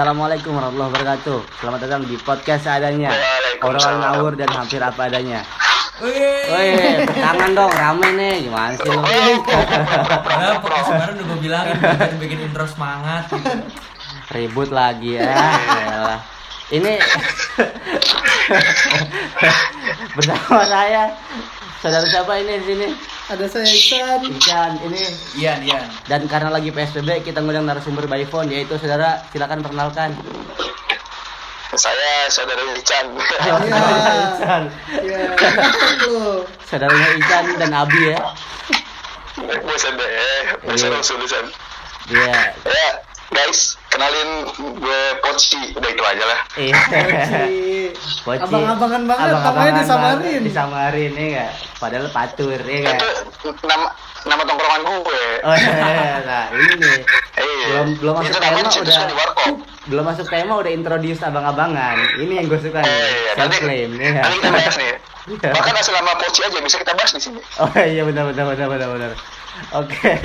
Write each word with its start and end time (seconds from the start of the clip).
Assalamualaikum 0.00 0.56
warahmatullahi 0.56 0.90
wabarakatuh. 0.96 1.60
Selamat 1.60 1.80
datang 1.84 2.00
di 2.08 2.16
podcast 2.16 2.64
seadanya. 2.64 3.12
Orang 3.60 4.00
ngawur 4.00 4.32
dan 4.32 4.48
hampir 4.48 4.80
apa 4.80 5.12
adanya. 5.12 5.44
Woi, 6.00 7.04
tangan 7.04 7.52
dong, 7.52 7.68
rame 7.68 8.08
nih. 8.16 8.48
Gimana 8.48 8.80
sih 8.80 8.88
lu? 8.88 9.04
Padahal 10.24 10.64
podcast 10.64 10.88
kemarin 10.88 11.12
udah 11.20 11.26
gue 11.28 11.38
bilangin 11.44 11.76
bikin, 11.76 12.16
bikin 12.16 12.38
intro 12.48 12.64
semangat 12.64 13.28
gitu. 13.28 13.60
Ribut 14.32 14.72
lagi 14.72 15.20
ya. 15.20 15.36
Yalah. 15.68 16.20
Ini 16.72 16.96
bersama 20.16 20.62
saya. 20.66 21.04
Saudara 21.80 22.04
siapa 22.04 22.36
ini 22.44 22.60
di 22.60 22.76
sini? 22.76 22.86
Ada 23.32 23.44
saya 23.48 23.64
Iksan. 23.64 24.20
Ikan 24.36 24.72
ini 24.84 25.00
Ian, 25.40 25.64
Ian. 25.64 25.88
dan 26.10 26.28
karena 26.28 26.52
lagi 26.52 26.68
PSBB 26.68 27.24
kita 27.24 27.40
ngundang 27.40 27.64
narasumber 27.64 28.04
by 28.04 28.20
phone 28.28 28.52
yaitu 28.52 28.76
saudara 28.76 29.24
silakan 29.32 29.64
perkenalkan. 29.64 30.12
Saya 31.72 32.28
saudara 32.28 32.60
Ican. 32.76 33.06
Ayo, 33.16 33.54
saudara 33.64 34.12
Ican. 34.34 34.62
Ya, 35.00 35.20
lu. 36.04 36.44
Saudaranya 36.68 37.08
Ican 37.16 37.44
dan 37.56 37.70
Abi 37.72 38.12
ya. 38.12 38.18
Bosan 39.40 39.96
deh, 39.96 40.04
eh. 40.04 40.42
bosan 40.66 40.90
Iya. 40.90 40.94
langsung. 41.00 41.16
Iya. 42.10 42.34
Ya, 42.66 42.90
guys, 43.30 43.60
kenalin 43.88 44.28
gue 44.58 45.00
Poci, 45.20 45.72
udah 45.72 45.88
itu 45.88 46.02
aja 46.02 46.24
lah. 46.24 46.40
Iya. 46.56 46.76
Poci. 48.20 48.42
Abang-abangan 48.42 49.02
banget, 49.06 49.26
Abang-abangan 49.30 49.54
namanya 49.54 49.80
disamarin. 49.80 50.40
Disamarin 50.42 51.12
ya 51.12 51.22
enggak? 51.24 51.50
Padahal 51.78 52.06
patur 52.10 52.60
ya 52.60 52.76
enggak? 52.82 52.98
Itu 52.98 53.08
nama 53.64 53.86
nama 54.20 54.42
tongkrongan 54.44 54.80
gue. 54.84 55.24
Oh 55.40 55.54
iya, 55.54 55.72
nah 56.22 56.44
ini. 56.52 56.92
Iya. 57.34 57.66
Belum 57.70 57.86
belum 57.96 58.14
masuk 58.18 58.30
Itu 58.30 58.38
tema 58.38 58.58
udah 58.60 59.06
di 59.06 59.14
warkop. 59.16 59.54
belum 59.80 60.04
masuk 60.06 60.26
tema 60.28 60.52
udah 60.60 60.72
introduce 60.72 61.20
abang-abangan. 61.20 61.96
Ini 62.18 62.32
yang 62.34 62.46
gue 62.46 62.60
suka 62.60 62.78
nih. 62.82 62.90
iya, 62.90 63.32
Self 63.32 63.40
nanti, 63.40 63.56
claim 63.58 63.90
ya. 63.96 64.10
nanti 64.18 64.36
kita 64.38 64.50
bahas 64.50 64.76
nih. 64.76 64.94
Iya. 65.30 65.52
Bahkan 65.52 65.74
asal 65.76 65.94
nama 65.94 66.16
Poci 66.16 66.40
aja 66.42 66.58
bisa 66.58 66.76
kita 66.76 66.96
bahas 66.96 67.12
di 67.12 67.20
sini. 67.20 67.38
Oh 67.60 67.68
iya 67.76 68.02
benar 68.02 68.32
benar 68.32 68.50
benar 68.50 68.66
benar 68.66 68.88
benar. 68.88 69.10
Oke. 69.76 70.16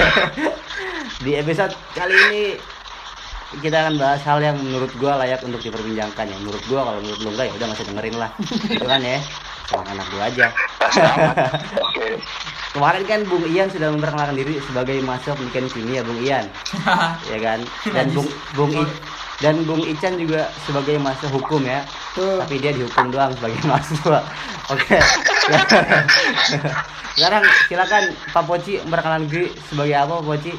Di 1.23 1.31
episode 1.35 1.75
kali 1.93 2.15
ini 2.15 2.43
kita 3.61 3.77
akan 3.87 3.95
bahas 3.99 4.21
hal 4.25 4.39
yang 4.43 4.57
menurut 4.59 4.91
gua 4.97 5.19
layak 5.19 5.43
untuk 5.43 5.61
diperbincangkan 5.63 6.25
ya. 6.27 6.37
Menurut 6.41 6.63
gua 6.67 6.81
kalau 6.87 6.99
menurut 7.03 7.19
lu 7.23 7.29
enggak 7.35 7.45
ya 7.51 7.53
udah 7.55 7.67
masih 7.71 7.85
dengerin 7.87 8.15
lah. 8.19 8.29
Itu 8.67 8.87
kan 8.87 9.01
ya. 9.01 9.19
Sama 9.65 9.83
anak 9.89 10.07
gua 10.11 10.23
aja. 10.29 10.47
Kemarin 12.75 13.03
kan 13.07 13.19
Bung 13.31 13.45
Ian 13.47 13.71
sudah 13.71 13.87
memperkenalkan 13.87 14.35
diri 14.35 14.59
sebagai 14.59 14.99
mahasiswa 14.99 15.39
pendidikan 15.39 15.65
kimia 15.71 16.03
Bung 16.03 16.19
Ian, 16.19 16.43
ya 17.31 17.39
kan? 17.39 17.59
Dan 17.87 18.11
Bung 18.11 18.27
Bung 18.51 18.71
I, 18.75 18.83
dan 19.39 19.63
Bung 19.63 19.83
Ican 19.83 20.19
juga 20.19 20.51
sebagai 20.67 20.99
mahasiswa 20.99 21.31
hukum 21.31 21.63
ya. 21.63 21.87
Tapi 22.15 22.59
dia 22.59 22.75
dihukum 22.75 23.15
doang 23.15 23.31
sebagai 23.35 23.59
mahasiswa. 23.71 24.19
Oke. 24.71 24.95
Sekarang 27.15 27.47
silakan 27.71 28.03
Pak 28.35 28.43
Poci 28.43 28.83
memperkenalkan 28.83 29.31
diri 29.31 29.47
sebagai 29.71 29.95
apa 29.95 30.19
Pak 30.19 30.25
Poci? 30.27 30.51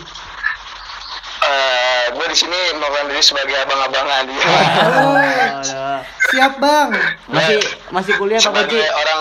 Eh, 2.07 2.15
gue 2.15 2.27
di 2.31 2.37
sini 2.37 2.55
melakukan 2.73 3.11
diri 3.11 3.19
sebagai 3.19 3.57
abang-abangan. 3.59 4.23
Aduh. 4.23 4.39
Siap 6.31 6.53
bang. 6.59 6.91
Masih 7.27 7.59
masih 7.91 8.13
kuliah 8.15 8.39
Pak 8.39 8.47
Poci? 8.47 8.79
Sebagai 8.79 8.87
orang 8.93 9.21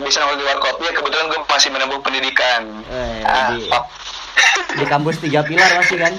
bisa 0.00 0.24
di 0.30 0.44
warkop 0.44 0.76
ya 0.80 0.92
kebetulan 0.92 1.24
gue 1.28 1.40
masih 1.42 1.68
menempuh 1.68 2.00
pendidikan. 2.00 2.62
Eh, 2.86 3.24
Ah, 3.24 3.52
di, 3.52 3.68
oh, 3.68 3.84
di 4.72 4.84
kampus 4.84 5.20
tiga 5.20 5.40
pilar 5.40 5.68
masih 5.74 6.00
kan? 6.00 6.12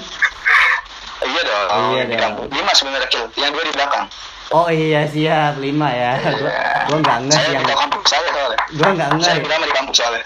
iya 1.26 1.40
dong. 1.42 1.66
Iya 1.94 2.02
di. 2.06 2.14
Lima 2.52 2.70
sebenarnya 2.70 3.06
kecil. 3.06 3.22
Yang 3.34 3.50
dua 3.50 3.64
di 3.66 3.72
belakang. 3.74 4.04
Oh 4.54 4.70
iya 4.70 5.10
siap 5.10 5.58
lima 5.58 5.90
ya. 5.90 6.22
Gua, 6.22 6.50
gua 6.86 6.98
nggak 7.02 7.18
ngeh 7.26 7.34
Saya 7.34 7.50
yang 7.50 7.66
di 7.66 7.74
kampus 7.74 8.02
saya 8.06 8.28
soalnya. 8.30 8.58
gua 8.78 8.88
nggak 8.94 9.08
ngeh. 9.10 9.24
Saya 9.26 9.38
pertama 9.42 9.64
di 9.66 9.74
kampus 9.74 9.96
soalnya. 9.98 10.22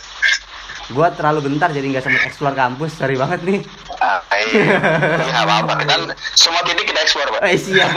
Gua 0.91 1.07
terlalu 1.11 1.47
bentar 1.47 1.71
jadi 1.71 1.87
nggak 1.87 2.03
sempat 2.03 2.23
explore 2.25 2.53
kampus. 2.53 2.91
Sorry 2.95 3.15
banget 3.15 3.41
nih. 3.43 3.61
Ah, 3.97 4.19
iya. 4.37 4.75
Iya, 5.17 5.39
apa-apa. 5.41 5.73
Kita 5.83 5.95
semua 6.35 6.61
titik 6.63 6.85
kita 6.85 7.01
eksplor, 7.01 7.31
Pak. 7.31 7.41
Eh 7.47 7.57
siap. 7.57 7.91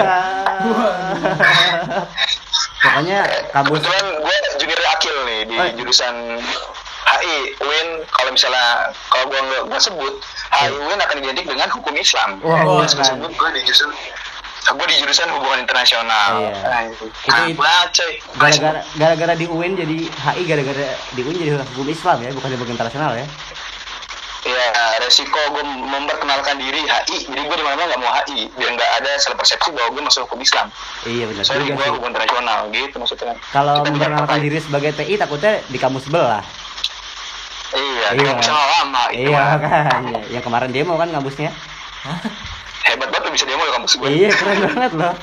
Pokoknya 2.83 3.19
kampus 3.49 3.79
Kebetulan 3.79 4.05
gue 4.19 4.35
junior 4.59 4.81
akil 4.91 5.15
nih 5.23 5.39
di 5.47 5.55
Oh. 5.55 5.67
jurusan 5.79 6.15
HI 7.03 7.35
UIN 7.57 7.87
kalau 8.09 8.31
misalnya 8.31 8.91
kalau 9.07 9.25
gue 9.27 9.39
nggak 9.39 9.81
sebut 9.81 10.13
HI 10.51 10.71
UIN 10.73 10.99
akan 10.99 11.15
identik 11.19 11.45
dengan 11.47 11.67
hukum 11.71 11.95
Islam. 11.95 12.39
Beneran. 12.39 12.67
gue 12.67 12.87
sebut 12.87 13.31
gue 13.31 13.49
di 13.55 13.61
jurusan 13.63 13.89
gue 14.63 14.87
di 14.87 14.95
jurusan 14.95 15.27
hubungan 15.35 15.59
internasional. 15.59 16.39
Iya. 16.39 16.55
Nah, 16.63 16.81
itu. 16.87 17.05
Ah, 17.27 17.47
baca. 17.51 18.05
gara-gara 18.39 18.81
gara-gara 18.95 19.33
di 19.35 19.45
UIN 19.45 19.75
jadi 19.75 20.07
HI 20.07 20.41
gara-gara 20.47 20.87
di 21.11 21.21
UIN 21.21 21.35
jadi 21.35 21.51
hukum 21.75 21.87
Islam 21.91 22.17
ya, 22.23 22.29
bukan 22.31 22.49
hukum 22.55 22.71
internasional 22.71 23.11
ya. 23.13 23.27
Iya, 24.43 24.99
resiko 24.99 25.39
gue 25.55 25.63
memperkenalkan 25.63 26.59
diri 26.59 26.83
HI, 26.83 27.31
jadi 27.31 27.41
gue 27.47 27.57
di 27.59 27.63
mana-mana 27.63 27.95
nggak 27.95 28.01
mau 28.03 28.11
HI, 28.11 28.51
biar 28.55 28.75
nggak 28.75 28.91
ada 28.99 29.11
salah 29.15 29.39
persepsi 29.39 29.71
bahwa 29.71 29.95
gue 29.95 30.03
masuk 30.03 30.27
hukum 30.27 30.43
Islam. 30.43 30.67
Iya 31.07 31.31
benar 31.31 31.43
Sorry, 31.47 31.63
juga 31.63 31.79
gue 31.79 31.87
hukum 31.95 32.07
internasional, 32.11 32.59
gitu 32.67 32.95
maksudnya. 32.99 33.35
Kalau 33.55 33.87
memperkenalkan 33.87 34.39
diri 34.43 34.59
sebagai 34.59 34.91
TI 34.99 35.15
takutnya 35.15 35.63
di 35.63 35.79
kampus 35.79 36.11
sebelah. 36.11 36.43
Iya, 37.73 38.07
Iya. 38.19 38.31
iya. 38.35 38.53
lama 38.83 39.03
itu. 39.15 39.31
Iya 39.31 39.45
kan. 39.63 40.01
Yang 40.27 40.43
kemarin 40.43 40.69
demo 40.75 40.93
kan 40.99 41.09
kampusnya. 41.09 41.51
Hebat 42.83 43.09
banget 43.09 43.31
bisa 43.31 43.45
demo 43.47 43.63
ya 43.63 43.73
kampus 43.79 43.93
gue. 43.99 44.07
Iya 44.11 44.29
keren 44.35 44.57
banget 44.67 44.91
loh. 44.95 45.15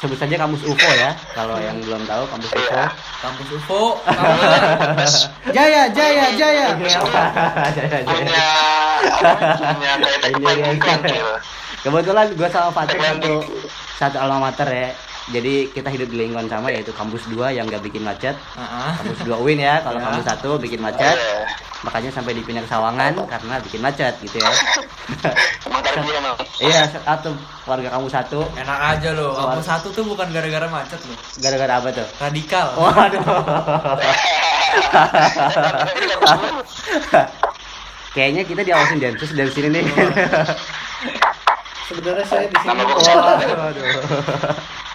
Sebut 0.00 0.16
saja 0.16 0.34
kampus 0.40 0.64
UFO 0.64 0.90
ya. 0.96 1.12
Kalau 1.36 1.60
yang 1.60 1.76
belum 1.84 2.02
tahu 2.08 2.24
kampus 2.32 2.50
UFO. 2.56 2.72
Iya. 2.72 2.84
Kampus 3.20 3.48
UFO, 3.52 3.82
Jaya, 5.52 5.82
jaya, 5.92 6.26
jaya. 6.40 6.66
Iya. 6.80 7.00
punya 8.08 8.44
apa, 9.12 9.68
punya 9.76 9.92
kayak 10.00 10.18
tagline 10.24 10.40
Iya, 10.40 10.52
iya, 10.56 10.72
bukan 10.72 10.98
iya. 11.04 11.12
gitu. 11.12 11.34
Kebetulan 11.80 12.26
gue 12.32 12.48
sama 12.48 12.68
Patrick 12.72 13.00
Tagline 13.00 13.20
satu 13.20 13.34
satu 14.00 14.16
alma 14.24 14.48
mater 14.48 14.68
ya. 14.72 14.88
Jadi 15.28 15.68
kita 15.70 15.92
hidup 15.92 16.08
di 16.08 16.16
lingkungan 16.16 16.48
sama 16.48 16.72
yaitu 16.72 16.90
kampus 16.96 17.28
2 17.28 17.52
yang 17.52 17.68
gak 17.68 17.84
bikin 17.84 18.00
macet. 18.00 18.34
Heeh. 18.56 18.90
Kampus 19.04 19.20
2 19.28 19.36
UIN 19.44 19.60
ya, 19.60 19.84
kalau 19.84 20.00
Ya. 20.00 20.04
kampus 20.08 20.26
1 20.26 20.56
bikin 20.56 20.80
macet. 20.80 21.14
Iya. 21.14 21.44
Makanya 21.80 22.10
sampai 22.12 22.36
dipindah 22.36 22.60
ke 22.60 22.68
Sawangan 22.68 23.12
karena 23.24 23.54
bikin 23.64 23.80
macet 23.80 24.12
gitu 24.20 24.36
ya. 24.36 24.52
Iya, 26.60 26.86
satu 26.92 27.32
warga 27.64 27.88
kampus 27.88 28.12
satu 28.12 28.44
Enak 28.52 28.78
aja 28.96 29.10
loh. 29.16 29.32
Kampus 29.32 29.66
satu 29.66 29.88
tuh 29.90 30.04
bukan 30.04 30.28
gara-gara 30.28 30.68
macet 30.68 31.00
loh. 31.08 31.16
gara-gara 31.40 31.72
apa 31.80 31.88
tuh? 31.88 32.06
Radikal. 32.20 32.66
Waduh. 32.76 33.24
Kayaknya 38.10 38.42
kita 38.44 38.60
diawasin 38.66 38.98
Densus 39.00 39.30
dari 39.32 39.50
sini 39.50 39.68
nih. 39.80 39.84
Sebenarnya 41.88 42.24
saya 42.28 42.44
di 42.44 42.56
sini. 42.60 42.80
Waduh. 42.84 43.84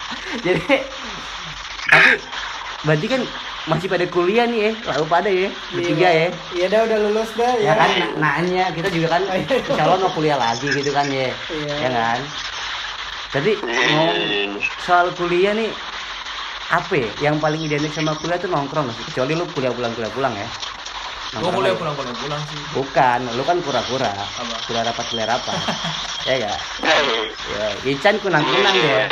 Jadi 0.45 0.61
tapi 1.85 2.11
berarti 2.81 3.05
kan 3.07 3.21
masih 3.65 3.87
pada 3.87 4.05
kuliah 4.05 4.45
nih 4.45 4.61
ya, 4.61 4.71
lalu 4.85 5.05
pada 5.07 5.25
ya, 5.27 5.49
bertiga 5.71 6.05
ya. 6.07 6.29
Iya 6.51 6.65
dah 6.69 6.81
udah 6.85 6.97
lulus 7.01 7.29
dah 7.33 7.53
Ya 7.55 7.65
ya. 7.67 7.73
kan 7.73 7.89
na- 7.91 8.13
nanya 8.15 8.65
kita 8.69 8.89
juga 8.89 9.07
kan 9.11 9.21
insya 9.33 9.81
Allah 9.81 9.99
mau 9.99 10.11
kuliah 10.11 10.35
lagi 10.35 10.69
gitu 10.71 10.91
kan 10.91 11.07
ya. 11.07 11.33
Iya. 11.49 11.73
Ya 11.79 11.89
kan? 11.89 12.19
Jadi 13.31 13.51
ngomong 13.57 14.09
soal 14.79 15.09
kuliah 15.11 15.51
nih 15.51 15.69
apa 16.67 16.93
ya? 16.95 17.09
yang 17.23 17.37
paling 17.37 17.61
identik 17.61 17.89
sama 17.91 18.13
kuliah 18.15 18.37
tuh 18.37 18.47
nongkrong 18.47 18.89
sih? 18.91 19.03
kecuali 19.07 19.33
lu 19.33 19.45
kuliah 19.47 19.69
pulang 19.69 19.91
kuliah 19.91 20.09
pulang 20.11 20.33
ya 20.33 20.47
Gua 21.35 21.41
Nongkrong 21.41 21.55
kuliah 21.57 21.69
aja. 21.69 21.79
pulang-pulang 21.81 22.15
pulang 22.15 22.41
sih. 22.43 22.57
bukan 22.71 23.19
lu 23.29 23.43
kan 23.43 23.57
pura-pura 23.59 24.11
kuliah 24.63 24.83
rapat 24.83 25.05
kuliah 25.05 25.27
rapat 25.27 25.57
ya 26.27 26.33
gak 26.39 26.57
Iya, 26.79 26.97
ya 27.51 27.65
Ican 27.87 28.15
kunang 28.17 28.41
kunang 28.41 28.73
iya, 28.73 29.03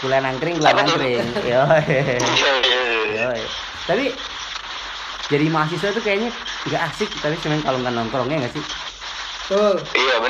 kuliah 0.00 0.20
nangkring 0.20 0.56
tuh? 0.56 0.64
nangkring 0.66 1.28
yo 1.52 1.62
iya, 1.84 2.02
iya. 3.06 3.28
yo 3.36 3.44
tapi 3.84 4.12
jadi 5.28 5.46
mahasiswa 5.46 5.92
tuh 5.92 6.02
kayaknya 6.02 6.30
nggak 6.66 6.82
asik 6.88 7.10
tapi 7.20 7.36
cuman 7.38 7.60
kalau 7.60 7.78
nggak 7.78 7.94
nongkrongnya 7.94 8.36
nggak 8.42 8.54
sih 8.56 8.64
Tuh. 9.50 9.74
Iya 9.98 10.22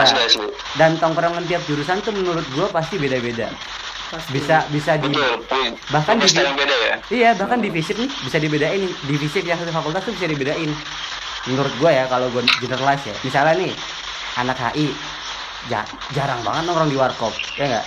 Asli 0.00 0.16
Cak? 0.16 0.28
asli. 0.32 0.48
dan 0.80 0.96
tongkrongan 0.96 1.44
tiap 1.44 1.60
jurusan 1.68 2.00
tuh 2.00 2.08
menurut 2.10 2.44
gua 2.52 2.72
pasti 2.72 2.96
beda-beda 2.96 3.52
Pasti. 4.08 4.32
bisa 4.32 4.64
bisa 4.70 4.96
di 4.96 5.12
Betul. 5.12 5.44
Bahkan 5.92 6.14
di- 6.16 6.32
beda 6.32 6.76
ya. 6.78 6.96
Iya, 7.10 7.30
bahkan 7.36 7.60
divisi 7.60 7.92
nih 7.92 8.08
bisa 8.08 8.36
dibedain 8.40 8.80
nih. 8.80 8.92
Divisi 9.04 9.42
yang 9.42 9.58
satu 9.58 9.68
fakultas 9.70 10.04
tuh 10.04 10.12
bisa 10.12 10.24
dibedain. 10.24 10.70
Menurut 11.44 11.72
gua 11.76 11.90
ya 11.90 12.04
kalau 12.08 12.28
gua 12.30 12.40
generalize 12.56 13.04
ya. 13.04 13.14
Misalnya 13.20 13.54
nih 13.58 13.72
anak 14.36 14.56
HI 14.72 14.88
ja- 15.66 15.88
jarang 16.12 16.40
banget 16.40 16.62
nongkrong 16.64 16.88
di 16.88 16.96
warkop, 16.96 17.32
ya 17.56 17.64
enggak? 17.66 17.84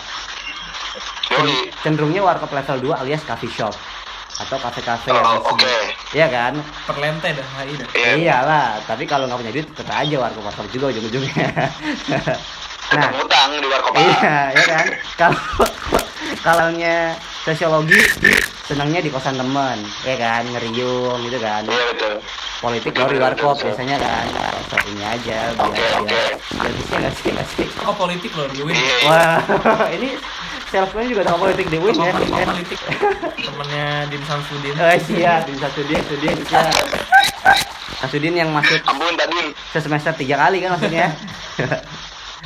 Cenderungnya 1.83 2.21
warkop 2.23 2.51
level 2.51 2.91
2 2.91 3.01
alias 3.03 3.23
coffee 3.23 3.51
shop 3.51 3.75
atau 4.37 4.57
kafe-kafe 4.61 5.09
Oh, 5.09 5.17
yang 5.17 5.41
oke. 5.41 5.77
Iya 6.13 6.27
kan? 6.29 6.53
Perlente 6.85 7.33
dah 7.33 7.47
HI 7.57 7.73
dah. 7.73 7.89
Iya. 7.97 8.13
Iyalah, 8.21 8.69
tapi 8.85 9.09
kalau 9.09 9.25
nggak 9.25 9.39
punya 9.41 9.53
duit 9.53 9.67
tetap 9.73 9.97
aja 9.97 10.15
warkop 10.21 10.43
warkop 10.45 10.67
juga 10.69 10.93
ujung-ujungnya. 10.93 11.47
Nah. 12.87 13.11
utang 13.19 13.49
di 13.59 13.67
warkop 13.67 13.91
Iya, 13.99 14.37
ya 14.55 14.63
kan? 14.63 14.85
Kalau 15.19 15.39
kalaunya 16.45 17.11
sosiologi 17.43 17.99
senangnya 18.63 19.03
di 19.03 19.11
kosan 19.11 19.35
temen, 19.35 19.77
ya 20.07 20.15
kan? 20.15 20.47
Ngeriung 20.47 21.19
gitu 21.27 21.37
kan. 21.39 21.67
iya 21.67 21.83
betul 21.91 22.13
Politik 22.57 22.91
baru 22.95 23.11
di 23.11 23.19
warkop 23.19 23.55
biasanya 23.59 23.99
kan. 23.99 24.25
Satunya 24.71 25.07
aja 25.13 25.37
biar 25.51 25.67
Oke, 25.67 25.77
biar 25.77 25.99
oke. 26.01 26.69
bisa 26.73 26.93
nggak 26.97 27.13
sih 27.13 27.29
nggak 27.29 27.47
sih? 27.53 27.65
Oh 27.83 27.93
politik 27.93 28.31
loh 28.33 28.47
di 28.49 28.61
Win. 28.63 28.73
iya 28.73 28.95
iya. 29.03 29.07
Wah, 29.07 29.87
ini 29.95 30.09
selfnya 30.67 31.05
juga 31.05 31.21
tahu 31.27 31.37
politik 31.43 31.67
di 31.69 31.77
Win 31.77 31.95
ya. 31.95 32.11
Politik. 32.15 32.79
Temennya 33.45 33.87
Din 34.09 34.23
Samsudin. 34.25 34.73
Oh 34.79 34.95
iya, 35.13 35.33
di 35.43 35.53
Sudin, 35.53 36.01
Sudin, 36.07 36.37
ya. 36.49 36.63
Sudin 38.07 38.33
yang 38.33 38.49
masuk 38.55 38.79
ampun 38.87 39.13
tadi 39.13 39.53
semester 39.75 40.13
tiga 40.17 40.35
kali 40.39 40.63
kan 40.63 40.75
maksudnya. 40.75 41.11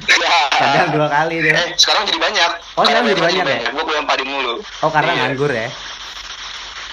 Ya 0.03 0.29
Kadang 0.51 0.89
dua 0.95 1.07
kali 1.07 1.35
deh. 1.39 1.51
eh 1.51 1.67
sekarang 1.75 2.03
jadi 2.05 2.19
banyak 2.19 2.51
Oh, 2.73 2.83
sekarang 2.83 3.03
jadi 3.05 3.21
banyak 3.21 3.45
ya? 3.45 3.59
gue 3.67 3.83
pulang 3.83 4.05
padi 4.05 4.23
mulu 4.23 4.53
Oh 4.79 4.89
karena 4.89 5.11
Iya. 5.11 5.21
nganggur 5.25 5.51
ya. 5.51 5.67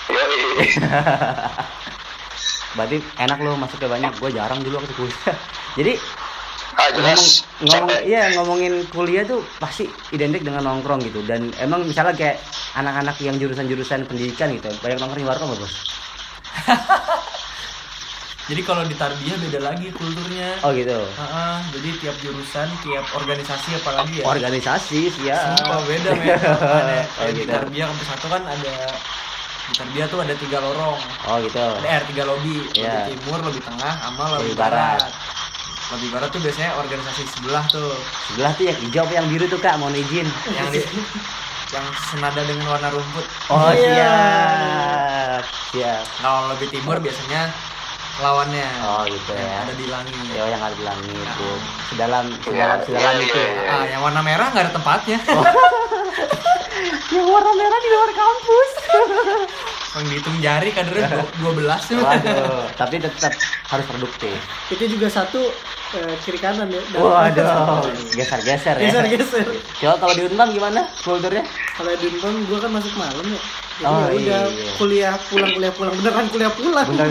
Yoi. 0.09 0.41
Berarti 2.71 2.97
enak 3.19 3.39
lo 3.39 3.53
masuknya 3.55 3.89
banyak. 3.91 4.13
Gue 4.15 4.31
jarang 4.31 4.61
dulu 4.61 4.75
waktu 4.77 4.93
kuliah. 4.95 5.37
Jadi 5.79 5.93
ah 6.71 6.87
ngomong, 6.87 7.03
jelas 7.11 7.23
ngomong 7.61 7.91
iya 8.05 8.23
ngomongin 8.33 8.75
kuliah 8.87 9.25
tuh 9.25 9.43
pasti 9.59 9.85
identik 10.09 10.41
dengan 10.41 10.63
nongkrong 10.65 11.03
gitu. 11.03 11.21
Dan 11.23 11.51
emang 11.57 11.83
misalnya 11.83 12.15
kayak 12.15 12.39
anak-anak 12.73 13.19
yang 13.19 13.35
jurusan-jurusan 13.35 14.05
pendidikan 14.05 14.49
gitu, 14.51 14.71
banyak 14.79 14.97
nongkrong 14.97 15.19
di 15.19 15.27
warkop 15.27 15.47
nggak, 15.49 15.61
bos? 15.61 15.75
Jadi 18.49 18.65
kalau 18.65 18.81
di 18.83 18.97
Tarbiyah 18.97 19.37
beda 19.39 19.61
lagi 19.63 19.93
kulturnya. 19.93 20.57
Oh 20.63 20.73
gitu. 20.73 20.97
Ah, 21.15 21.61
jadi 21.69 21.89
tiap 21.99 22.17
jurusan, 22.19 22.65
tiap 22.81 23.05
organisasi 23.13 23.77
apalagi 23.77 24.15
ya. 24.19 24.25
Organisasi 24.25 25.01
sih 25.11 25.23
ya. 25.23 25.53
Sumpah 25.53 25.85
beda 25.85 26.11
men. 26.15 26.33
Ada- 26.81 27.05
Oh, 27.19 27.29
Di 27.29 27.45
gitu. 27.45 27.53
Tarbiyah 27.53 27.87
kampus 27.87 28.09
satu 28.09 28.27
kan 28.27 28.43
ada 28.43 28.75
di 29.69 29.73
Tarbiyah 29.77 30.09
tuh 30.09 30.25
ada 30.25 30.33
tiga 30.35 30.59
lorong. 30.59 30.97
Oh 31.23 31.37
gitu. 31.39 31.61
Ada 31.61 31.89
R 32.01 32.03
tiga 32.09 32.23
lobby, 32.25 32.57
Iya. 32.73 32.89
lobby 32.89 33.13
timur, 33.15 33.39
lobby 33.45 33.61
tengah, 33.61 33.93
sama 33.99 34.23
Lobby 34.31 34.41
lobby 34.43 34.53
barat. 34.57 34.97
barat. 34.97 35.13
Lobby 35.89 36.09
barat 36.09 36.29
tuh 36.31 36.41
biasanya 36.41 36.71
organisasi 36.75 37.23
sebelah 37.29 37.65
tuh, 37.67 37.93
Sebelah 38.27 38.53
tuh 38.55 38.65
yang 38.65 38.79
hijau 38.79 39.05
yang 39.11 39.27
biru 39.27 39.45
tuh 39.47 39.57
kak, 39.57 39.77
mohon 39.77 39.93
izin. 39.95 40.25
yang 40.51 40.69
di, 40.69 40.81
yang 41.69 41.85
senada 42.07 42.41
dengan 42.43 42.65
warna 42.71 42.89
rumput. 42.89 43.25
Oh 43.47 43.69
Iya. 43.69 43.93
siap, 44.09 45.43
siap. 45.71 46.05
Kalau 46.19 46.49
lobby 46.49 46.65
timur 46.67 46.97
biasanya 46.97 47.53
lawannya. 48.19 48.69
Oh 48.83 49.03
gitu 49.05 49.31
yang 49.31 49.47
ya. 49.47 49.59
Ada 49.63 49.75
di 49.75 49.87
langit. 49.87 50.15
Ya 50.31 50.45
yang 50.47 50.61
ada 50.61 50.75
di 50.75 50.85
langit 50.85 51.11
Nah. 51.17 51.35
tuh. 51.35 51.57
Sedalam, 51.89 52.25
Iya, 52.27 52.39
sedalam, 52.45 52.79
sedalam 52.83 53.15
iya, 53.15 53.25
itu. 53.25 53.39
ya. 53.39 53.49
iya. 53.49 53.71
Ah, 53.71 53.85
yang 53.87 54.01
warna 54.03 54.21
merah 54.21 54.47
nggak 54.49 54.65
ada 54.65 54.73
tempatnya. 54.73 55.19
Yang 57.09 57.27
warna 57.27 57.53
merah 57.53 57.79
di 57.79 57.89
luar 57.89 58.11
kampus. 58.13 58.71
Yang 59.95 60.05
dihitung 60.07 60.39
jari 60.39 60.69
kadernya 60.71 61.09
dua- 61.41 61.57
12 61.57 61.81
tuh. 61.89 61.99
Waduh, 61.99 62.65
tapi 62.77 62.95
tetap 63.01 63.33
harus 63.67 63.85
produktif. 63.85 64.37
Itu 64.69 64.85
juga 64.87 65.09
satu 65.09 65.41
eh, 65.91 66.15
kiri 66.23 66.39
kanan 66.39 66.69
ya. 66.69 66.79
Dan- 66.87 67.01
Waduh, 67.01 67.89
geser-geser 68.13 68.77
ya. 68.77 68.85
Geser-geser. 68.85 69.47
Coba 69.75 69.95
kalau 69.99 70.15
di 70.15 70.23
Unpam 70.25 70.49
gimana 70.53 70.81
kulturnya? 71.01 71.43
Kalau 71.73 71.91
di 71.93 72.07
Unpam 72.11 72.35
gua 72.45 72.59
kan 72.61 72.71
masuk 72.73 72.95
malam 72.95 73.27
ya. 73.27 73.41
Jadi 73.79 73.87
Oh, 73.87 73.99
ya 74.03 74.11
udah 74.13 74.43
iya. 74.51 74.71
kuliah 74.75 75.15
pulang 75.25 75.51
kuliah 75.53 75.73
pulang 75.73 75.95
beneran 75.97 76.27
kuliah 76.29 76.53
pulang. 76.53 76.87
Bener 76.89 77.09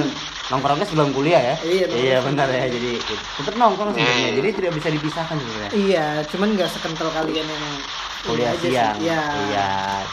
nongkrongnya 0.47 0.85
sebelum 0.87 1.11
kuliah 1.11 1.41
ya? 1.41 1.55
Iya, 1.63 1.85
nongkrong 1.91 2.07
Iya 2.07 2.17
benar 2.23 2.47
ya. 2.49 2.65
Jadi 2.71 2.91
tetap 3.11 3.53
nongkrong 3.59 3.91
sebenarnya. 3.95 4.29
Hmm. 4.31 4.37
Jadi 4.39 4.49
tidak 4.55 4.71
bisa 4.79 4.87
dipisahkan 4.93 5.35
sebenarnya. 5.39 5.71
Iya, 5.75 6.07
cuman 6.31 6.47
nggak 6.55 6.69
sekental 6.71 7.09
kalian 7.11 7.47
yang 7.47 7.65
Kuliah 8.25 8.53
siang. 8.57 8.97
Iya. 8.99 9.23
Iya. 9.53 9.69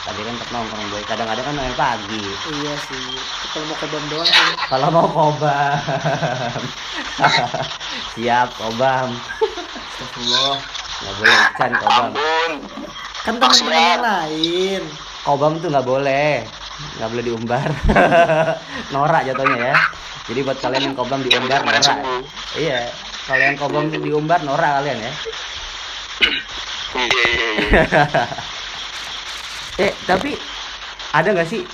Tadi 0.07 0.21
kan 0.23 0.35
tetap 0.37 0.51
nongkrong 0.53 0.87
boy. 0.93 1.03
Kadang-kadang 1.09 1.45
kan 1.51 1.55
main 1.57 1.75
pagi. 1.75 2.25
Iya 2.63 2.75
sih. 2.87 3.07
Kalau 3.51 3.65
mau 3.67 3.77
kobam 3.81 4.05
doang 4.13 4.29
sih. 4.29 4.49
Kalau 4.71 4.89
mau 4.93 5.09
kobam. 5.09 6.63
Siap 8.15 8.49
kobam. 8.55 9.09
Astagfirullah. 9.11 10.57
Nggak 10.95 11.15
boleh 11.19 11.39
can 11.57 11.73
kobam. 11.81 12.11
Kan 13.25 13.35
teman-teman 13.41 13.73
yang 13.73 14.05
lain. 14.05 14.83
Kobam 15.25 15.53
tuh 15.59 15.69
nggak 15.73 15.87
boleh. 15.89 16.45
Nggak 17.01 17.09
boleh 17.09 17.25
diumbar. 17.25 17.71
Norak 18.93 19.23
jatuhnya 19.27 19.73
ya. 19.73 19.77
Jadi 20.25 20.41
buat 20.41 20.59
kalian 20.61 20.83
yang 20.93 20.97
kobam 20.97 21.21
diumbar 21.21 21.61
norak. 21.61 21.99
Iya. 22.57 22.81
Kalau 23.29 23.43
yang 23.45 23.57
kobam 23.61 23.85
diumbar 23.93 24.41
norak 24.45 24.73
kalian 24.81 24.99
ya. 25.05 25.13
iya 26.95 27.27
iya 27.27 27.49
iya 27.59 27.83
eh 29.85 29.93
tapi 30.07 30.39
ada 31.11 31.29
nggak 31.35 31.49
sih 31.51 31.67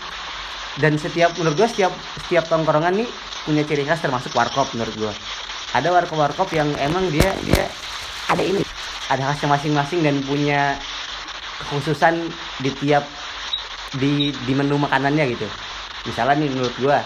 dan 0.81 0.97
setiap 0.97 1.37
menurut 1.37 1.57
gua 1.61 1.69
setiap 1.69 1.93
setiap 2.25 2.49
tongkrongan 2.49 3.05
nih 3.05 3.09
punya 3.45 3.63
ciri 3.69 3.85
khas 3.85 4.01
termasuk 4.01 4.33
warkop 4.33 4.73
menurut 4.73 4.95
gua 4.97 5.13
ada 5.77 5.89
warkop 5.93 6.17
warkop 6.17 6.49
yang 6.57 6.73
emang 6.81 7.05
dia 7.13 7.29
dia 7.45 7.69
ada 8.33 8.41
ini 8.41 8.65
ada 9.13 9.29
khasnya 9.29 9.53
masing-masing 9.53 10.01
dan 10.01 10.17
punya 10.25 10.81
kekhususan 11.61 12.33
di 12.65 12.71
tiap 12.81 13.05
di 14.01 14.33
di 14.33 14.53
menu 14.57 14.81
makanannya 14.81 15.37
gitu 15.37 15.49
misalnya 16.09 16.41
nih 16.41 16.49
menurut 16.57 16.75
gua 16.81 17.05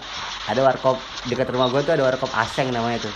ada 0.48 0.60
warkop 0.60 1.00
dekat 1.28 1.48
rumah 1.50 1.72
gua 1.72 1.80
tuh 1.80 1.94
ada 1.96 2.04
warkop 2.08 2.30
aseng 2.34 2.68
namanya 2.70 3.04
tuh. 3.04 3.14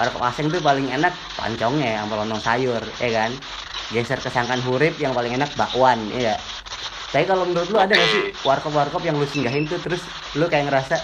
Warkop 0.00 0.22
aseng 0.26 0.50
tuh 0.50 0.58
paling 0.58 0.90
enak 0.90 1.14
pancongnya 1.38 2.02
sama 2.02 2.24
lontong 2.24 2.42
sayur 2.42 2.82
ya 2.98 3.10
kan? 3.14 3.30
Geser 3.92 4.18
ke 4.18 4.32
sangkan 4.32 4.58
hurip 4.64 4.96
yang 4.96 5.12
paling 5.12 5.36
enak 5.36 5.52
bakwan 5.60 6.00
iya 6.10 6.40
tapi 7.14 7.30
kalau 7.30 7.46
menurut 7.46 7.70
lu 7.70 7.78
ada 7.78 7.94
gak 7.94 8.10
sih 8.10 8.34
warkop-warkop 8.42 8.98
yang 9.06 9.14
lu 9.14 9.22
singgahin 9.30 9.70
tuh 9.70 9.78
terus 9.78 10.02
lu 10.34 10.50
kayak 10.50 10.66
ngerasa 10.66 10.98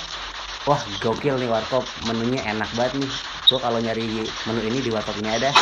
wah 0.67 0.82
gokil 0.99 1.38
nih 1.38 1.46
warkop 1.46 1.87
menunya 2.02 2.43
enak 2.50 2.67
banget 2.75 2.99
nih. 2.99 3.11
Gua 3.46 3.62
kalau 3.62 3.78
nyari 3.78 4.26
menu 4.26 4.61
ini 4.67 4.78
di 4.82 4.90
warkop 4.90 5.14
ini 5.22 5.31
ada. 5.31 5.55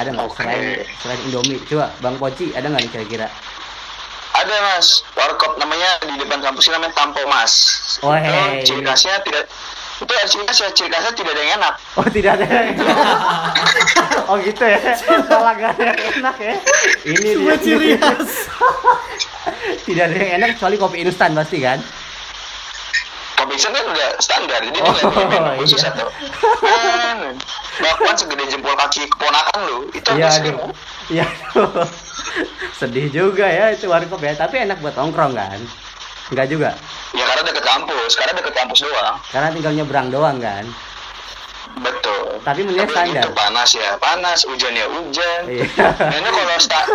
Ada 0.00 0.16
nggak 0.16 0.28
Oke. 0.32 0.40
selain 0.40 0.80
selain 1.04 1.20
Indomie? 1.28 1.60
Coba 1.68 1.92
Bang 2.00 2.16
Poci 2.16 2.56
ada 2.56 2.72
nggak 2.72 2.88
nih 2.88 2.92
kira-kira 2.96 3.26
ada 4.38 4.54
mas 4.64 4.88
warkop 5.12 5.56
namanya 5.56 5.98
di 6.00 6.14
depan 6.16 6.38
kampus 6.40 6.66
ini 6.66 6.74
namanya 6.74 6.94
Tampo 6.94 7.20
Mas 7.24 7.52
Oh, 8.00 8.12
itu 8.12 8.22
hei. 8.24 8.62
ciri 8.62 8.82
khasnya 8.82 9.18
tidak 9.20 9.50
itu 9.98 10.12
ciri 10.24 10.44
khasnya 10.44 10.68
ciri 10.70 10.88
khasnya 10.88 11.12
tidak 11.12 11.32
ada 11.32 11.40
yang 11.40 11.52
enak 11.58 11.74
oh 11.94 12.06
tidak 12.06 12.32
ada 12.34 12.46
oh 14.30 14.36
gitu 14.38 14.62
ya 14.62 14.78
malah 15.26 15.54
gak 15.54 15.70
ada 15.74 15.84
yang 15.84 15.98
enak 16.16 16.36
ya 16.38 16.54
ini 17.04 17.28
Semua 17.34 17.50
dia. 17.50 17.58
ciri 17.58 17.88
khas. 17.96 18.30
tidak 19.86 20.02
ada 20.04 20.16
yang 20.16 20.30
enak 20.38 20.48
kecuali 20.54 20.76
kopi 20.76 20.96
instan 21.00 21.30
pasti 21.32 21.58
kan 21.58 21.78
kopi 23.34 23.52
instan 23.54 23.72
kan 23.72 23.84
udah 23.86 24.08
standar 24.18 24.60
jadi 24.62 24.78
Oh, 24.78 24.86
dia 24.88 25.02
nggak 25.02 25.12
punya 25.12 25.26
menu 25.32 25.50
khusus 25.58 25.80
iya. 25.80 25.90
atau 25.90 26.08
bakwan 27.78 28.14
segede 28.14 28.44
jempol 28.48 28.74
kaki 28.76 29.06
keponakan 29.08 29.58
lu 29.64 29.78
itu 29.92 30.10
Iya 30.10 30.28
kan? 30.30 30.54
Iya 31.08 31.26
aduh. 31.52 31.86
Sedih 32.78 33.10
juga 33.10 33.46
ya 33.46 33.74
itu 33.74 33.90
warkop 33.90 34.22
ya, 34.22 34.34
tapi 34.38 34.62
enak 34.62 34.78
buat 34.78 34.94
nongkrong 34.94 35.34
kan? 35.34 35.60
Enggak 36.28 36.46
juga. 36.52 36.70
ya 37.16 37.24
karena 37.24 37.42
deket 37.48 37.64
kampus 37.64 38.12
karena 38.20 38.32
deket 38.36 38.52
kampus 38.52 38.78
doang 38.84 39.16
Karena 39.32 39.48
tinggal 39.48 39.72
nyebrang 39.72 40.08
doang 40.12 40.36
kan. 40.38 40.64
Betul 41.80 42.24
Tapi 42.40 42.60
Tapi 42.64 42.88
standar. 42.88 43.20
itu 43.20 43.30
panas 43.30 43.70
ya 43.72 43.90
panas 43.96 44.38
hujan 44.42 44.72
ya 44.72 44.86
hujan 44.86 45.40
Iya. 45.44 45.64
Ini 46.10 46.28
kalau 46.28 46.56
sta- 46.56 46.88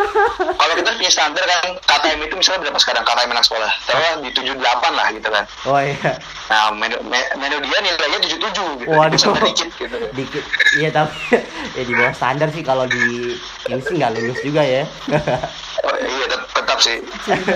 kalau 0.53 0.73
kita 0.73 0.89
punya 0.93 1.09
standar 1.09 1.43
kan 1.43 1.59
KKM 1.79 2.19
itu 2.21 2.33
misalnya 2.33 2.59
berapa 2.63 2.77
sekarang 2.77 3.03
KKM 3.03 3.29
anak 3.29 3.43
sekolah 3.43 3.71
taruhlah 3.83 4.13
di 4.19 4.29
78 4.29 4.57
lah 4.91 5.07
gitu 5.09 5.27
kan 5.27 5.43
Oh 5.65 5.77
iya. 5.77 6.11
nah 6.47 6.69
menu, 6.69 6.97
me- 7.03 7.31
menu 7.35 7.57
dia 7.61 7.77
nilainya 7.79 8.19
77 8.19 8.79
gitu 8.79 8.89
Waduh. 8.89 9.33
Dikit 9.43 9.69
gitu 9.75 9.97
Dikit. 10.11 10.43
Iya 10.75 10.89
tapi 10.91 11.15
ya 11.77 11.83
di 11.83 11.93
bawah 11.93 12.13
standar 12.13 12.47
sih 12.49 12.61
kalau 12.61 12.85
di 12.85 13.35
ini 13.65 13.79
sih 13.79 13.95
nggak 13.95 14.11
lulus 14.13 14.39
juga 14.39 14.61
ya. 14.61 14.83
oh, 15.85 15.95
iya 15.95 16.25
tet- 16.27 16.49
tetap 16.53 16.77
sih 16.79 16.97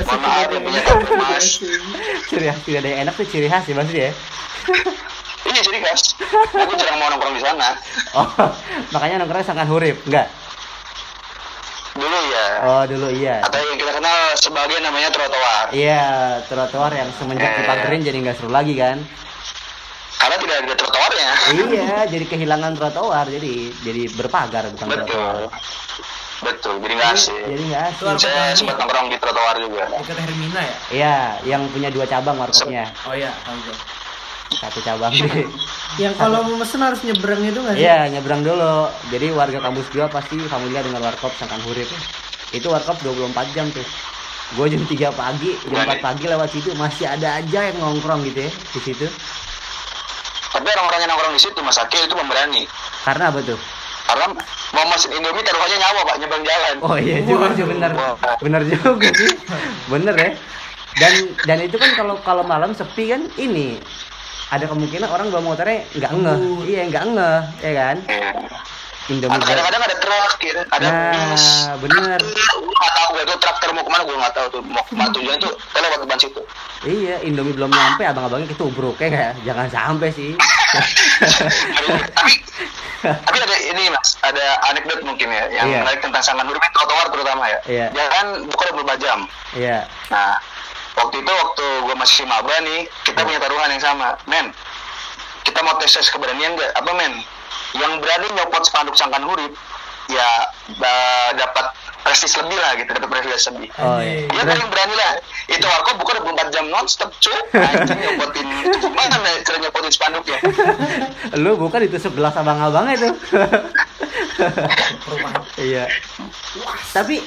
mohon 0.03 0.19
maaf 0.19 0.47
yang 0.47 0.63
punya 0.63 0.81
mas 1.17 1.59
ciri 2.25 2.45
khas 2.45 2.59
tidak 2.61 2.79
ada 2.79 2.87
yang 2.87 2.99
enak 3.03 3.13
tuh 3.13 3.25
ciri 3.25 3.47
khas 3.47 3.63
ya 3.63 3.75
pasti 3.75 3.97
ya. 4.05 4.11
Iya 5.47 5.61
jadi 5.61 5.77
khas 5.81 6.01
aku 6.51 6.73
jarang 6.73 6.97
mau 6.97 7.07
nongkrong 7.07 7.33
di 7.33 7.41
sana 7.41 7.69
Oh 8.13 8.27
makanya 8.93 9.21
nongkrongnya 9.21 9.47
sangat 9.47 9.67
hurip, 9.67 9.97
enggak? 10.03 10.27
dulu 11.93 12.19
ya 12.29 12.47
Oh 12.61 12.83
dulu 12.85 13.07
iya. 13.09 13.41
atau 13.41 13.57
yang 13.57 13.73
kita 13.75 13.89
kenal 13.91 14.13
sebagai 14.35 14.77
namanya 14.79 15.09
trotoar 15.09 15.65
Iya 15.71 16.05
trotoar 16.45 16.91
yang 16.91 17.09
semenjak 17.11 17.49
Eh. 17.49 17.57
dipagerin 17.59 18.01
jadi 18.01 18.17
nggak 18.19 18.37
seru 18.37 18.49
lagi 18.49 18.73
kan? 18.73 19.01
karena 20.17 20.35
tidak 20.35 20.55
ada 20.59 20.73
trotoarnya 20.75 21.29
iya, 21.53 21.93
jadi 22.03 22.25
kehilangan 22.27 22.73
trotoar, 22.73 23.25
jadi 23.27 23.53
jadi 23.79 24.01
berpagar 24.11 24.65
bukan 24.73 24.87
betul 24.91 25.05
trotoar. 25.07 25.53
betul 26.37 26.73
jadi 26.79 26.93
nggak 26.95 27.11
asik 27.13 27.41
Jadi 27.47 27.63
nggak 27.67 27.83
asik. 27.87 28.05
Saya 28.19 28.43
sempat 28.51 28.75
ini, 28.75 28.81
nongkrong 28.81 29.07
di 29.07 29.17
trotoar 29.17 29.55
juga 29.57 29.83
dekat 29.87 30.17
Hermina 30.19 30.61
ya? 30.61 30.75
Iya, 30.89 31.15
yang 31.47 31.61
punya 31.69 31.89
dua 31.89 32.05
cabang 32.05 32.33
warkopnya. 32.35 32.89
Oh 33.03 33.13
iya, 33.13 33.29
tahu. 33.41 33.73
Satu 34.55 34.79
cabang 34.81 35.11
di 35.11 35.27
Yang 36.03 36.13
kalau 36.21 36.45
mau 36.45 36.55
mesen 36.61 36.79
harus 36.79 37.01
nyebrang 37.01 37.41
itu 37.41 37.59
nggak 37.59 37.75
sih? 37.75 37.83
Iya, 37.83 38.07
nyebrang 38.13 38.45
dulu. 38.45 38.87
Jadi 39.09 39.27
warga 39.33 39.59
kampus 39.59 39.87
gua 39.89 40.05
pasti 40.07 40.37
familiar 40.45 40.85
dengan 40.85 41.01
warkop 41.01 41.33
Sangkan 41.35 41.59
Hurip. 41.65 41.89
Itu 42.53 42.69
warkop 42.69 43.01
24 43.01 43.33
jam 43.57 43.67
tuh. 43.73 43.83
Gue 44.55 44.71
jam 44.71 44.79
3 44.79 45.11
pagi, 45.11 45.51
jam 45.67 45.83
4 45.83 45.99
pagi 45.99 46.23
lewat 46.23 46.47
situ 46.55 46.71
masih 46.79 47.03
ada 47.03 47.43
aja 47.43 47.67
yang 47.67 47.77
nongkrong 47.83 48.23
gitu 48.23 48.47
ya 48.47 48.51
di 48.51 48.79
situ. 48.79 49.07
Tapi 50.55 50.67
orang-orang 50.71 50.99
yang 51.03 51.11
nongkrong 51.11 51.35
di 51.35 51.41
situ 51.43 51.59
Mas 51.59 51.75
Akil 51.75 51.99
itu 52.07 52.15
pemberani. 52.15 52.63
Karena 53.03 53.27
apa 53.27 53.43
tuh? 53.43 53.59
Karena 54.07 54.25
mau 54.71 54.85
mesin 54.87 55.11
Indomie 55.11 55.43
taruhannya 55.43 55.77
nyawa 55.83 55.99
pak 56.07 56.15
nyebrang 56.23 56.43
jalan. 56.47 56.75
Oh 56.79 56.95
iya 56.95 57.19
juga 57.27 57.51
sih 57.59 57.65
bener. 57.67 57.91
Wah. 57.91 58.15
Bener 58.39 58.61
juga 58.63 59.09
sih. 59.11 59.35
Bener 59.91 60.15
ya. 60.15 60.31
Dan 60.97 61.13
dan 61.43 61.57
itu 61.67 61.75
kan 61.75 61.91
kalau 61.99 62.15
kalau 62.23 62.43
malam 62.47 62.71
sepi 62.71 63.11
kan 63.11 63.27
ini 63.35 63.77
ada 64.47 64.65
kemungkinan 64.65 65.07
orang 65.07 65.27
bawa 65.27 65.43
motornya 65.43 65.83
nggak 65.93 66.11
ngeh. 66.13 66.39
Iya, 66.65 66.81
nggak 66.87 67.03
ngeh, 67.11 67.39
ya 67.61 67.71
kan? 67.75 67.97
Iya. 68.07 68.31
Indomie 69.07 69.39
kadang-kadang 69.39 69.83
ada 69.87 69.95
truk, 70.03 70.31
gitu. 70.43 70.59
ada 70.67 70.83
Nah, 70.83 71.11
bis. 71.31 71.45
bener. 71.79 72.19
Gue 72.19 72.75
nggak 72.75 72.91
tahu 72.91 73.07
gue 73.15 73.23
itu 73.23 73.35
traktor 73.39 73.69
mau 73.71 73.79
ke 73.79 73.91
mana 73.91 74.03
gue 74.03 74.15
nggak 74.19 74.35
tahu 74.35 74.47
tuh. 74.51 74.61
Mau 74.67 74.83
ke 74.83 74.93
mana 74.99 75.09
tujuannya 75.15 75.39
tuh 75.39 75.51
kita 75.55 75.79
lewat 75.79 75.99
depan 76.03 76.19
situ. 76.19 76.41
Iya, 76.83 77.15
Indomie 77.23 77.55
belum 77.55 77.71
nyampe, 77.71 78.03
abang-abangnya 78.03 78.51
ketubruk 78.51 78.99
ya 78.99 79.07
kayak 79.07 79.33
jangan 79.47 79.67
sampai 79.71 80.11
sih. 80.11 80.35
tapi 82.11 82.33
tapi 83.23 83.37
ada 83.39 83.57
ini 83.63 83.87
mas, 83.87 84.19
ada 84.19 84.59
anekdot 84.67 84.99
mungkin 85.05 85.29
ya 85.31 85.45
yang 85.55 85.71
Iya. 85.71 85.79
menarik 85.85 86.01
tentang 86.03 86.19
sangan 86.19 86.43
huruf 86.43 86.59
trotoar 86.75 87.07
terutama 87.07 87.47
ya. 87.47 87.59
Iya. 87.63 87.87
Jalan 87.95 88.27
bukan 88.51 88.65
24 88.75 88.99
jam. 88.99 89.19
Iya. 89.55 89.87
Nah, 90.11 90.35
waktu 90.97 91.15
itu 91.21 91.31
waktu 91.31 91.65
gue 91.85 91.95
masih 91.95 92.23
maba 92.25 92.55
nih, 92.65 92.89
kita 93.05 93.21
punya 93.21 93.39
taruhan 93.39 93.69
yang 93.69 93.83
sama, 93.83 94.17
men. 94.25 94.49
Kita 95.45 95.63
mau 95.63 95.77
tes 95.79 95.93
tes 95.93 96.09
keberanian 96.09 96.57
nggak? 96.57 96.71
Apa 96.75 96.91
men? 96.97 97.21
Yang 97.77 97.93
berani 98.01 98.27
nyopot 98.35 98.63
spanduk 98.65 98.97
sangkan 98.97 99.23
hurip, 99.23 99.53
ya 100.09 100.27
dapat 101.37 101.71
prestis 102.01 102.39
lebih 102.39 102.55
lah 102.55 102.71
gitu, 102.79 102.89
dapat 102.95 103.09
prestis 103.11 103.51
lebih. 103.51 103.67
Oh 103.77 103.99
iya. 103.99 104.25
Dia 104.31 104.41
Terus 104.43 104.53
paling 104.55 104.69
berani 104.71 104.95
lah. 104.95 105.11
Itu 105.47 105.65
warkop 105.67 105.95
bukan 105.99 106.15
24 106.23 106.55
jam 106.55 106.65
nonstop 106.71 107.11
cuy. 107.19 107.39
Anjing 107.55 107.99
nyopotin 107.99 108.47
itu 108.63 108.77
gimana 108.87 109.15
cara 109.43 109.57
nyopotin 109.59 109.91
spanduknya? 109.91 110.37
lu 111.43 111.51
bukan 111.59 111.79
itu 111.83 111.97
sebelah 111.99 112.31
abang-abangnya 112.39 112.95
tuh. 113.11 113.13
Perumahan 115.03 115.41
iya. 115.57 115.85
Tapi 116.93 117.21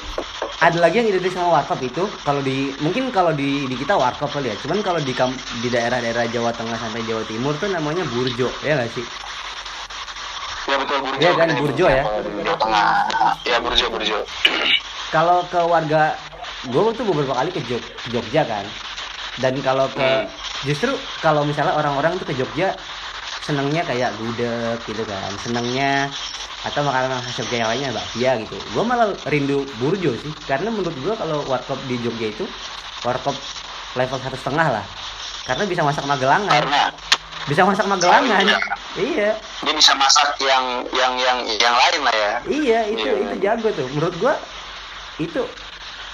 ada 0.61 0.79
lagi 0.79 1.02
yang 1.02 1.09
identik 1.11 1.33
sama 1.33 1.61
warkop 1.61 1.81
itu 1.81 2.05
kalau 2.23 2.40
di 2.40 2.71
mungkin 2.79 3.11
kalau 3.11 3.33
di 3.35 3.67
di 3.67 3.76
kita 3.76 3.95
warkop 3.95 4.31
kali 4.31 4.50
ya. 4.50 4.57
Cuman 4.62 4.81
kalau 4.81 5.00
di 5.02 5.12
kam- 5.12 5.37
di 5.61 5.69
daerah-daerah 5.69 6.26
Jawa 6.31 6.50
Tengah 6.55 6.79
sampai 6.79 7.02
Jawa 7.07 7.23
Timur 7.26 7.55
tuh 7.57 7.69
namanya 7.71 8.05
burjo, 8.11 8.49
ya 8.62 8.79
nggak 8.79 8.90
sih? 8.95 9.05
Ya 10.69 10.76
betul 10.79 10.99
burjo. 11.02 11.19
Iya 11.19 11.33
kan, 11.35 11.49
burjo 11.59 11.87
ya? 11.88 12.02
Jawa 12.45 12.59
Tengah. 12.59 12.87
Ya 13.43 13.57
burjo 13.59 13.85
burjo. 13.90 14.19
Kalau 15.14 15.43
ke 15.50 15.59
warga 15.59 16.14
gue 16.71 16.83
tuh 16.95 17.02
beberapa 17.02 17.35
kali 17.35 17.50
ke, 17.50 17.61
Jog- 17.67 17.90
Jogja 18.14 18.47
kan. 18.47 18.62
Dan 19.40 19.59
kalau 19.64 19.88
ke 19.90 20.29
justru 20.62 20.93
kalau 21.19 21.43
misalnya 21.43 21.75
orang-orang 21.75 22.14
tuh 22.21 22.29
ke 22.31 22.35
Jogja 22.37 22.76
senangnya 23.43 23.83
kayak 23.83 24.14
gudeg 24.21 24.79
gitu 24.87 25.02
kan. 25.02 25.31
Senangnya 25.43 26.07
atau 26.61 26.85
makanan 26.85 27.25
khas 27.25 27.40
Jogja 27.40 27.64
yang 27.64 27.71
lainnya 27.73 27.90
bakpia 27.97 28.31
gitu. 28.45 28.57
Gue 28.76 28.85
malah 28.85 29.17
rindu 29.26 29.64
burjo 29.81 30.12
sih. 30.21 30.33
Karena 30.45 30.69
menurut 30.69 30.93
gue 30.93 31.14
kalau 31.17 31.40
warkop 31.49 31.81
di 31.88 31.97
Jogja 32.00 32.29
itu 32.31 32.45
warkop 33.00 33.33
level 33.97 34.19
satu 34.21 34.37
setengah 34.37 34.81
lah. 34.81 34.85
Karena 35.49 35.64
bisa 35.64 35.81
masak 35.81 36.05
magelangan, 36.05 36.52
Karena 36.52 36.83
bisa 37.49 37.64
masak 37.64 37.87
magelangan. 37.88 38.45
Iya, 38.95 39.33
dia 39.38 39.73
bisa 39.73 39.93
masak 39.97 40.37
yang 40.38 40.85
yang 40.93 41.12
yang 41.17 41.38
yang 41.57 41.75
lain 41.75 42.00
lah 42.05 42.14
ya. 42.14 42.33
iya 42.47 42.81
itu 42.87 43.09
Iya. 43.09 43.25
itu 43.25 43.37
jago 43.40 43.69
tuh. 43.73 43.87
Menurut 43.97 44.14
gue 44.21 44.35
itu 45.19 45.43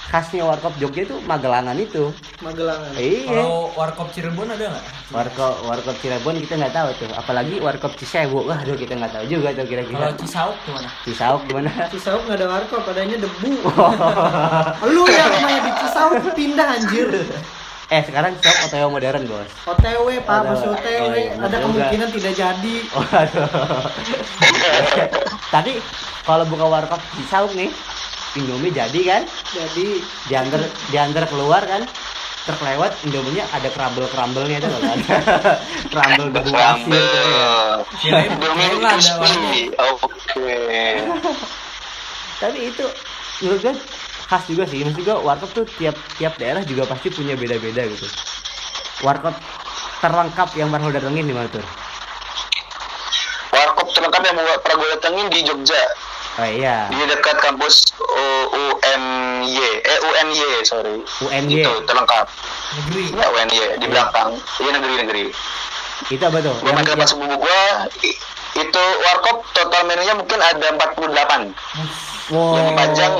khasnya 0.07 0.43
warkop 0.43 0.71
Jogja 0.77 1.03
itu 1.03 1.19
magelangan 1.21 1.75
itu. 1.75 2.15
Magelangan. 2.39 2.95
Iya. 2.95 3.27
kalau 3.27 3.69
warkop 3.73 4.07
Cirebon 4.09 4.47
ada 4.47 4.65
nggak 4.69 4.85
Warkop 5.07 5.53
warkop 5.63 5.95
Cirebon 5.99 6.39
kita 6.39 6.55
nggak 6.55 6.71
tahu 6.71 6.89
tuh, 6.97 7.11
apalagi 7.11 7.59
warkop 7.59 7.91
Cisewu. 7.93 8.43
Wah, 8.43 8.55
aduh 8.57 8.73
kita 8.73 8.95
nggak 8.95 9.11
tahu 9.11 9.25
juga 9.27 9.51
tuh 9.51 9.63
kalau 9.63 9.67
kira-kira. 9.67 10.07
Cisauk 10.15 10.55
gimana 10.63 10.89
Cisauk 11.03 11.41
gimana? 11.43 11.69
Cisauk 11.87 12.21
nggak 12.23 12.37
ada 12.37 12.47
warkop, 12.49 12.83
adanya 12.85 13.17
debu. 13.17 13.51
Lu 14.93 15.03
yang 15.05 15.29
namanya 15.29 15.59
di 15.61 15.71
Cisauk 15.77 16.13
pindah 16.31 16.67
anjir. 16.73 17.07
eh 17.87 18.01
sekarang 18.03 18.35
Cisauk 18.37 18.57
OTW 18.65 18.85
modern 18.89 19.23
bos. 19.25 19.47
OTW, 19.65 20.07
Pak, 20.21 20.35
Ada- 20.37 20.47
masih 20.49 20.67
oh 20.67 20.75
OTW. 20.75 21.03
iya, 21.09 21.31
Ada 21.37 21.47
juga. 21.49 21.63
kemungkinan 21.63 22.09
tidak 22.11 22.33
jadi. 22.33 22.75
Waduh. 22.91 23.47
Tadi 25.53 25.73
kalau 26.23 26.43
buka 26.45 26.65
warkop 26.65 26.99
Cisauk 27.13 27.51
nih, 27.53 27.71
Indomie 28.37 28.69
jadi 28.69 29.01
kan? 29.03 29.21
Jadi 29.49 30.05
Diantar 30.29 30.61
diantar 30.93 31.25
keluar 31.25 31.65
kan? 31.65 31.83
Terlewat 32.47 32.95
Indominya 33.03 33.43
ada 33.51 33.67
crumble-crumble-nya 33.73 34.63
itu 34.63 34.69
kan? 34.71 34.97
crumble 35.91 36.29
debu 36.31 36.51
pasir 36.53 37.01
tuh 37.01 37.23
ya. 37.27 37.51
Indomie 38.29 38.69
ada. 38.79 39.13
Oke. 39.97 40.61
Tapi 42.37 42.59
itu 42.69 42.85
menurut 43.41 43.59
gue 43.65 43.73
khas 44.29 44.43
juga 44.45 44.63
sih. 44.69 44.85
Maksud 44.85 45.01
gue 45.01 45.17
warkop 45.17 45.49
tuh 45.51 45.65
tiap 45.81 45.97
tiap 46.21 46.37
daerah 46.37 46.61
juga 46.63 46.85
pasti 46.85 47.09
punya 47.09 47.33
beda-beda 47.33 47.83
gitu. 47.89 48.07
Warkop 49.01 49.35
terlengkap 49.99 50.49
yang 50.55 50.69
pernah 50.69 50.87
lo 50.87 50.93
datengin 50.93 51.25
di 51.25 51.33
mana 51.33 51.49
tuh? 51.49 51.65
Warkop 53.51 53.87
terlengkap 53.91 54.21
yang 54.23 54.35
mau 54.37 54.57
pernah 54.61 54.75
gue 54.77 54.89
datengin 54.95 55.27
di 55.33 55.39
Jogja. 55.43 56.06
Oh 56.37 56.45
iya, 56.45 56.85
Di 56.87 57.01
dekat 57.03 57.37
kampus 57.39 57.81
U- 57.97 58.49
UNY. 58.53 59.57
Eh 59.81 59.97
UNY, 60.03 60.37
sorry. 60.61 61.01
UNY. 61.19 61.59
Itu 61.59 61.71
terlengkap. 61.83 62.29
negeri 62.77 63.03
Ya 63.11 63.25
UNY 63.27 63.57
di 63.75 63.85
belakang. 63.87 64.37
Iya 64.57 64.69
negeri-negeri. 64.71 65.33
Itu 66.07 66.23
apa 66.23 66.37
tuh? 66.39 66.53
Gue 66.55 66.69
Yang, 66.69 66.75
main 66.75 66.85
ke 66.85 66.93
tempat 66.93 67.09
sepupu 67.09 67.35
gue. 67.39 67.61
Itu 68.55 68.83
warkop 69.03 69.49
total 69.51 69.81
menunya 69.83 70.13
mungkin 70.13 70.37
ada 70.39 70.67
48 70.73 71.57
wow. 72.29 72.53
yang 72.53 72.65
dipajang 72.67 73.13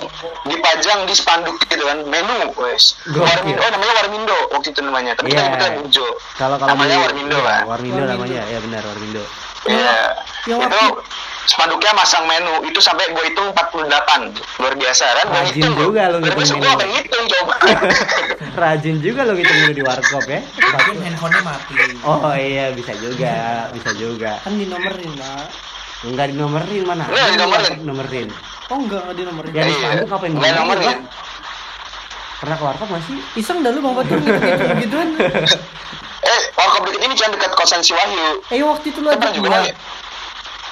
dipajang 0.46 1.00
di 1.04 1.14
spanduk 1.14 1.58
gitu 1.64 1.84
kan 1.84 1.98
menu 2.04 2.54
wes. 2.56 2.98
Warmindo 3.08 3.58
oh 3.58 3.70
namanya 3.72 3.94
Warmindo 3.96 4.38
waktu 4.52 4.68
itu 4.72 4.82
namanya 4.82 5.14
tapi 5.14 5.28
Iya. 5.28 5.36
kita 5.36 5.44
nyebutnya 5.48 5.70
Burjo 5.76 6.08
Kalau 6.36 6.56
kalau 6.58 6.70
namanya 6.72 6.96
di- 6.96 7.04
Warmindo 7.04 7.36
iya, 7.36 7.46
kan 7.46 7.62
Warmindo 7.66 7.98
Warmindo. 7.98 8.14
namanya, 8.16 8.42
ya 8.44 8.60
benar 8.60 8.82
Warmindo. 8.84 9.24
Iya. 9.68 9.96
yang 10.48 10.60
itu 10.60 10.74
waktu- 10.76 11.02
spanduknya 11.48 11.92
masang 11.94 12.24
menu 12.24 12.60
itu 12.62 12.76
sampai 12.78 13.08
gue 13.08 13.24
hitung 13.26 13.50
48 13.50 13.88
luar 14.60 14.74
biasa 14.76 15.04
kan 15.08 15.26
gue 15.26 15.36
Rajin 15.38 15.56
hitung 15.56 15.76
juga 15.76 16.02
lu 16.06 16.18
Luar 16.18 16.22
ngitung 16.22 16.38
biasa 16.38 16.54
menu. 16.54 16.62
gue 16.62 16.74
pengen 16.76 16.92
ngitung 16.94 17.26
coba 17.26 17.54
Rajin 18.62 18.96
juga 19.00 19.22
lo 19.24 19.34
ngitung 19.34 19.58
di 19.70 19.82
warkop 19.82 20.26
ya. 20.26 20.40
mungkin 20.44 20.98
handphonenya 21.04 21.42
mati 21.42 21.74
Oh 22.04 22.34
iya 22.34 22.66
bisa 22.72 22.92
juga, 22.96 23.36
bisa 23.70 23.90
juga. 23.94 24.32
kan 24.40 24.54
dinomerin, 24.54 25.12
Pak. 25.14 25.46
Enggak 26.04 26.26
dinomerin 26.30 26.84
mana? 26.84 27.04
Enggak, 27.06 27.22
Ada 27.22 27.32
dinomerin. 27.34 27.50
warkop 27.50 27.80
Nomerin. 27.82 28.28
Oh 28.68 28.78
enggak, 28.78 29.02
enggak 29.02 29.16
dinomerin. 29.16 29.52
Ya 29.52 29.62
di 29.62 29.68
Iya. 29.68 29.78
spanduk 29.80 30.08
ngapain 30.08 30.32
Nggak 30.32 30.52
dinomerin, 30.52 30.84
nomerin. 30.84 31.00
Pernah 32.38 32.56
ke 32.56 32.64
warkop 32.64 32.88
masih? 32.92 33.16
Iseng 33.34 33.58
dah 33.60 33.72
lu 33.72 33.80
Bang 33.80 33.96
Batur 33.96 34.18
gitu 34.18 34.38
gituan. 34.80 35.10
eh 36.28 36.42
warkop 36.54 36.82
deket 36.84 37.02
ini 37.02 37.14
cuma 37.14 37.30
dekat 37.32 37.52
kosan 37.54 37.80
si 37.80 37.94
Wahyu 37.94 38.42
Eh 38.48 38.60
waktu 38.62 38.90
itu 38.90 39.00
lu 39.00 39.10
ajak 39.10 39.32
juga. 39.32 39.64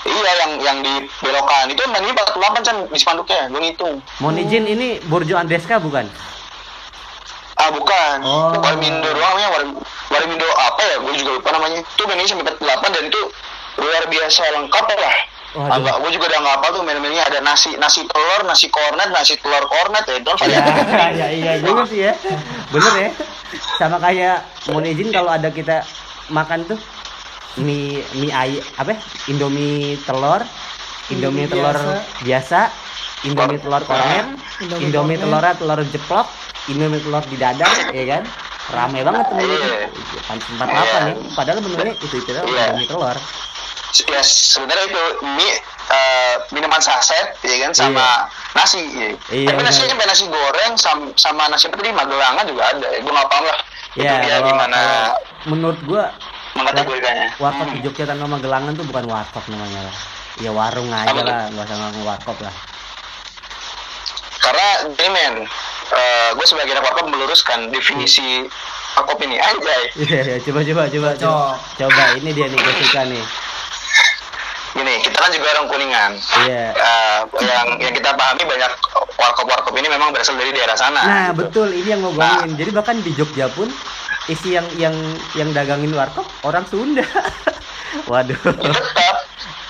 Iya 0.05 0.31
yang 0.45 0.51
yang 0.62 0.77
di 0.79 0.93
belokan 1.17 1.65
itu 1.67 1.81
menu 1.89 2.13
48 2.13 2.62
kan 2.62 2.77
di 2.85 3.00
spanduknya 3.00 3.50
gue 3.50 3.57
ngitung 3.57 3.95
Mohon 4.21 4.38
izin 4.45 4.65
ini 4.69 4.88
Burjo 5.03 5.33
Andeska 5.33 5.81
bukan? 5.81 6.05
Ah 7.55 7.71
bukan, 7.71 8.17
Oh. 8.21 8.51
Warmindo 8.59 9.09
doang 9.09 9.31
namanya 9.31 9.50
War, 9.50 9.63
Warmindo 10.12 10.45
apa 10.59 10.81
ya? 10.83 10.95
Gue 11.00 11.15
juga 11.15 11.39
lupa 11.39 11.50
namanya. 11.55 11.79
Itu 11.81 12.03
menunya 12.03 12.27
sampai 12.27 12.51
48 12.51 12.93
dan 12.93 13.03
itu 13.07 13.21
luar 13.79 14.03
biasa 14.05 14.41
lengkap 14.59 14.85
lah. 14.91 15.17
Waduh. 15.55 15.71
Agak, 15.71 15.95
gue 16.03 16.12
juga 16.19 16.25
udah 16.29 16.39
nggak 16.43 16.55
apa 16.59 16.67
tuh 16.69 16.81
menu-menunya 16.83 17.24
ada 17.24 17.39
nasi 17.39 17.79
nasi 17.79 18.03
telur, 18.05 18.43
nasi 18.43 18.67
kornet, 18.67 19.07
nasi 19.07 19.39
telur 19.39 19.63
kornet 19.65 20.03
ya 20.03 20.15
itu 20.19 20.31
Ya, 20.45 21.07
ya 21.15 21.27
iya 21.31 21.51
juga 21.63 21.88
sih 21.88 22.03
ya. 22.03 22.12
Bener 22.69 22.93
ya. 23.00 23.09
Sama 23.79 23.97
kayak 23.97 24.43
mohon 24.67 24.83
izin 24.83 25.15
kalau 25.15 25.31
ada 25.31 25.47
kita 25.47 25.79
makan 26.27 26.67
tuh 26.67 26.79
mie 27.57 28.03
mie 28.19 28.31
ay 28.31 28.59
apa? 28.75 28.95
ya? 28.95 28.97
Indomie 29.31 29.95
telur, 30.03 30.41
Indomie 31.12 31.45
Indomie 31.45 31.47
telur 31.47 31.77
biasa, 32.21 32.59
Indomie 33.24 33.59
telur 33.59 33.83
kornet, 33.83 34.27
Indomie 34.59 34.85
Indomie 34.85 35.17
telur 35.17 35.43
telur 35.55 35.79
jeplok, 35.88 36.27
Indomie 36.67 37.00
telur 37.00 37.24
di 37.31 37.38
dadar, 37.39 37.71
ya 37.95 38.05
kan? 38.19 38.24
Rame 38.65 39.05
banget 39.05 39.25
tuh 39.29 39.35
menu 39.38 39.53
itu. 39.53 39.67
Iya. 39.69 39.85
Empat 40.33 40.67
delapan 40.67 41.01
Iya. 41.05 41.13
ya. 41.13 41.15
Padahal 41.38 41.57
menunya 41.62 41.93
itu 41.93 42.15
itu 42.17 42.29
doang, 42.33 42.47
Iya. 42.50 42.63
Indomie 42.74 42.89
telur. 42.89 43.17
Ya 44.12 44.19
sebenarnya 44.25 44.85
itu 44.91 45.03
mie 45.24 45.53
eh, 45.85 46.35
minuman 46.51 46.81
saset 46.81 47.38
ya 47.45 47.55
kan 47.63 47.71
sama 47.71 48.27
nasi. 48.57 48.81
Ya. 48.91 49.09
Iya, 49.31 49.53
Tapi 49.53 49.62
nasinya 49.63 49.88
sampai 49.95 50.07
nasi 50.09 50.24
goreng 50.27 50.74
sama, 50.75 51.03
sama 51.15 51.43
nasi 51.47 51.69
apa 51.69 51.77
tadi 51.79 51.93
magelangan 51.93 52.43
juga 52.43 52.63
ada. 52.75 52.88
Ya. 52.91 53.00
Gue 53.00 53.13
nggak 53.13 53.29
paham 53.31 53.45
lah. 53.47 53.59
Ya, 53.95 54.12
itu 54.19 54.27
dia 54.27 54.35
kalau, 54.43 54.47
gimana. 54.51 54.75
kalau 54.75 55.07
menurut 55.47 55.79
gua 55.88 56.03
mengkategorikannya. 56.55 57.27
warkop 57.38 57.67
di 57.69 57.79
Jogja 57.81 58.03
tanpa 58.05 58.25
Magelangan 58.25 58.71
tuh 58.74 58.85
bukan 58.85 59.05
warkop 59.05 59.43
namanya 59.47 59.81
lah 59.83 59.95
ya 60.35 60.51
warung 60.51 60.89
aja 60.89 61.12
Apa 61.12 61.21
lah 61.21 61.41
nggak 61.50 61.63
usah 61.63 61.77
ngomong 61.77 62.03
warkop 62.05 62.38
lah 62.39 62.55
Karena 64.38 64.67
gini 64.88 65.09
men, 65.09 65.35
gue 66.31 66.45
sebagai 66.45 66.71
anak 66.71 66.85
warkop 66.85 67.05
meluruskan 67.07 67.69
definisi 67.69 68.45
warkop 68.93 69.17
ini 69.19 69.35
anjay. 69.35 69.83
iya 69.97 70.19
iya 70.24 70.38
coba 70.39 70.62
coba 70.62 70.83
coba 70.88 71.09
coba 71.13 71.45
coba 71.75 72.03
ini 72.15 72.29
dia 72.31 72.45
nih 72.45 72.55
gue 72.55 72.74
suka 72.81 73.03
nih 73.05 73.25
Gini, 74.75 74.91
kita 75.00 75.15
kan 75.15 75.31
juga 75.31 75.55
orang 75.55 75.71
kuningan. 75.71 76.12
iya 76.43 76.75
Eh, 76.75 77.19
yang 77.41 77.79
yang 77.79 77.93
kita 77.95 78.12
pahami 78.12 78.43
banyak 78.43 78.71
warkop-warkop 79.15 79.71
ini 79.74 79.88
memang 79.88 80.12
berasal 80.12 80.35
dari 80.35 80.51
daerah 80.51 80.75
sana. 80.75 81.00
nah 81.00 81.25
gitu. 81.25 81.39
betul 81.41 81.67
ini 81.71 81.88
yang 81.89 82.01
gue 82.01 82.12
ngomongin 82.12 82.51
jadi 82.53 82.71
bahkan 82.75 83.00
di 83.00 83.15
Jogja 83.15 83.47
pun 83.47 83.71
isi 84.27 84.51
yang 84.51 84.67
yang 84.75 84.91
yang 85.31 85.50
dagangin 85.51 85.89
warkop 85.89 86.25
orang 86.45 86.65
Sunda. 86.69 87.01
Waduh. 88.11 88.37
Tetap. 88.37 89.15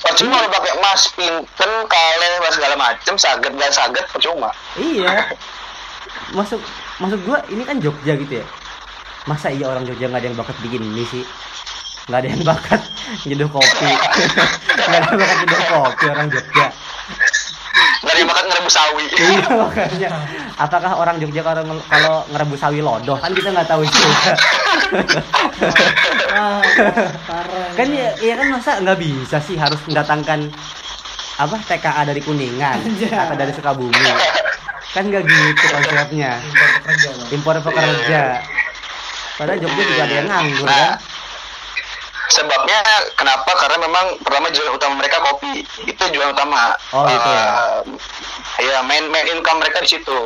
Percuma 0.06 0.38
lu 0.38 0.50
pakai 0.54 0.72
emas, 0.78 1.02
pinten, 1.18 1.72
kale, 1.90 2.28
apa 2.38 2.50
segala 2.54 2.76
macem, 2.78 3.18
saget 3.18 3.52
gak 3.58 3.74
saget, 3.74 4.06
percuma. 4.14 4.54
iya. 4.78 5.34
Masuk 6.30 6.62
masuk 7.02 7.18
gua 7.26 7.42
ini 7.50 7.66
kan 7.66 7.82
Jogja 7.82 8.14
gitu 8.14 8.44
ya. 8.44 8.46
Masa 9.26 9.50
iya 9.50 9.66
orang 9.66 9.82
Jogja 9.90 10.06
nggak 10.06 10.22
ada 10.22 10.28
yang 10.30 10.38
bakat 10.38 10.58
bikin 10.62 10.86
mie 10.94 11.10
sih? 11.10 11.26
Nggak 12.06 12.20
ada 12.22 12.28
yang 12.30 12.44
bakat 12.46 12.82
nyeduh 13.28 13.50
kopi. 13.50 13.90
Nggak 14.86 15.00
ada 15.02 15.10
yang 15.10 15.18
bakat 15.18 15.38
nyeduh 15.42 15.64
kopi 15.74 16.06
orang 16.06 16.28
Jogja. 16.30 16.66
Gak 18.06 18.12
ada 18.14 18.20
yang 18.22 18.30
bakat 18.30 18.46
ngerebus 18.46 18.76
sawi. 18.78 19.06
iya 19.10 19.48
makanya. 19.50 20.10
Apakah 20.62 20.92
orang 21.02 21.18
Jogja 21.18 21.42
kalau 21.42 21.62
kalau 21.90 22.16
ngerebus 22.30 22.62
sawi 22.62 22.80
lodoh? 22.86 23.18
Kan 23.18 23.34
kita 23.34 23.50
nggak 23.50 23.66
tahu 23.66 23.82
juga 23.90 24.38
Wah, 26.36 26.62
parah. 27.26 27.70
kan 27.74 27.88
ya, 27.90 28.10
ya 28.22 28.34
kan 28.38 28.48
masa 28.54 28.72
nggak 28.84 29.00
bisa 29.00 29.38
sih 29.42 29.56
harus 29.58 29.80
mendatangkan 29.88 30.52
apa 31.36 31.56
TKA 31.68 32.02
dari 32.08 32.22
Kuningan 32.24 32.80
atau 33.26 33.36
dari 33.36 33.52
Sukabumi? 33.52 34.06
Kan 34.94 35.12
nggak 35.12 35.24
gitu 35.26 35.66
konsepnya. 35.72 36.40
Impor 36.40 36.70
pekerja 36.80 37.10
impor 37.34 37.58
pekerja. 37.60 38.22
Padahal 39.36 39.60
Jogja 39.60 39.84
juga 39.84 40.04
ada 40.08 40.16
yang 40.16 40.28
nganggur 40.32 40.64
kan 40.64 40.96
sebabnya 42.30 42.80
kenapa? 43.14 43.52
Karena 43.56 43.78
memang 43.80 44.06
pertama 44.22 44.48
jualan 44.50 44.74
utama 44.74 44.94
mereka 44.98 45.18
kopi. 45.22 45.62
Itu 45.84 46.04
jualan 46.10 46.32
utama. 46.32 46.74
Oh, 46.92 47.06
gitu 47.06 47.30
ya. 47.30 47.46
Ya, 48.56 48.78
main 48.82 49.04
main 49.10 49.28
income 49.28 49.60
mereka 49.60 49.84
di 49.84 49.90
situ. 49.92 50.20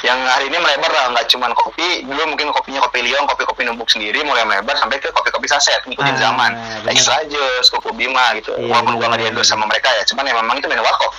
Yang 0.00 0.16
hari 0.26 0.44
ini 0.48 0.56
melebar 0.56 0.88
lah, 0.88 1.12
nggak 1.12 1.28
cuma 1.28 1.52
kopi. 1.52 2.04
Dulu 2.04 2.32
mungkin 2.32 2.48
kopinya 2.50 2.80
kopi 2.80 3.04
liong, 3.04 3.24
kopi-kopi 3.24 3.68
numbuk 3.68 3.88
sendiri, 3.88 4.24
mulai 4.24 4.44
melebar 4.44 4.72
sampai 4.76 4.96
ke 4.96 5.12
kopi-kopi 5.12 5.44
saset, 5.44 5.80
ngikutin 5.84 6.16
Ah, 6.16 6.20
zaman. 6.20 6.50
bener. 6.84 6.92
Extra 6.92 7.20
Jus, 7.28 7.68
Koko 7.68 7.92
Bima 7.92 8.32
gitu. 8.36 8.56
Iya, 8.56 8.68
Walaupun 8.68 8.96
gua 8.96 9.12
nggak 9.12 9.20
bener. 9.20 9.32
diendorse 9.32 9.52
sama 9.52 9.68
mereka 9.68 9.92
ya, 9.92 10.02
cuman 10.08 10.24
ya 10.24 10.34
memang 10.40 10.56
itu 10.56 10.68
menu 10.68 10.80
warkop. 10.80 11.12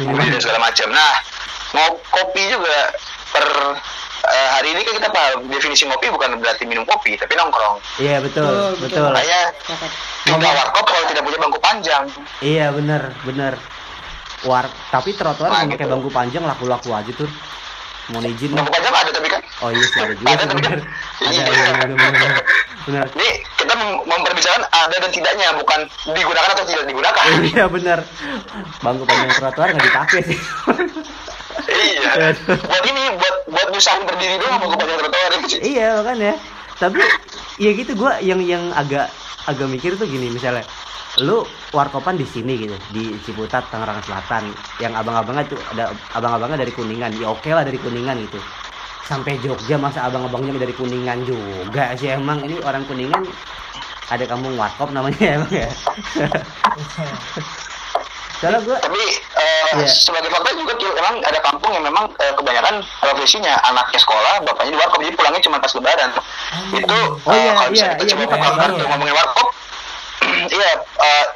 Iya. 0.00 0.08
Kopi 0.08 0.24
dan 0.32 0.40
segala 0.40 0.58
macam. 0.64 0.88
Nah, 0.92 1.12
mau 1.76 1.88
kopi 2.08 2.42
juga 2.48 2.78
per 3.32 3.46
eh, 4.24 4.48
hari 4.52 4.68
ini 4.70 4.80
kan 4.80 4.94
kita 4.96 5.08
paham 5.08 5.38
definisi 5.46 5.82
ngopi 5.84 6.06
bukan 6.08 6.38
berarti 6.38 6.62
minum 6.62 6.84
kopi, 6.84 7.14
tapi 7.14 7.34
nongkrong. 7.34 7.76
iya 7.98 8.18
betul 8.18 8.42
Betul, 8.42 8.70
betul, 8.78 8.86
betul. 8.88 9.06
Makanya 9.10 9.40
tidak 10.24 10.52
warkop 10.54 10.84
kalau 10.84 11.04
tidak 11.06 11.22
punya 11.22 11.38
bangku 11.38 11.58
panjang. 11.58 12.02
iya 12.40 12.66
bener 12.68 13.02
bener 13.22 13.54
war 14.42 14.64
tapi 14.88 15.12
trotoar 15.12 15.48
Nah, 15.48 15.60
mau 15.60 15.70
pakai 15.70 15.78
gitu. 15.80 15.92
bangku 15.92 16.10
panjang 16.10 16.42
laku-laku 16.42 16.90
aja 16.90 17.12
tuh 17.12 17.30
mau 18.08 18.18
izin 18.20 18.50
Bangku 18.52 18.70
panjang 18.70 18.90
ada 18.92 19.10
tapi 19.10 19.28
kan. 19.28 19.40
oh 19.62 19.70
iya 19.70 19.84
sih 19.84 19.98
ada 19.98 20.12
juga 20.12 20.26
Ada 20.28 20.42
tapi 20.42 20.48
kan. 20.48 20.56
bener 20.58 20.78
ada 20.82 21.30
Iya. 21.32 21.44
bener, 21.46 21.74
bener, 21.78 21.96
bener. 22.12 22.32
bener 22.82 23.04
Ini 23.14 23.28
kita 23.54 23.72
mem- 23.72 24.02
memperbicarakan 24.04 24.64
ada 24.68 24.96
dan 24.96 25.10
tidaknya, 25.12 25.48
bukan 25.54 25.80
digunakan 26.08 26.50
atau 26.50 26.64
tidak 26.66 26.84
digunakan. 26.84 27.24
iya 27.48 27.64
bener 27.66 27.98
bangku 28.78 29.04
panjang 29.04 29.32
trotoar 29.32 29.68
nggak 29.70 29.86
dipakai 29.86 30.20
sih 30.24 30.38
iya. 31.70 32.10
Buat 32.42 32.84
ini, 32.84 33.01
buat 33.52 33.68
nyusahin 33.68 34.02
berdiri 34.08 34.40
doang 34.40 34.56
bangku 34.64 34.76
panjang 34.80 34.98
trotoar 34.98 35.32
iya 35.60 35.86
makanya. 36.00 36.34
Tapi 36.80 36.98
ya 37.60 37.70
gitu 37.76 37.92
gua 37.94 38.18
yang 38.24 38.40
yang 38.42 38.72
agak 38.72 39.12
agak 39.46 39.68
mikir 39.68 39.94
tuh 39.94 40.08
gini 40.08 40.32
misalnya 40.32 40.64
lu 41.20 41.44
warkopan 41.76 42.16
di 42.16 42.24
sini 42.24 42.64
gitu 42.64 42.76
di 42.96 43.12
Ciputat 43.22 43.68
Tangerang 43.68 44.00
Selatan 44.08 44.48
yang 44.80 44.96
abang-abangnya 44.96 45.44
tuh 45.52 45.60
ada 45.76 45.92
abang-abangnya 46.16 46.64
dari 46.64 46.72
Kuningan 46.72 47.12
ya 47.20 47.28
oke 47.28 47.52
lah 47.52 47.62
dari 47.62 47.76
Kuningan 47.76 48.16
gitu. 48.24 48.40
Sampai 49.04 49.36
Jogja 49.44 49.76
masa 49.76 50.08
abang-abangnya 50.08 50.56
dari 50.56 50.72
Kuningan 50.72 51.28
juga 51.28 51.92
sih 52.00 52.08
emang. 52.08 52.40
Ini 52.48 52.64
orang 52.64 52.88
Kuningan 52.88 53.28
ada 54.08 54.24
kampung 54.24 54.56
warkop 54.56 54.88
namanya 54.92 55.40
emang 55.40 55.52
ya 55.52 55.68
soalnya 58.42 58.60
gua 58.66 58.76
Tapi 58.82 59.02
eh, 59.38 59.60
Iya. 59.72 59.86
sebagai 59.88 60.28
fakta 60.28 60.50
juga 60.52 60.74
Kil, 60.76 60.92
memang 60.92 61.22
ada 61.22 61.38
kampung 61.40 61.72
yang 61.72 61.84
memang 61.86 62.10
eh, 62.18 62.34
kebanyakan 62.34 62.82
profesinya 63.00 63.54
anaknya 63.64 63.96
sekolah, 63.96 64.42
bapaknya 64.44 64.74
di 64.74 64.78
warkop, 64.82 64.98
jadi 65.00 65.14
pulangnya 65.16 65.40
cuma 65.40 65.56
pas 65.62 65.72
lebaran. 65.72 66.10
Itu 66.74 66.98
Oh, 67.24 67.32
iya, 67.32 67.48
eh, 67.48 67.52
kalau 67.56 67.70
bisa 67.70 67.84
iya, 67.86 67.92
kita 67.96 68.04
iya, 68.04 68.10
coba 68.12 68.22
iya, 68.26 68.36
iya. 68.36 68.66
untuk 68.74 68.88
ngomongin 68.90 69.14
warkop, 69.16 69.48
iya 70.58 70.70
eh, 70.82 71.26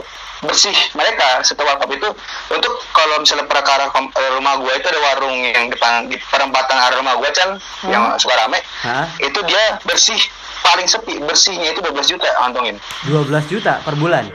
bersih 0.45 0.77
mereka 0.92 1.40
setelah 1.40 1.75
warkop 1.75 1.90
itu 1.97 2.09
untuk 2.53 2.73
kalau 2.92 3.16
misalnya 3.19 3.49
perkara 3.49 3.88
rumah 4.37 4.61
gua 4.61 4.77
itu 4.77 4.85
ada 4.85 5.01
warung 5.01 5.33
yang 5.33 5.73
depan 5.73 6.12
di 6.12 6.21
perempatan 6.29 6.77
arah 6.77 6.97
rumah 7.01 7.16
gua 7.16 7.33
kan 7.33 7.57
yang 7.88 8.12
suka 8.21 8.37
rame 8.37 8.61
Hah? 8.85 9.09
itu 9.16 9.40
dia 9.49 9.81
bersih 9.88 10.21
paling 10.61 10.85
sepi 10.85 11.25
bersihnya 11.25 11.73
itu 11.73 11.81
12 11.81 12.12
juta 12.12 12.29
antongin 12.45 12.77
12 13.09 13.33
juta 13.49 13.81
per 13.81 13.97
bulan 13.97 14.29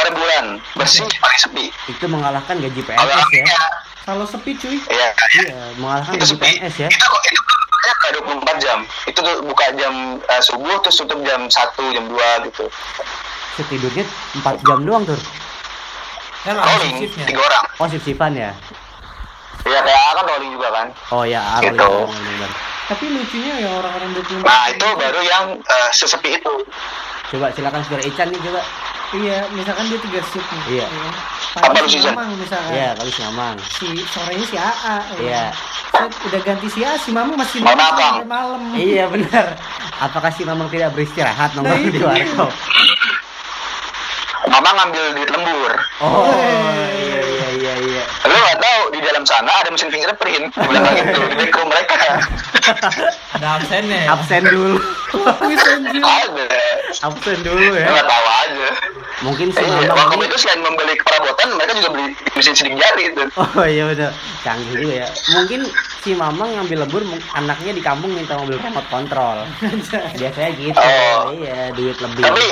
per 0.00 0.08
bulan. 0.10 0.44
Bersih 0.74 1.04
paling 1.14 1.40
sepi. 1.40 1.64
Itu 1.86 2.04
mengalahkan 2.06 2.56
gaji 2.56 2.80
kalau 2.82 3.04
PNS 3.06 3.30
ya. 3.30 3.44
ya 3.46 3.62
Kalau 4.00 4.24
sepi 4.24 4.50
cuy. 4.54 4.76
iya. 4.88 5.08
Iya 5.36 5.54
mengalahkan 5.76 6.12
itu 6.12 6.20
gaji 6.20 6.32
sepi. 6.32 6.44
PNS 6.56 6.74
ya. 6.78 6.88
Itu 6.88 7.04
kok 7.04 7.22
itu 7.22 7.42
ya 7.80 7.92
kayak 7.96 8.12
24 8.18 8.56
jam. 8.58 8.78
Itu 9.04 9.18
tuh 9.18 9.34
buka 9.42 9.66
jam 9.74 9.92
eh, 10.18 10.42
subuh 10.42 10.76
terus 10.80 10.96
tutup 10.96 11.20
jam 11.22 11.40
1 11.44 11.52
jam 11.92 12.04
2 12.06 12.46
gitu. 12.48 12.64
Setidurnya 13.52 14.04
4 14.38 14.60
jam 14.62 14.78
doang 14.82 15.04
tuh 15.04 15.20
kan 16.40 16.56
ada 16.56 16.64
rolling 16.64 16.96
shiftnya 16.98 17.24
tiga 17.26 17.42
orang. 17.42 17.64
Oh 17.76 17.84
shift-shiftan 17.84 18.32
ya? 18.32 18.50
Ya 19.62 19.80
kayak 19.84 20.00
kan 20.16 20.24
rolling 20.26 20.50
juga 20.50 20.68
kan. 20.72 20.86
Oh 21.10 21.20
ya 21.22 21.36
Arlo 21.54 21.68
Gitu. 21.68 21.76
ya, 21.76 22.08
bener-bener. 22.08 22.50
Tapi 22.88 23.04
lucunya 23.06 23.54
ya 23.60 23.70
orang-orang 23.70 24.10
24 24.16 24.40
nah 24.40 24.64
itu. 24.66 24.88
baru 24.96 25.20
yang 25.20 25.44
eh, 25.60 25.88
sesepi 25.92 26.30
itu. 26.34 26.54
Coba 27.28 27.52
silakan 27.52 27.84
saudara 27.84 28.02
Ican 28.02 28.26
nih 28.26 28.40
coba 28.40 28.60
Iya, 29.10 29.42
misalkan 29.50 29.84
dia 29.86 29.98
tiga 30.00 30.20
shift 30.24 30.46
nih. 30.46 30.62
Iya. 30.72 30.86
ya 30.86 30.98
kan? 31.58 31.74
Pagi 31.74 31.90
si? 31.90 31.98
Mamang 32.00 32.30
misalkan. 32.36 32.70
iya 32.70 32.88
kalau 32.94 33.10
si 33.10 33.20
Mamang 33.24 33.56
Si 33.68 33.86
sorenya 34.06 34.46
si 34.46 34.56
AA. 34.56 34.96
ya 35.10 35.18
Iya. 35.18 35.44
kan? 35.90 36.06
Set, 36.06 36.12
udah 36.24 36.40
ganti 36.40 36.66
si 36.66 36.80
AA, 36.80 36.94
si 36.96 37.10
Mamang 37.10 37.34
masih 37.34 37.58
sampai 37.58 38.22
malam. 38.24 38.60
iya 38.72 39.04
benar 39.06 39.58
apakah 39.98 40.30
si 40.30 40.42
Mamang 40.42 40.68
tidak 40.68 40.94
beristirahat 40.94 41.50
Nah, 41.52 41.66
nongkrong 41.66 41.90
di 41.90 42.00
warkop 42.00 42.50
mama 44.46 44.70
ngambil 44.72 45.04
duit 45.12 45.30
lembur 45.30 45.72
oh 46.00 46.26
iya 46.26 46.99
dalam 49.20 49.28
sana 49.28 49.52
ada 49.52 49.68
mesin 49.68 49.92
fingerprint 49.92 50.48
bilang 50.64 50.96
gitu 50.96 51.20
di 51.28 51.36
backroom 51.36 51.68
mereka 51.68 51.92
ada 53.36 53.48
absennya 53.60 53.98
ya 54.00 54.16
absen 54.16 54.42
dulu 54.42 54.80
ada 55.20 56.56
absen 57.04 57.38
dulu 57.44 57.60
lu 57.60 57.74
ya 57.76 57.84
gak 57.92 58.08
tahu 58.08 58.26
aja 58.40 58.68
mungkin 59.20 59.52
si 59.52 59.60
Mamang 59.60 59.92
Warkop 59.92 60.16
ini 60.16 60.26
itu 60.26 60.38
selain 60.40 60.64
membeli 60.64 60.96
perabotan, 60.96 61.52
mereka 61.52 61.76
juga 61.76 61.88
beli 61.92 62.08
mesin 62.32 62.56
sidik 62.56 62.72
jari 62.72 63.12
itu. 63.12 63.20
Oh 63.36 63.68
iya 63.68 63.84
benar, 63.84 64.16
canggih 64.40 64.80
juga 64.80 64.94
ya. 65.04 65.08
Mungkin 65.36 65.60
si 66.00 66.16
Mamang 66.16 66.56
ngambil 66.56 66.88
lembur, 66.88 67.04
mung- 67.04 67.20
anaknya 67.36 67.76
di 67.76 67.84
kampung 67.84 68.16
minta 68.16 68.40
mobil 68.40 68.56
remote 68.56 68.88
control. 68.88 69.44
Biasanya 70.16 70.50
gitu, 70.56 70.80
Oh. 70.80 71.36
iya 71.36 71.68
duit 71.76 72.00
lebih. 72.00 72.24
Tapi 72.24 72.46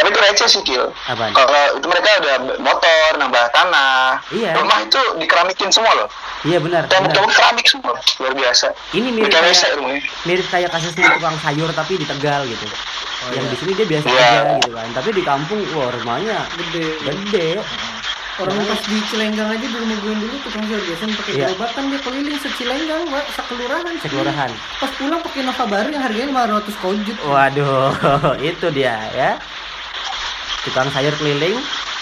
tapi 0.00 0.08
itu 0.08 0.20
receh 0.20 0.48
sih 0.48 0.62
Kil. 0.64 0.88
Kalau 1.30 1.62
itu 1.76 1.86
mereka 1.86 2.08
udah 2.24 2.36
motor, 2.56 3.10
nambah 3.20 3.44
tanah. 3.52 4.16
Iya. 4.32 4.56
Rumah 4.56 4.78
itu 4.82 5.00
dikeramikin 5.20 5.68
semua 5.68 5.92
loh. 5.94 6.08
Iya 6.40 6.56
benar. 6.56 6.88
Tembok-tembok 6.88 7.32
keramik 7.36 7.68
semua. 7.68 7.92
Luar 8.16 8.32
biasa. 8.32 8.72
Ini 8.96 9.12
mirip 9.12 9.28
kayak 9.28 9.76
rumahnya. 9.76 10.00
mirip 10.24 10.46
kayak 10.48 10.72
kasusnya 10.72 11.20
tukang 11.20 11.36
sayur 11.44 11.68
tapi 11.76 12.00
di 12.00 12.06
Tegal 12.08 12.48
gitu. 12.48 12.64
Oh, 13.20 13.28
yang 13.36 13.44
iya. 13.44 13.52
di 13.52 13.56
sini 13.60 13.72
dia 13.76 13.86
biasa 13.86 14.06
Iya. 14.08 14.24
aja 14.24 14.40
gitu 14.56 14.70
kan. 14.72 14.88
Tapi 14.96 15.08
di 15.12 15.22
kampung 15.22 15.60
wah 15.76 15.92
rumahnya 15.92 16.48
Gede. 16.56 16.86
gede. 17.04 17.48
Orang 18.40 18.56
pas 18.64 18.80
di 18.80 18.96
Cilenggang 19.12 19.52
aja 19.52 19.60
di 19.60 19.76
rumah 19.76 20.00
gue 20.00 20.14
dulu 20.16 20.36
tukang 20.40 20.64
sayur 20.64 20.80
biasanya 20.80 21.12
pakai 21.20 21.32
Iya. 21.36 21.44
gerobak 21.52 21.70
kan 21.76 21.84
dia 21.92 22.00
keliling 22.00 22.38
secilenggang, 22.40 23.02
Mbak, 23.04 23.24
sekelurahan. 23.36 23.94
Sekelurahan. 24.00 24.50
Pas 24.80 24.90
pulang 24.96 25.20
pakai 25.20 25.40
Nova 25.44 25.64
baru 25.68 25.88
yang 25.92 26.02
harganya 26.08 26.28
500 26.48 26.74
kojut. 26.80 27.16
Waduh, 27.20 27.92
itu 28.48 28.66
dia 28.72 28.96
ya. 29.12 29.30
Tukang 30.60 30.92
sayur 30.92 31.14
keliling 31.16 31.56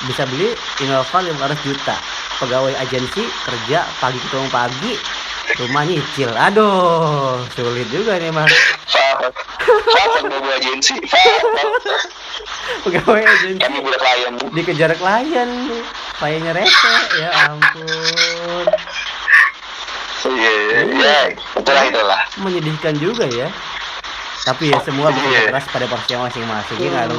bisa 0.07 0.27
beli 0.27 0.51
Innova 0.83 1.19
500 1.23 1.67
juta. 1.67 1.95
Pegawai 2.39 2.75
agensi 2.79 3.23
kerja 3.43 3.83
pagi 3.99 4.19
ketemu 4.19 4.47
pagi, 4.49 4.93
rumah 5.59 5.83
nyicil. 5.83 6.31
Aduh, 6.31 7.43
sulit 7.51 7.87
juga 7.91 8.15
nih 8.15 8.31
mas. 8.31 8.51
Bobo 10.23 10.51
agensi. 10.55 10.95
Pegawai 12.87 13.23
agensi. 13.27 13.59
Kami 13.59 13.79
budak 13.83 13.99
klien. 13.99 14.35
Dikejar 14.55 14.93
klien. 14.95 15.51
Kliennya 16.19 16.53
rese 16.55 16.95
ya 17.19 17.31
ampun. 17.47 18.67
Iya 20.29 20.51
iya. 20.83 21.19
itulah 21.59 21.85
itulah. 21.87 22.23
Menyedihkan 22.43 22.95
juga 22.99 23.27
ya. 23.31 23.49
Tapi 24.43 24.71
ya 24.71 24.79
semua 24.83 25.11
bekerja 25.11 25.47
Iya. 25.47 25.49
keras 25.51 25.67
pada 25.71 25.87
porsinya 25.87 26.27
masing-masing. 26.27 26.79
Ya 26.79 26.89
nggak 26.91 27.05
lu 27.11 27.19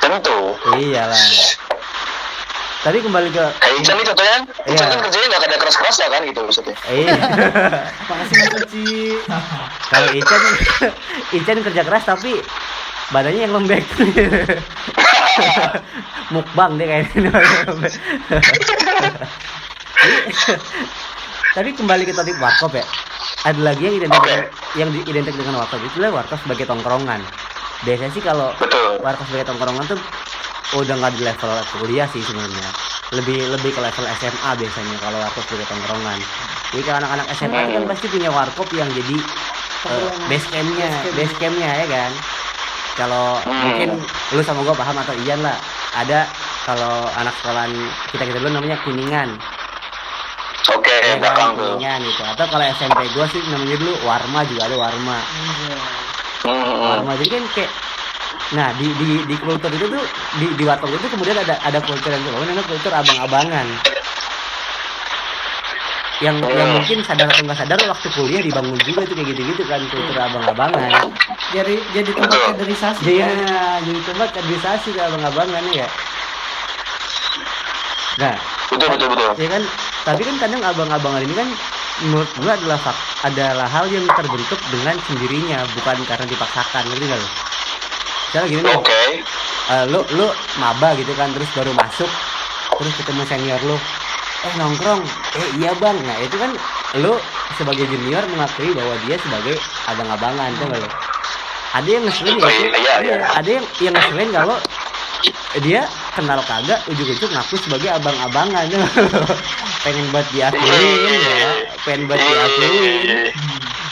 tentu. 0.00 0.38
Iyalah. 0.76 1.16
Tapi 2.84 3.00
kembali 3.00 3.32
ke 3.32 3.40
kayak 3.64 3.80
Ican 3.80 3.96
nih 3.96 4.04
contohnya 4.12 4.36
Ican 4.68 4.76
Iya. 4.76 4.92
kan 4.92 4.98
kerjanya 5.08 5.26
nggak 5.32 5.42
ada 5.48 5.56
keras 5.56 5.76
keras 5.80 5.96
ya 5.96 6.08
kan 6.12 6.20
gitu 6.28 6.40
maksudnya? 6.44 6.76
Iya. 6.84 7.16
Makasih 8.12 8.36
Mas 8.36 8.52
Uci. 8.60 8.84
kalau 9.88 10.08
Ican 10.12 10.42
Ican 11.40 11.58
kerja 11.64 11.80
keras 11.80 12.04
tapi 12.04 12.44
badannya 13.08 13.40
yang 13.48 13.56
lembek. 13.56 13.80
Mukbang 16.36 16.76
deh 16.76 16.84
kayaknya. 16.84 17.32
Tapi 21.54 21.70
kembali 21.72 22.02
ke 22.04 22.12
topik 22.12 22.36
warkop 22.36 22.72
ya. 22.74 22.84
Ada 23.44 23.60
lagi 23.60 23.82
yang 23.88 23.96
identik 23.96 24.20
Oke. 24.20 24.36
yang 24.76 24.90
diidentik 24.92 25.34
dengan 25.36 25.62
warkop. 25.62 25.80
Itu 25.80 26.04
adalah 26.04 26.20
warkop 26.20 26.38
sebagai 26.44 26.68
tongkrongan 26.68 27.20
biasanya 27.84 28.10
sih 28.10 28.20
kalau 28.20 28.48
warkop 28.98 29.24
sebagai 29.26 29.46
tongkrongan 29.46 29.84
tuh 29.86 30.00
udah 30.74 30.94
nggak 30.96 31.12
di 31.12 31.22
level 31.22 31.50
kuliah 31.74 32.08
sih 32.08 32.20
sebenarnya 32.20 32.68
lebih 33.10 33.46
lebih 33.48 33.70
ke 33.70 33.80
level 33.80 34.04
SMA 34.16 34.50
biasanya 34.56 34.96
kalau 34.98 35.18
warkop 35.18 35.44
sebagai 35.44 35.68
tongkrongan 35.68 36.18
jadi 36.70 36.82
kalau 36.82 36.98
anak-anak 36.98 37.26
SMA 37.32 37.58
itu 37.60 37.72
kan 37.72 37.84
pasti 37.86 38.06
punya 38.08 38.28
warkop 38.28 38.68
yang 38.70 38.88
jadi 38.90 39.16
Tongkrongan. 39.84 40.26
base 40.26 40.46
campnya 40.48 40.88
Base 40.88 40.98
camp. 40.98 41.14
base 41.14 41.34
campnya 41.38 41.70
ya 41.76 41.86
kan 41.86 42.10
kalau 42.94 43.26
Hmm. 43.42 43.58
mungkin 43.60 43.90
lu 44.30 44.40
sama 44.40 44.62
gua 44.62 44.72
paham 44.72 44.96
atau 44.96 45.14
Ian 45.20 45.40
lah 45.40 45.58
ada 45.92 46.24
kalau 46.64 46.94
anak 47.12 47.34
sekolahan 47.36 47.70
kita 48.08 48.22
kita 48.24 48.38
dulu 48.38 48.50
namanya 48.52 48.78
kuningan 48.80 49.28
oke 50.66 50.96
ya 50.96 51.18
kan, 51.20 51.52
kuningan 51.52 52.00
gitu 52.02 52.22
atau 52.24 52.46
kalau 52.48 52.64
SMP 52.72 52.98
gua 53.12 53.26
sih 53.28 53.42
namanya 53.44 53.76
dulu 53.76 53.92
warma 54.00 54.40
juga 54.44 54.62
ada 54.64 54.76
warma. 54.80 55.18
Hmm, 55.20 55.54
hmm. 55.68 56.03
Warma 56.44 57.12
jadi 57.16 57.30
kan 57.32 57.44
kayak 57.56 57.70
nah 58.52 58.68
di 58.76 58.86
di 59.00 59.24
di 59.24 59.34
kultur 59.40 59.72
itu 59.72 59.86
tuh 59.88 60.04
di 60.36 60.46
di 60.54 60.64
warkop 60.64 60.92
itu 60.92 61.08
kemudian 61.08 61.34
ada 61.34 61.56
ada 61.64 61.80
kultur 61.80 62.12
yang 62.12 62.20
kebangun 62.20 62.46
namanya 62.46 62.64
kultur 62.68 62.92
abang-abangan 62.92 63.66
yang 66.22 66.36
yang 66.38 66.68
Hmm. 66.70 66.78
mungkin 66.78 66.98
sadar 67.02 67.26
atau 67.26 67.42
nggak 67.42 67.58
sadar 67.58 67.78
waktu 67.90 68.08
kuliah 68.14 68.38
dibangun 68.38 68.78
juga 68.86 69.02
tuh 69.02 69.14
kayak 69.18 69.28
gitu-gitu 69.34 69.62
kan 69.66 69.80
kultur 69.90 70.14
abang-abangan 70.14 71.10
Jadi 71.50 71.74
jadi 71.92 72.10
tempat 72.10 72.40
kaderisasi. 72.50 73.02
Iya, 73.06 73.26
kan? 73.30 73.78
jadi 73.86 74.00
tempat 74.02 74.28
kaderisasi 74.34 74.88
ke 74.90 75.00
abang-abangan 75.00 75.64
ya. 75.70 75.86
Nah, 78.14 78.34
betul 78.70 78.88
betul 78.94 79.06
betul 79.10 79.30
ya 79.38 79.48
kan, 79.50 79.62
tapi 80.02 80.22
kan 80.22 80.34
kadang 80.38 80.62
abang-abangan 80.62 81.22
ini 81.22 81.34
kan 81.34 81.48
menurut 82.02 82.30
gua 82.42 82.58
adalah 82.58 82.78
fak- 82.80 83.04
adalah 83.22 83.68
hal 83.70 83.86
yang 83.86 84.02
terbentuk 84.18 84.58
dengan 84.72 84.96
sendirinya, 85.06 85.62
bukan 85.78 85.96
karena 86.08 86.26
dipaksakan, 86.26 86.82
ngerti 86.90 87.04
nggak 87.06 87.20
lo? 87.22 87.28
Misalnya 88.24 88.48
gini 88.50 88.60
nih, 88.66 88.74
oke. 88.74 89.02
Eh, 89.64 89.84
lu 89.88 90.00
lu 90.18 90.26
maba 90.58 90.92
gitu 90.98 91.14
kan, 91.14 91.30
terus 91.32 91.48
baru 91.54 91.70
masuk, 91.72 92.10
terus 92.82 92.94
ketemu 92.98 93.22
senior 93.30 93.60
lu, 93.62 93.76
eh 94.42 94.52
nongkrong, 94.58 95.00
eh 95.38 95.48
iya 95.62 95.70
bang, 95.78 95.96
nah 96.02 96.16
itu 96.18 96.36
kan 96.36 96.50
lu 96.98 97.14
sebagai 97.54 97.86
junior 97.86 98.26
mengakui 98.28 98.74
bahwa 98.74 98.94
dia 99.06 99.16
sebagai 99.22 99.54
abang-abangan, 99.86 100.50
tuh 100.58 100.66
lo? 100.68 100.78
Ada 101.74 101.88
yang 101.90 102.02
ngeselin 102.06 102.36
ya, 102.38 102.46
iya, 102.50 102.70
iya, 102.78 102.94
iya. 103.02 103.16
ada 103.34 103.50
yang 103.50 103.64
yang 103.82 103.94
ngeselin 103.94 104.30
kalau 104.30 104.56
dia 105.58 105.82
kenal 106.14 106.40
kagak 106.46 106.80
ujuk-ujuk 106.86 107.30
ngaku 107.30 107.54
sebagai 107.58 107.90
abang-abangan 107.98 108.70
pengen 109.84 110.06
buat 110.14 110.26
diakuin 110.32 111.20
ya, 111.20 111.50
pengen 111.84 112.08
buat 112.08 112.16
diakuin. 112.16 113.34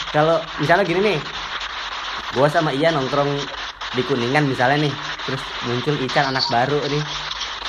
Kalau 0.09 0.41
misalnya 0.57 0.83
gini 0.87 0.99
nih, 1.03 1.17
gua 2.33 2.47
sama 2.49 2.73
Ian 2.73 2.97
nongkrong 2.97 3.29
di 3.93 4.01
Kuningan 4.01 4.49
misalnya 4.49 4.89
nih, 4.89 4.93
terus 5.27 5.41
muncul 5.69 5.95
Ican 6.01 6.33
anak 6.33 6.45
baru 6.49 6.79
nih, 6.89 7.03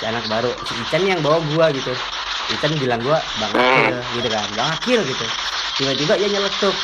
si 0.01 0.05
anak 0.09 0.25
baru, 0.31 0.51
si 0.65 0.73
Ican 0.87 1.03
yang 1.05 1.21
bawa 1.21 1.43
gua 1.53 1.69
gitu. 1.75 1.93
Ican 2.55 2.73
bilang 2.81 3.01
gua 3.05 3.21
Bang 3.41 3.53
Akil 3.53 3.97
gitu 4.17 4.29
kan, 4.33 4.49
Bang 4.57 4.71
Akil 4.73 5.01
gitu. 5.05 5.27
Tiba-tiba 5.75 6.15
ia 6.17 6.29
nyeletuk, 6.31 6.77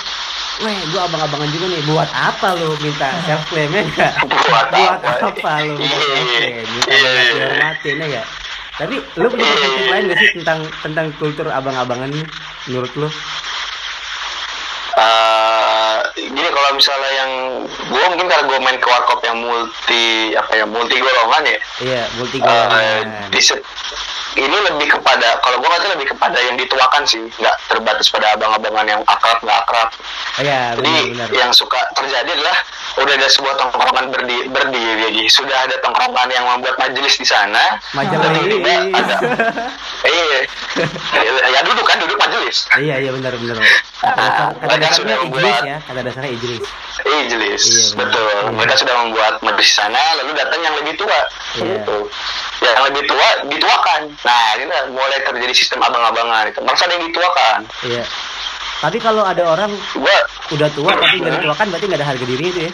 Weh, 0.61 0.77
gua 0.91 1.09
abang-abangan 1.09 1.49
juga 1.49 1.67
nih. 1.69 1.81
Buat 1.85 2.11
apa 2.11 2.49
lu 2.55 2.77
minta 2.79 3.09
self 3.25 3.43
claim 3.49 3.71
ya 3.71 3.81
enggak? 3.81 4.13
Buat 4.29 4.67
Buat 4.69 5.01
apa? 5.23 5.53
lu 5.63 5.73
minta 5.75 5.97
Iya, 5.97 6.05
self 6.05 6.27
claim? 6.29 6.65
Minta 6.69 6.93
iya, 6.93 7.01
minta 7.01 7.11
iya. 7.17 7.33
dihormatin 7.33 7.97
ya? 8.07 8.23
Tapi 8.77 8.95
lu 9.15 9.27
punya 9.27 9.45
perspektif 9.47 9.85
lain 9.87 10.05
gak 10.07 10.19
sih 10.19 10.31
tentang 10.37 10.61
tentang 10.81 11.07
kultur 11.17 11.47
abang-abangan 11.49 12.11
menurut 12.67 12.93
lu? 12.95 13.09
Eh, 14.93 15.97
gini 16.19 16.49
kalau 16.51 16.71
misalnya 16.73 17.11
yang 17.15 17.33
gue 17.65 18.03
mungkin 18.07 18.27
karena 18.27 18.45
gue 18.45 18.59
main 18.59 18.77
ke 18.77 18.85
warkop 18.87 19.21
yang 19.23 19.39
multi 19.39 20.05
apa 20.35 20.53
ya 20.53 20.65
multi 20.67 20.97
golongan 20.97 21.43
ya 21.47 21.59
Iya, 21.81 22.03
multi 22.17 22.37
eh, 22.37 22.43
golongan. 22.43 23.05
di 23.29 23.41
se- 23.41 23.65
ini 24.33 24.57
lebih 24.63 24.89
kepada 24.91 25.39
kalau 25.39 25.59
gue 25.59 25.69
ngerti 25.69 25.89
lebih 25.91 26.07
kepada 26.09 26.39
yang 26.39 26.55
dituakan 26.55 27.03
sih 27.03 27.19
nggak 27.33 27.57
terbatas 27.67 28.07
pada 28.07 28.33
abang-abangan 28.33 28.87
yang 28.89 29.01
akrab 29.05 29.39
nggak 29.41 29.59
akrab 29.61 29.89
Oh, 30.33 30.41
Iya, 30.41 30.73
jadi 30.73 30.87
benar-benar. 31.11 31.29
yang 31.35 31.51
suka 31.51 31.77
terjadi 31.93 32.31
adalah 32.33 32.57
udah 32.97 33.13
ada 33.13 33.29
sebuah 33.29 33.55
tongkrongan 33.57 34.07
berdiri, 34.09 34.47
berdiri 34.49 34.95
jadi 35.11 35.23
sudah 35.29 35.59
ada 35.61 35.77
tongkrongan 35.81 36.29
yang 36.29 36.45
membuat 36.47 36.79
majelis 36.79 37.15
di 37.15 37.27
sana 37.27 37.77
Majelis. 37.93 38.25
ada 38.25 38.41
iya 40.07 40.39
ya 41.51 41.61
duduk 41.63 41.83
kan 41.83 41.99
duduk 41.99 42.17
majelis 42.17 42.65
Iya, 42.73 42.95
iya 42.99 43.11
benar 43.11 43.35
benar. 43.35 43.59
Kata, 44.01 44.17
Ah, 44.17 44.49
kata 44.49 44.65
mereka 44.65 44.81
dasarnya 44.81 44.97
sudah 44.97 45.17
Idris 45.19 45.45
membuat- 45.45 45.67
ya, 45.67 45.77
kata 45.83 46.01
dasarnya 46.01 46.31
Idris. 46.33 46.63
Ijlis, 47.01 47.63
Iya, 47.63 47.83
benar. 47.91 47.99
betul. 48.01 48.25
Iya. 48.31 48.51
Mereka 48.55 48.75
sudah 48.77 48.95
membuat 48.97 49.35
majelis 49.41 49.69
di 49.69 49.75
sana, 49.75 50.01
lalu 50.17 50.31
datang 50.33 50.61
yang 50.63 50.75
lebih 50.75 50.95
tua, 50.97 51.21
Iya. 51.55 51.65
gitu. 51.77 51.99
Yang 52.61 52.85
lebih 52.93 53.03
tua 53.09 53.29
dituakan. 53.49 54.01
Nah, 54.21 54.47
ini 54.61 54.69
lah 54.69 54.85
mulai 54.93 55.19
terjadi 55.25 55.55
sistem 55.57 55.81
abang-abangan 55.81 56.53
itu. 56.53 56.61
Merasa 56.61 56.85
ada 56.85 56.95
yang 56.97 57.09
dituakan. 57.09 57.61
Iya. 57.89 58.05
Tapi 58.81 58.97
kalau 58.97 59.23
ada 59.29 59.45
orang 59.45 59.73
Gua 59.93 60.17
udah 60.57 60.69
tua 60.73 60.93
tapi 60.97 61.21
nggak 61.21 61.45
dituakan 61.45 61.67
berarti 61.69 61.85
nggak 61.85 62.01
ada 62.01 62.09
harga 62.09 62.25
diri 62.25 62.45
itu 62.49 62.61
ya. 62.65 62.73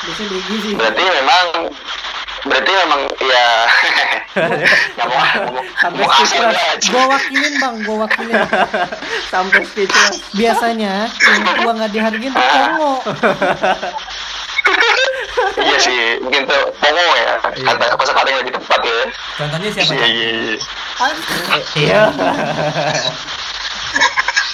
Biasanya 0.00 0.28
begi 0.32 0.56
sih. 0.60 0.72
berarti 0.76 1.02
memang 1.04 1.44
berarti 2.40 2.72
memang 2.72 3.00
ya 3.20 3.46
nggak 4.96 5.06
mau 5.08 5.20
mau 5.52 5.60
Sampai 5.80 6.04
speechless. 6.04 6.80
Gua 6.92 7.04
wakilin 7.08 7.52
bang, 7.56 7.74
gua 7.88 7.96
wakilin. 8.04 8.36
Sampai 9.32 9.60
speechless. 9.64 10.20
Biasanya 10.36 11.08
yang 11.08 11.42
tua 11.56 11.72
nggak 11.72 11.90
dihargain 11.92 12.32
tuh. 12.36 12.98
iya 15.60 15.76
sih, 15.76 16.00
mungkin 16.20 16.42
tuh 16.44 16.62
pongo 16.76 17.04
ya. 17.16 17.34
Kata 17.42 17.84
kosa 17.94 18.12
kata 18.12 18.28
yang 18.28 18.40
lebih 18.40 18.54
tepat 18.54 18.80
ya. 18.80 19.00
Contohnya 19.36 19.68
siapa? 19.70 19.92
Iya 19.92 20.06
iya 20.06 20.28
iya. 20.30 20.56
Iya. 21.76 22.02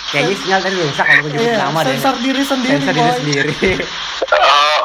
Kayaknya 0.07 0.37
sinyal 0.39 0.61
tadi 0.63 0.77
rusak 0.79 1.03
kalau 1.03 1.21
gue 1.21 1.31
nyebut 1.35 1.45
Iya, 1.45 1.57
nama 1.61 1.79
deh. 1.83 1.89
sensor 1.93 2.15
diri 2.23 2.41
sendiri, 2.41 2.79
Sensor 2.79 2.95
diri 2.95 3.13
sendiri. 3.19 3.53
Oh, 4.33 4.81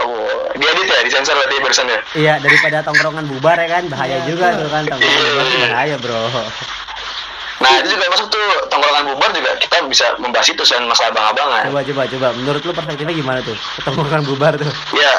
oh, 0.00 0.24
diedit 0.56 0.88
ya, 0.88 0.98
disensor 1.04 1.36
berarti 1.36 1.54
barusan 1.60 1.86
ya. 1.86 2.00
Iya, 2.16 2.34
daripada 2.40 2.78
tongkrongan 2.80 3.24
bubar 3.28 3.60
ya 3.60 3.68
kan, 3.68 3.84
bahaya 3.86 4.16
Iya, 4.18 4.26
juga 4.26 4.46
tuh 4.56 4.68
kan 4.72 4.82
tongkrongan 4.88 5.22
bubar 5.28 5.44
tuh 5.44 5.58
bahaya, 5.68 5.96
Bro. 6.00 6.20
Nah 7.62 7.78
itu 7.78 7.88
juga 7.88 8.04
masuk 8.08 8.26
tuh 8.28 8.42
tongkrongan 8.66 9.06
bubar 9.06 9.30
juga 9.30 9.54
kita 9.56 9.76
bisa 9.86 10.06
membahas 10.18 10.48
itu 10.48 10.62
soal 10.62 10.82
masalah 10.82 11.14
abang-abangan. 11.14 11.62
Coba 11.64 11.80
coba 11.84 12.02
coba, 12.08 12.26
menurut 12.34 12.60
lu 12.60 12.72
perspektifnya 12.72 13.14
gimana 13.14 13.38
tuh? 13.40 13.54
Tongkrongan 13.80 14.22
bubar 14.24 14.52
tuh. 14.56 14.66
Ya 14.92 15.14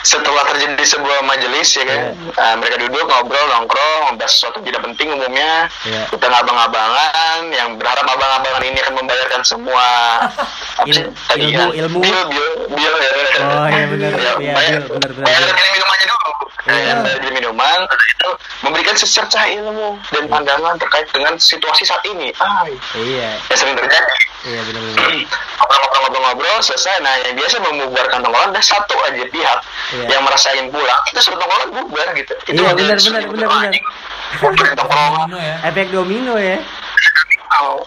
setelah 0.00 0.46
terjadi 0.46 0.80
sebuah 0.80 1.20
majelis 1.22 1.68
ya 1.70 1.84
kan, 1.84 2.00
Iya. 2.00 2.32
nah, 2.32 2.54
mereka 2.56 2.76
duduk 2.78 3.02
ngobrol 3.04 3.44
nongkrong 3.50 4.00
membahas 4.08 4.32
sesuatu 4.32 4.62
tidak 4.62 4.80
penting 4.82 5.10
umumnya. 5.10 5.68
Iya. 5.84 6.08
Kita 6.08 6.26
abang-abangan 6.30 7.40
yang 7.50 7.76
berharap 7.76 8.06
abang-abangan 8.06 8.62
ini 8.64 8.78
akan 8.78 8.94
membayarkan 8.96 9.42
semua 9.42 9.84
apa 10.24 10.88
sih 10.88 11.02
Il- 11.04 11.12
tadi 11.26 11.42
ilmu- 11.50 11.74
ya? 11.74 11.82
ilmu. 11.84 11.98
Bil, 11.98 12.18
bil, 12.24 12.46
bil 12.70 12.94
ya. 12.96 13.12
Oh, 13.44 13.66
iya, 13.68 13.84
benar. 13.86 14.10
Ya, 14.14 14.32
bil, 14.32 14.54
benar, 14.88 15.10
benar, 15.12 15.26
bayar 15.26 15.42
beli 15.50 15.68
minumannya 15.74 16.06
dulu. 16.06 16.17
Iya. 16.68 17.00
Beli 17.18 17.30
minuman, 17.34 17.80
itu 17.88 18.28
memberikan 18.60 18.92
secercah 18.92 19.44
ilmu 19.50 19.96
dan 20.10 20.24
pandangan 20.26 20.76
terkait 20.76 21.08
dengan 21.08 21.34
situasi 21.34 21.82
saat 21.82 22.04
ini. 22.04 22.28
Ah, 22.36 22.68
Iya, 22.92 23.40
yang 23.42 23.58
sering 23.58 23.74
terjadi 23.74 24.14
iya 24.44 24.60
benar 24.62 24.82
benar. 24.84 25.02
ngobrol-ngobrol-ngobrol 25.58 26.58
selesai 26.60 27.02
nah 27.02 27.10
yang 27.18 27.34
biasa 27.34 27.58
membubarkan 27.58 28.22
tongkrongan 28.22 28.54
ada 28.54 28.62
satu 28.62 28.94
aja 29.04 29.24
pihak 29.26 29.58
Iya. 29.90 30.06
yang 30.08 30.22
merasain 30.22 30.66
pulang 30.68 31.00
kita 31.04 31.18
suruh 31.18 31.36
tongkrongan 31.36 31.68
bubar 31.74 32.08
gitu 32.14 32.32
Iya, 32.46 32.70
udah 32.70 32.74
benar, 32.76 32.96
benar, 32.96 33.22
benar, 33.26 33.48
benar. 33.66 33.72
tongkrongan 34.76 35.26
Domino 35.26 35.38
ya. 35.38 35.54
Efek 35.64 35.86
domino 35.90 36.34
ya. 36.36 36.58
Oh. 37.58 37.82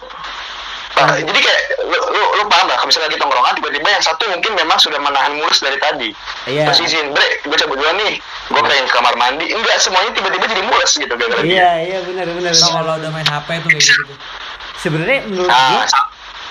Nah, 1.04 1.18
jadi 1.18 1.40
kayak 1.40 1.60
lu, 1.82 1.98
lu, 2.08 2.22
lu 2.34 2.44
paham 2.46 2.64
lah, 2.64 2.76
kalau 2.76 2.86
misalnya 2.86 3.08
lagi 3.08 3.18
tongkrongan 3.18 3.52
tiba-tiba 3.54 3.88
yang 3.88 4.00
satu 4.00 4.22
mungkin 4.26 4.52
memang 4.54 4.76
sudah 4.76 4.98
menahan 4.98 5.32
mulus 5.34 5.58
dari 5.58 5.76
tadi. 5.76 6.10
Iya. 6.44 6.64
Terus 6.66 6.78
izin, 6.84 7.10
bre, 7.10 7.22
gue 7.40 7.56
cabut 7.56 7.74
duluan 7.74 7.96
nih, 7.96 8.14
gue 8.48 8.60
pengen 8.60 8.84
ke 8.84 8.92
kamar 8.92 9.14
mandi. 9.14 9.46
Enggak, 9.48 9.76
semuanya 9.78 10.10
tiba-tiba 10.12 10.44
jadi 10.46 10.62
mulus 10.62 10.92
gitu 10.94 11.12
gara-gara 11.12 11.40
dia. 11.40 11.52
iya 11.52 11.70
iya 11.84 11.98
benar 12.02 12.26
benar 12.28 12.50
benar. 12.50 12.70
kalau 12.72 12.92
udah 12.96 13.10
main 13.10 13.26
HP 13.26 13.48
tuh 13.56 13.68
kayak 13.68 13.84
gitu. 13.84 14.14
sebenarnya 14.76 15.18
menurut 15.24 15.48
Nah, 15.48 15.68
gua 15.72 15.84
sa- 15.86 16.08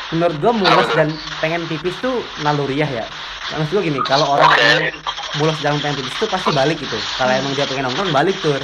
menurut 0.10 0.36
gua 0.38 0.52
mulus 0.54 0.72
Apa 0.74 0.84
tuh? 0.86 0.98
dan 0.98 1.10
pengen 1.40 1.62
pipis 1.66 1.96
tuh 1.98 2.16
naluriah 2.40 2.88
ya 2.88 3.06
maksud 3.50 3.72
gua 3.72 3.82
gini 3.82 4.00
kalau 4.02 4.26
orang 4.30 4.48
emang 4.54 4.96
mulus 5.36 5.58
dan 5.60 5.76
pengen 5.78 6.00
pipis 6.00 6.16
tuh 6.18 6.28
pasti 6.28 6.52
balik 6.52 6.78
gitu 6.78 6.96
kalau 7.16 7.32
emang 7.34 7.52
dia 7.52 7.64
pengen 7.64 7.84
nongkrong 7.86 8.12
balik 8.14 8.36
tur 8.40 8.60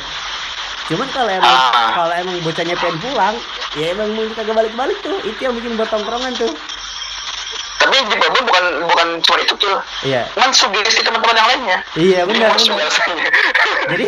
cuman 0.88 1.08
kalau 1.10 1.28
emang 1.30 1.52
Ah. 1.52 1.92
kalau 1.94 2.14
emang 2.14 2.36
bocahnya 2.42 2.76
pengen 2.76 2.96
pulang 3.02 3.36
ya 3.78 3.94
emang 3.94 4.10
mungkin 4.12 4.34
kagak 4.34 4.56
balik 4.56 4.74
balik 4.74 4.98
tuh 5.00 5.18
itu 5.22 5.40
yang 5.40 5.54
bikin 5.54 5.78
buat 5.78 5.88
tongkrongan 5.88 6.34
tuh 6.34 6.50
tapi 7.78 8.04
di 8.04 8.18
problem 8.18 8.44
bukan 8.44 8.64
bukan 8.84 9.08
cuma 9.24 9.38
itu 9.40 9.54
tuh. 9.56 9.80
iya 10.04 10.28
Cuman 10.36 10.52
sugesti 10.52 11.00
teman-teman 11.00 11.36
yang 11.36 11.48
lainnya. 11.48 11.78
iya 11.96 12.20
benar 12.26 12.52
benar 12.52 12.90
jadi 13.94 14.08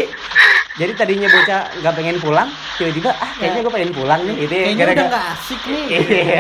jadi 0.76 0.92
tadinya 0.96 1.28
bocah 1.30 1.62
nggak 1.78 1.94
pengen 1.94 2.18
pulang 2.20 2.50
tiba-tiba 2.76 3.12
ah 3.14 3.32
kayaknya 3.38 3.60
gue 3.62 3.72
pengen 3.72 3.92
pulang 3.94 4.20
nih 4.26 4.36
itu 4.42 4.52
Kayaknya 4.52 4.84
udah 4.86 5.06
nggak 5.08 5.26
asik 5.32 5.62
nih. 5.64 5.84
iya 5.96 6.40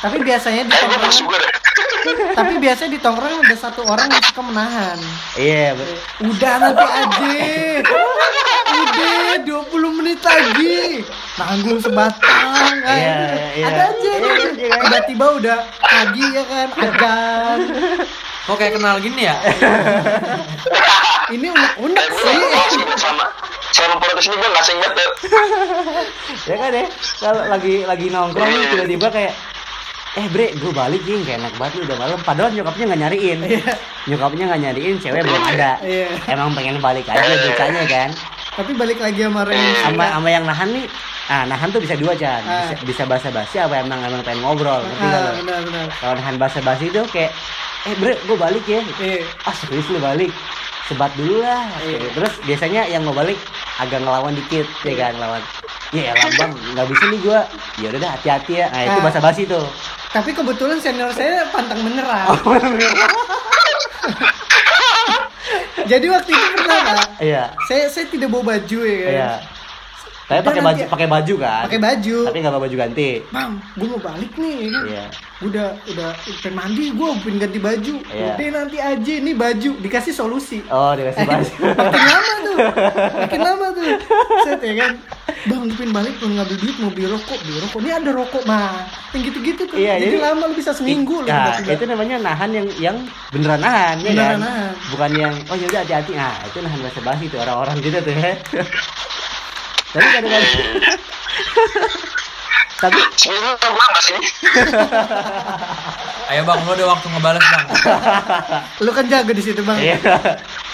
Tapi 0.00 0.16
biasanya 0.18 0.62
di 0.64 0.72
tongkrongan, 0.72 1.42
tapi 2.40 2.52
biasanya 2.58 2.90
di 2.90 3.00
tongkrongan 3.00 3.38
ada 3.40 3.56
satu 3.56 3.80
orang 3.84 4.08
yang 4.08 4.24
suka 4.26 4.42
menahan. 4.42 4.98
iya 5.36 5.76
Udah 6.18 6.52
nanti 6.58 6.84
aja. 6.84 7.30
Udah 9.00 9.36
20 9.66 9.96
menit 9.96 10.20
lagi. 10.20 11.00
Nanggung 11.36 11.78
sebatang. 11.78 12.74
Iya, 12.80 12.90
Ayo. 12.90 13.16
iya. 13.56 13.66
Ada 13.66 13.82
aja. 13.88 14.10
Iya, 14.12 14.32
iya. 14.52 14.68
Tiba-tiba 14.78 15.26
udah 15.34 15.58
pagi 15.80 16.24
ya 16.30 16.44
kan. 16.44 16.68
Adan. 16.76 17.58
Kok 18.42 18.56
kayak 18.56 18.72
kenal 18.76 18.96
gini 18.98 19.22
ya? 19.24 19.36
Ini 21.30 21.46
gue 21.46 21.88
sih. 22.18 22.38
sama 22.96 23.24
sama 23.70 23.94
protes 23.96 24.26
ini 24.26 24.34
gue 24.34 24.48
nggak 24.50 24.60
asing 24.60 24.78
banget 24.78 24.96
tuh. 24.98 25.10
ya 26.42 26.56
kan 26.58 26.70
ya 26.74 26.86
kalau 27.16 27.42
lagi 27.46 27.74
lagi 27.86 28.06
nongkrong 28.10 28.50
tiba-tiba 28.66 29.08
kayak 29.08 29.32
eh 30.18 30.26
bre 30.26 30.50
gue 30.52 30.72
balik 30.74 31.06
nih 31.06 31.22
kayak 31.22 31.38
enak 31.38 31.54
banget 31.54 31.86
udah 31.86 31.96
malam 31.96 32.18
padahal 32.20 32.50
nyokapnya 32.50 32.84
nggak 32.90 33.00
nyariin 33.00 33.38
Iya. 33.46 33.62
nyokapnya 34.10 34.44
nggak 34.50 34.60
nyariin 34.66 34.94
cewek 34.98 35.22
belum 35.22 35.44
ada 35.46 35.70
Iya. 35.86 36.06
emang 36.26 36.50
pengen 36.50 36.82
balik 36.82 37.06
aja 37.06 37.22
bocahnya 37.22 37.82
kan 37.86 38.10
Tapi 38.60 38.72
balik 38.74 38.98
lagi 38.98 39.20
sama 39.22 39.40
yang 39.46 39.72
sama 39.80 40.04
sama 40.10 40.28
yang 40.28 40.44
nahan 40.44 40.68
nih 40.70 40.84
ah 41.26 41.46
nahan 41.46 41.70
tuh 41.70 41.78
bisa 41.78 41.94
dua 41.94 42.12
Chan 42.12 42.42
Ah. 42.42 42.68
bisa, 42.68 42.74
bisa 42.84 43.02
basa 43.06 43.28
basi 43.30 43.56
apa 43.56 43.78
emang 43.78 44.02
emang 44.02 44.20
pengen 44.20 44.42
ngobrol 44.42 44.82
ngerti 44.82 45.00
Ah, 45.00 45.12
lo? 45.14 45.30
benar 45.40 45.58
benar. 45.62 45.86
kalau 45.96 46.14
nahan 46.14 46.36
basa 46.36 46.58
basi 46.60 46.84
itu 46.86 47.00
kayak 47.06 47.30
eh 47.82 47.94
bre 47.94 48.18
gue 48.18 48.36
balik 48.36 48.64
ya 48.66 48.82
Iya. 48.98 49.24
ah 49.40 49.54
serius 49.54 49.86
lu 49.88 49.96
balik 49.96 50.28
sebat 50.84 51.08
dulu 51.14 51.40
lah 51.40 51.70
Iya. 51.80 52.02
terus 52.12 52.34
biasanya 52.42 52.82
yang 52.84 53.00
mau 53.00 53.14
balik 53.14 53.38
agak 53.78 53.96
ngelawan 53.98 54.34
dikit 54.34 54.66
ya 54.82 54.94
kan 54.98 55.14
ngelawan 55.14 55.42
ya 55.90 56.02
elah 56.10 56.28
bang 56.36 56.50
nggak 56.74 56.86
bisa 56.88 57.04
nih 57.06 57.20
gua 57.20 57.40
ya 57.76 57.86
udah 57.88 58.00
dah 58.00 58.10
hati-hati 58.12 58.52
ya 58.56 58.66
nah 58.68 58.80
itu 58.84 58.92
Ah. 58.92 59.04
basa 59.04 59.18
basi 59.18 59.42
tuh 59.44 59.64
Tapi 60.10 60.34
kebetulan 60.34 60.74
senior 60.76 61.06
saya 61.10 61.46
pantang 61.48 61.78
menyerah. 61.80 62.34
Oh. 62.34 62.58
Jadi 65.86 66.06
waktu 66.06 66.30
itu 66.30 66.49
pernah 66.72 66.94
nggak? 66.94 67.08
iya 67.20 67.44
Saya 67.66 67.84
saya 67.86 68.06
tidak 68.06 68.28
bawa 68.28 68.44
baju 68.50 68.78
ya 68.80 68.96
kan. 68.96 69.12
iya 69.12 69.32
Udah 70.30 70.46
pakai 70.46 70.62
baju 70.62 70.82
pakai 70.86 71.08
baju 71.08 71.34
kan 71.36 71.62
Pakai 71.66 71.80
baju. 71.80 72.16
tapi 72.22 72.38
nggak 72.38 72.52
bawa 72.52 72.62
baju 72.62 72.76
ganti 72.78 73.10
Bang, 73.28 73.50
gue 73.74 73.86
mau 73.88 73.98
balik 74.00 74.32
nih 74.32 74.54
ya 74.56 74.68
kan. 74.70 74.84
iya 74.86 75.04
Gua 75.36 75.48
udah 75.48 75.66
udah 75.88 76.08
pengen 76.22 76.52
mandi, 76.54 76.84
gue 76.92 77.06
pengen 77.18 77.38
ganti 77.40 77.58
baju. 77.58 77.94
Iya. 78.06 78.28
Udah 78.30 78.48
nanti 78.54 78.76
aja 78.76 79.12
ini 79.16 79.32
baju 79.32 79.70
dikasih 79.80 80.12
solusi. 80.12 80.60
oh 80.68 80.92
dikasih 80.92 81.24
baju 81.24 81.52
Makin 81.72 82.02
lama 82.04 82.32
tuh, 82.38 82.56
makin 83.16 83.40
lama 83.40 83.66
tuh. 83.72 83.88
Set 84.44 84.60
ya 84.60 84.74
kan. 84.78 84.92
Bang, 85.48 85.72
pengen 85.72 85.92
balik 85.94 86.20
pengen 86.20 86.36
ngambil 86.36 86.56
duit 86.60 86.76
mau 86.76 86.92
beli 86.92 87.06
rokok, 87.08 87.38
beli 87.40 87.58
rokok. 87.64 87.78
Ini 87.80 87.90
ada 87.96 88.10
rokok 88.12 88.42
mah. 88.44 88.84
Yang 89.16 89.22
gitu-gitu 89.32 89.62
tuh. 89.64 89.76
Iya, 89.80 89.96
jadi, 89.96 90.16
jadi- 90.16 90.20
lama 90.20 90.44
lu 90.46 90.54
bisa 90.54 90.70
seminggu 90.76 91.24
lu 91.24 91.28
nah 91.28 91.56
tiba-tiba. 91.56 91.72
itu 91.80 91.84
namanya 91.88 92.16
nahan 92.20 92.50
yang 92.52 92.66
yang 92.76 92.96
beneran 93.32 93.60
nahan 93.60 93.96
ya 94.04 94.10
Beneran 94.12 94.28
kan 94.28 94.40
nahan. 94.44 94.72
bukan 94.92 95.10
yang 95.16 95.34
oh 95.48 95.56
yaudah 95.56 95.80
hati-hati 95.80 96.12
nah 96.12 96.34
itu 96.44 96.58
nahan 96.60 96.78
basa 96.80 97.00
basi 97.00 97.24
tuh 97.26 97.38
orang-orang 97.40 97.76
gitu 97.80 97.98
tuh 97.98 98.12
ya 98.12 98.32
tapi 99.90 100.06
kadang-kadang 100.06 100.54
tapi 102.80 102.96
sih. 104.00 104.16
Ayo 106.30 106.42
bang, 106.46 106.58
lu 106.64 106.72
ada 106.72 106.84
waktu 106.88 107.06
ngebales 107.10 107.44
bang. 107.44 107.66
Lu 108.80 108.90
kan 108.90 109.04
jaga 109.04 109.32
di 109.36 109.42
situ, 109.44 109.60
Bang. 109.60 109.76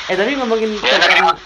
Eh 0.07 0.15
tapi 0.15 0.33
ngomongin 0.35 0.71
Ya 0.79 0.97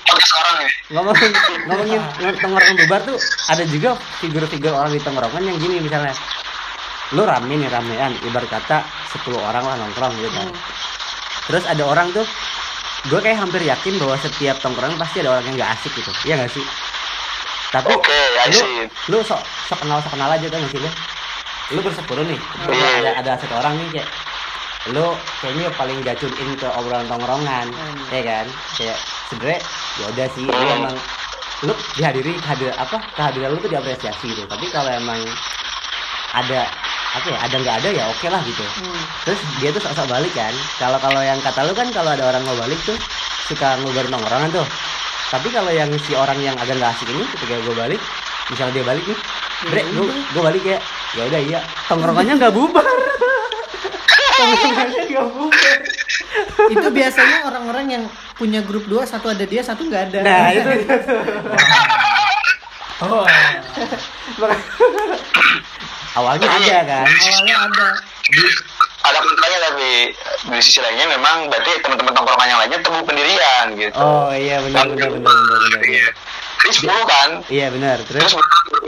podcast 0.05 0.33
orang 0.37 0.57
ya. 0.61 0.68
ngomongin 0.90 1.31
ngomongin 1.64 2.01
tongkrongan 2.37 2.75
bubar 2.77 3.01
tuh 3.03 3.16
ada 3.46 3.64
juga 3.64 3.90
figur-figur 4.20 4.68
orang 4.70 4.90
di 4.90 5.01
tongkrongan 5.01 5.40
yang 5.40 5.57
gini 5.57 5.81
misalnya 5.81 6.12
lu 7.11 7.25
rame 7.25 7.57
nih 7.57 7.66
ramean. 7.66 8.12
Ibarat 8.23 8.51
kata 8.51 8.85
10 9.16 9.33
orang 9.35 9.64
lah 9.64 9.77
nongkrong 9.77 10.12
gitu 10.14 10.29
kan. 10.31 10.49
Terus 11.46 11.64
ada 11.64 11.83
orang 11.83 12.12
tuh 12.12 12.27
gue 13.03 13.16
kayak 13.18 13.40
hampir 13.40 13.64
yakin 13.64 13.96
bahwa 13.96 14.14
setiap 14.18 14.61
tongkrongan 14.61 14.94
pasti 14.94 15.25
ada 15.25 15.33
orang 15.33 15.44
yang 15.46 15.57
gak 15.57 15.73
asik 15.75 15.92
gitu. 15.96 16.12
Iya 16.23 16.35
gak 16.38 16.53
sih? 16.53 16.64
Tapi 17.70 17.87
Oke, 17.88 18.18
I 18.44 18.51
lu 18.51 18.61
lu 19.09 19.18
sok 19.23 19.40
sok 19.66 19.79
kenal 19.81 20.03
sok 20.03 20.12
kenal 20.12 20.29
aja 20.29 20.42
kan 20.44 20.59
gak 20.59 20.68
sih 20.68 20.79
lu 20.79 20.90
lu 21.70 21.81
bersepuluh 21.81 22.27
nih 22.27 22.35
Lu 22.66 22.75
Iya. 22.75 22.99
ada 22.99 23.11
ada 23.23 23.33
satu 23.38 23.55
orang 23.55 23.79
nih 23.79 23.87
kayak 23.94 24.09
lu 24.88 25.12
kayaknya 25.38 25.69
paling 25.71 26.01
gak 26.01 26.16
tune 26.16 26.33
in 26.35 26.57
ke 26.57 26.64
obrolan 26.66 27.05
tongkrongan 27.05 27.69
Hmm. 27.69 28.01
ya 28.09 28.23
kan? 28.25 28.47
Kayak 28.75 28.97
sebenernya 29.29 29.61
ya 30.01 30.05
udah 30.09 30.27
sih 30.33 30.45
Hmm. 30.45 30.77
emang 30.81 30.97
lu 31.61 31.73
dihadiri 31.93 32.33
hadir 32.40 32.73
apa 32.75 32.97
kehadiran 33.12 33.53
lu 33.53 33.61
tuh 33.61 33.69
diapresiasi 33.69 34.33
gitu. 34.33 34.49
Tapi 34.49 34.66
kalau 34.69 34.88
emang 34.88 35.21
ada 36.33 36.64
apa 37.11 37.27
ya 37.27 37.38
ada 37.43 37.57
nggak 37.59 37.77
ada 37.83 37.88
ya 37.90 38.05
oke 38.09 38.27
lah 38.27 38.40
gitu. 38.40 38.64
Hmm. 38.81 39.03
terus 39.27 39.40
dia 39.59 39.69
tuh 39.69 39.83
sok-sok 39.83 40.07
balik 40.09 40.33
kan. 40.33 40.55
Kalau 40.79 40.97
kalau 40.97 41.21
yang 41.21 41.37
kata 41.40 41.61
lu 41.66 41.75
kan 41.75 41.88
kalau 41.93 42.16
ada 42.16 42.25
orang 42.27 42.43
mau 42.43 42.57
balik 42.57 42.81
tuh 42.81 42.97
suka 43.47 43.77
ngubar 43.85 44.09
nongkrongan 44.09 44.49
tuh. 44.51 44.66
Tapi 45.29 45.47
kalau 45.51 45.71
yang 45.71 45.93
si 46.01 46.16
orang 46.16 46.40
yang 46.40 46.57
agak 46.57 46.75
nggak 46.75 46.90
asik 46.90 47.07
ini 47.07 47.23
ketika 47.37 47.55
gue 47.61 47.75
balik 47.77 48.01
misalnya 48.49 48.75
dia 48.75 48.85
balik 48.85 49.05
nih 49.05 49.19
bre 49.69 49.83
gue 49.85 50.07
gue 50.09 50.43
balik 50.43 50.64
ya. 50.64 50.79
Ya 51.12 51.23
udah 51.29 51.40
iya. 51.45 51.61
Tongkrongannya 51.87 52.35
nggak 52.40 52.55
bubar 52.55 52.87
bubar 54.44 54.88
itu 56.70 56.88
biasanya 56.90 57.38
orang-orang 57.46 57.87
yang 57.90 58.05
punya 58.38 58.61
grup 58.62 58.87
dua 58.87 59.05
satu 59.05 59.29
ada 59.33 59.44
dia 59.44 59.61
satu 59.61 59.85
nggak 59.87 60.03
ada. 60.12 60.18
Nah 60.22 60.48
itu 60.55 60.70
Oh, 63.00 63.24
awalnya 66.20 66.48
ada 66.53 66.79
kan? 66.85 67.07
Awalnya 67.09 67.57
ada. 67.64 67.87
Ada 69.00 69.18
kontranya 69.24 69.59
tapi 69.72 70.12
di 70.53 70.61
sisi 70.61 70.85
lainnya 70.85 71.09
memang 71.09 71.48
berarti 71.48 71.81
teman-teman 71.81 72.12
tongkrongan 72.12 72.48
yang 72.53 72.61
lainnya 72.61 72.81
temu 72.85 73.00
pendirian 73.00 73.66
gitu. 73.81 73.96
oh 73.96 74.29
iya 74.37 74.61
benar 74.61 74.85
benar 74.92 75.09
benar 75.16 75.33
benar 75.33 75.59
benar. 75.64 75.81
Iya. 75.88 76.09
Ini 76.61 76.73
sepuluh 76.73 77.05
kan? 77.05 77.31
iya 77.49 77.66
benar 77.68 77.96
Terus 78.03 78.31
terus 78.31 78.35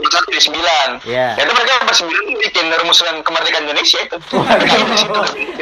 satu 0.05 0.29
di 0.29 0.37
sembilan. 0.39 0.89
Iya. 1.03 1.33
Ya, 1.33 1.41
itu 1.41 1.51
mereka 1.51 1.73
bersembilan 1.83 2.23
bikin 2.39 2.65
rumusan 2.71 3.15
kemerdekaan 3.19 3.65
Indonesia 3.65 3.99
itu. 3.99 4.17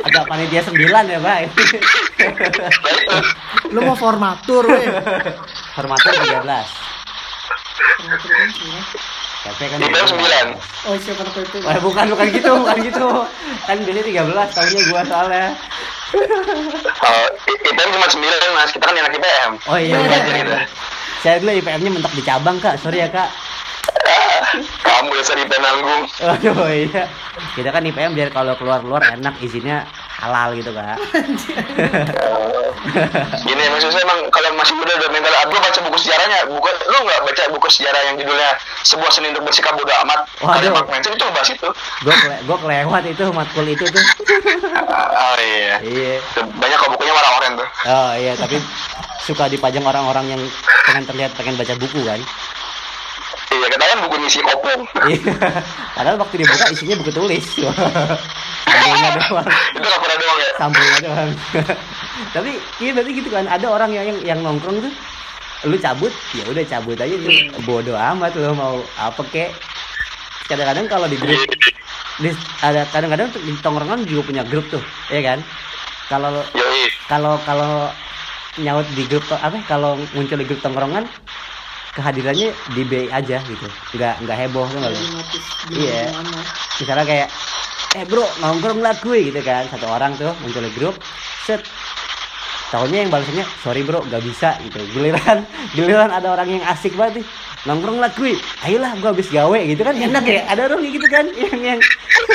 agak 0.02 0.24
panitia 0.26 0.62
sembilan 0.62 1.04
ya 1.06 1.18
pak 1.18 1.32
Nah, 1.32 1.40
itu. 1.42 1.62
lu 3.70 3.80
mau 3.82 3.96
formatur 3.96 4.68
weh 4.68 4.84
formatur 5.72 6.12
13 6.12 6.44
KP 9.42 9.60
kan 9.64 9.78
Di 9.80 9.88
PM 9.88 10.06
9. 10.06 10.54
oh 10.86 10.96
siapa 11.00 11.24
itu 11.26 11.58
Wah, 11.64 11.80
bukan 11.80 12.06
bukan 12.10 12.28
gitu, 12.30 12.50
bukan 12.54 12.78
gitu. 12.84 13.08
Kan 13.64 13.78
biasanya 13.80 14.04
13 14.22 14.54
tahunnya 14.54 14.82
gua 14.86 15.02
soalnya. 15.04 15.46
Oh, 17.02 17.26
IPM 17.48 17.90
cuma 17.90 18.06
sembilan 18.06 18.38
mas, 18.54 18.70
kita 18.70 18.84
kan 18.84 18.94
anak 18.94 19.16
IPM. 19.16 19.52
Oh 19.66 19.80
iya, 19.80 19.96
Iya, 19.96 19.98
iya, 19.98 20.20
iya. 20.28 20.44
iya. 20.46 20.62
Saya 21.22 21.38
dulu 21.38 21.54
IPM-nya 21.54 21.92
mentok 21.94 22.14
di 22.18 22.24
cabang, 22.26 22.58
Kak. 22.58 22.82
Sorry 22.82 23.06
ya, 23.06 23.10
Kak. 23.14 23.30
Kamu 24.82 25.14
dasar 25.16 25.38
IPM 25.38 25.62
nanggung. 25.62 26.04
Aduh, 26.18 26.68
iya. 26.68 27.06
Kita 27.54 27.70
kan 27.70 27.86
IPM 27.86 28.18
biar 28.18 28.34
kalau 28.34 28.58
keluar-keluar 28.58 29.06
enak 29.06 29.38
izinnya 29.40 29.86
halal 30.18 30.58
gitu, 30.58 30.74
Kak. 30.74 30.98
Gini 33.46 33.64
maksudnya 33.70 34.02
emang 34.02 34.20
kalau 34.34 34.50
masih 34.58 34.74
muda 34.74 34.98
udah 34.98 35.10
mental 35.14 35.36
aku 35.46 35.54
baca 35.62 35.80
buku 35.86 35.98
sejarahnya 36.02 36.50
bukan 36.50 36.74
lu 36.90 37.00
baca 37.32 37.44
buku 37.56 37.68
sejarah 37.72 38.02
yang 38.12 38.16
judulnya 38.20 38.50
sebuah 38.84 39.08
seni 39.08 39.32
untuk 39.32 39.48
bersikap 39.48 39.74
bodoh 39.80 39.96
amat 40.04 40.20
Waduh. 40.44 40.76
Mark 40.76 40.88
Manson 40.92 41.16
itu 41.16 41.24
bahas 41.32 41.50
itu 41.50 41.70
Gua 42.04 42.16
kele 42.20 42.36
kelewat 42.84 43.04
itu 43.08 43.24
matkul 43.32 43.66
itu 43.72 43.86
tuh. 43.88 44.04
oh 45.24 45.36
iya 45.40 45.80
Iya. 45.80 46.20
Banyak 46.60 46.78
kok 46.78 46.90
bukunya 46.92 47.14
warna 47.16 47.30
oranye 47.40 47.56
tuh 47.56 47.70
Oh 47.88 48.12
iya, 48.20 48.34
tapi 48.36 48.60
suka 49.24 49.48
dipajang 49.48 49.86
orang-orang 49.88 50.36
yang 50.36 50.42
pengen 50.92 51.06
terlihat 51.08 51.32
pengen 51.40 51.56
baca 51.56 51.74
buku 51.80 52.00
kan. 52.04 52.20
Iya, 53.52 53.68
katakan 53.68 54.00
buku 54.08 54.16
ngisi 54.24 54.40
kopong. 54.44 54.82
Iya. 55.08 55.34
Padahal 55.96 56.18
waktu 56.20 56.36
dibuka 56.44 56.66
isinya 56.72 56.96
buku 57.00 57.12
tulis. 57.12 57.46
Sampulnya 58.72 59.10
doang. 59.20 59.48
itu 59.76 59.88
doang 59.92 60.38
ya. 60.40 60.52
Sampulnya 60.58 60.98
doang. 61.04 61.30
Tapi 62.32 62.52
iya 62.80 62.92
berarti 62.96 63.12
gitu 63.14 63.30
kan. 63.30 63.46
Ada 63.46 63.68
orang 63.68 63.92
yang 63.92 64.06
yang, 64.08 64.20
yang 64.24 64.40
nongkrong 64.42 64.80
tuh 64.82 64.94
lu 65.66 65.78
cabut? 65.78 66.14
Ya 66.34 66.44
udah 66.50 66.64
cabut 66.66 66.98
aja 66.98 67.16
tuh 67.16 67.34
bodoh 67.66 67.98
amat 67.98 68.34
lu 68.34 68.54
mau 68.58 68.82
apa 68.98 69.22
kek? 69.30 69.54
Kadang-kadang 70.50 70.86
kalau 70.90 71.08
di 71.08 71.18
grup 71.22 71.38
di, 72.20 72.30
ada 72.62 72.86
kadang-kadang 72.90 73.32
tuh 73.32 73.42
di 73.46 73.54
tongkrongan 73.62 74.04
juga 74.10 74.22
punya 74.26 74.44
grup 74.46 74.66
tuh 74.74 74.84
ya 75.14 75.22
kan? 75.22 75.40
Kalau 76.10 76.44
Yoi. 76.58 76.90
kalau 77.08 77.34
kalau 77.48 77.88
nyaut 78.60 78.84
di 78.98 79.08
grup 79.08 79.24
apa 79.32 79.62
kalau 79.70 79.96
muncul 80.12 80.36
di 80.36 80.46
grup 80.50 80.60
tongkrongan 80.60 81.06
kehadirannya 81.96 82.50
di 82.74 82.84
B 82.88 82.94
aja 83.12 83.38
gitu. 83.46 83.68
Nggak 83.96 84.16
nggak 84.26 84.38
heboh 84.48 84.66
tuh 84.68 84.78
nggak? 84.80 84.92
Lu? 84.92 85.06
Iya. 85.78 86.10
misalnya 86.82 87.06
kayak 87.06 87.30
eh 87.92 88.04
bro 88.08 88.26
nongkrong 88.42 88.80
lah 88.82 88.96
gue 88.98 89.30
gitu 89.30 89.40
kan. 89.46 89.68
Satu 89.70 89.88
orang 89.88 90.18
tuh 90.18 90.32
muncul 90.42 90.64
di 90.66 90.72
grup 90.74 90.96
set 91.46 91.62
tahunya 92.72 92.98
yang 93.06 93.12
balasnya 93.12 93.46
sorry 93.60 93.84
bro 93.84 94.00
gak 94.08 94.24
bisa 94.24 94.56
gitu 94.64 94.80
giliran 94.90 95.44
giliran 95.76 96.10
ada 96.10 96.32
orang 96.32 96.48
yang 96.48 96.64
asik 96.66 96.96
banget 96.96 97.22
nih 97.22 97.26
nongkrong 97.62 98.00
lah 98.00 98.10
gue 98.10 98.34
ayolah 98.66 98.96
gue 98.98 99.10
habis 99.12 99.30
gawe 99.30 99.60
gitu 99.62 99.82
kan 99.84 99.94
enak 99.94 100.24
ya 100.24 100.42
ada 100.50 100.62
orang 100.66 100.80
kayak 100.82 100.94
gitu 100.96 101.08
kan 101.12 101.26
yang 101.44 101.60
yang 101.62 101.80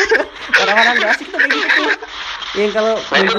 orang-orang 0.63 0.95
gak 1.01 1.11
asik 1.17 1.27
tuh 1.33 1.39
kayak 1.41 1.53
gitu 1.57 1.69
tuh 1.75 1.91
yang 2.57 2.73
kalau 2.73 2.95
Nah 2.97 3.21
yang, 3.21 3.37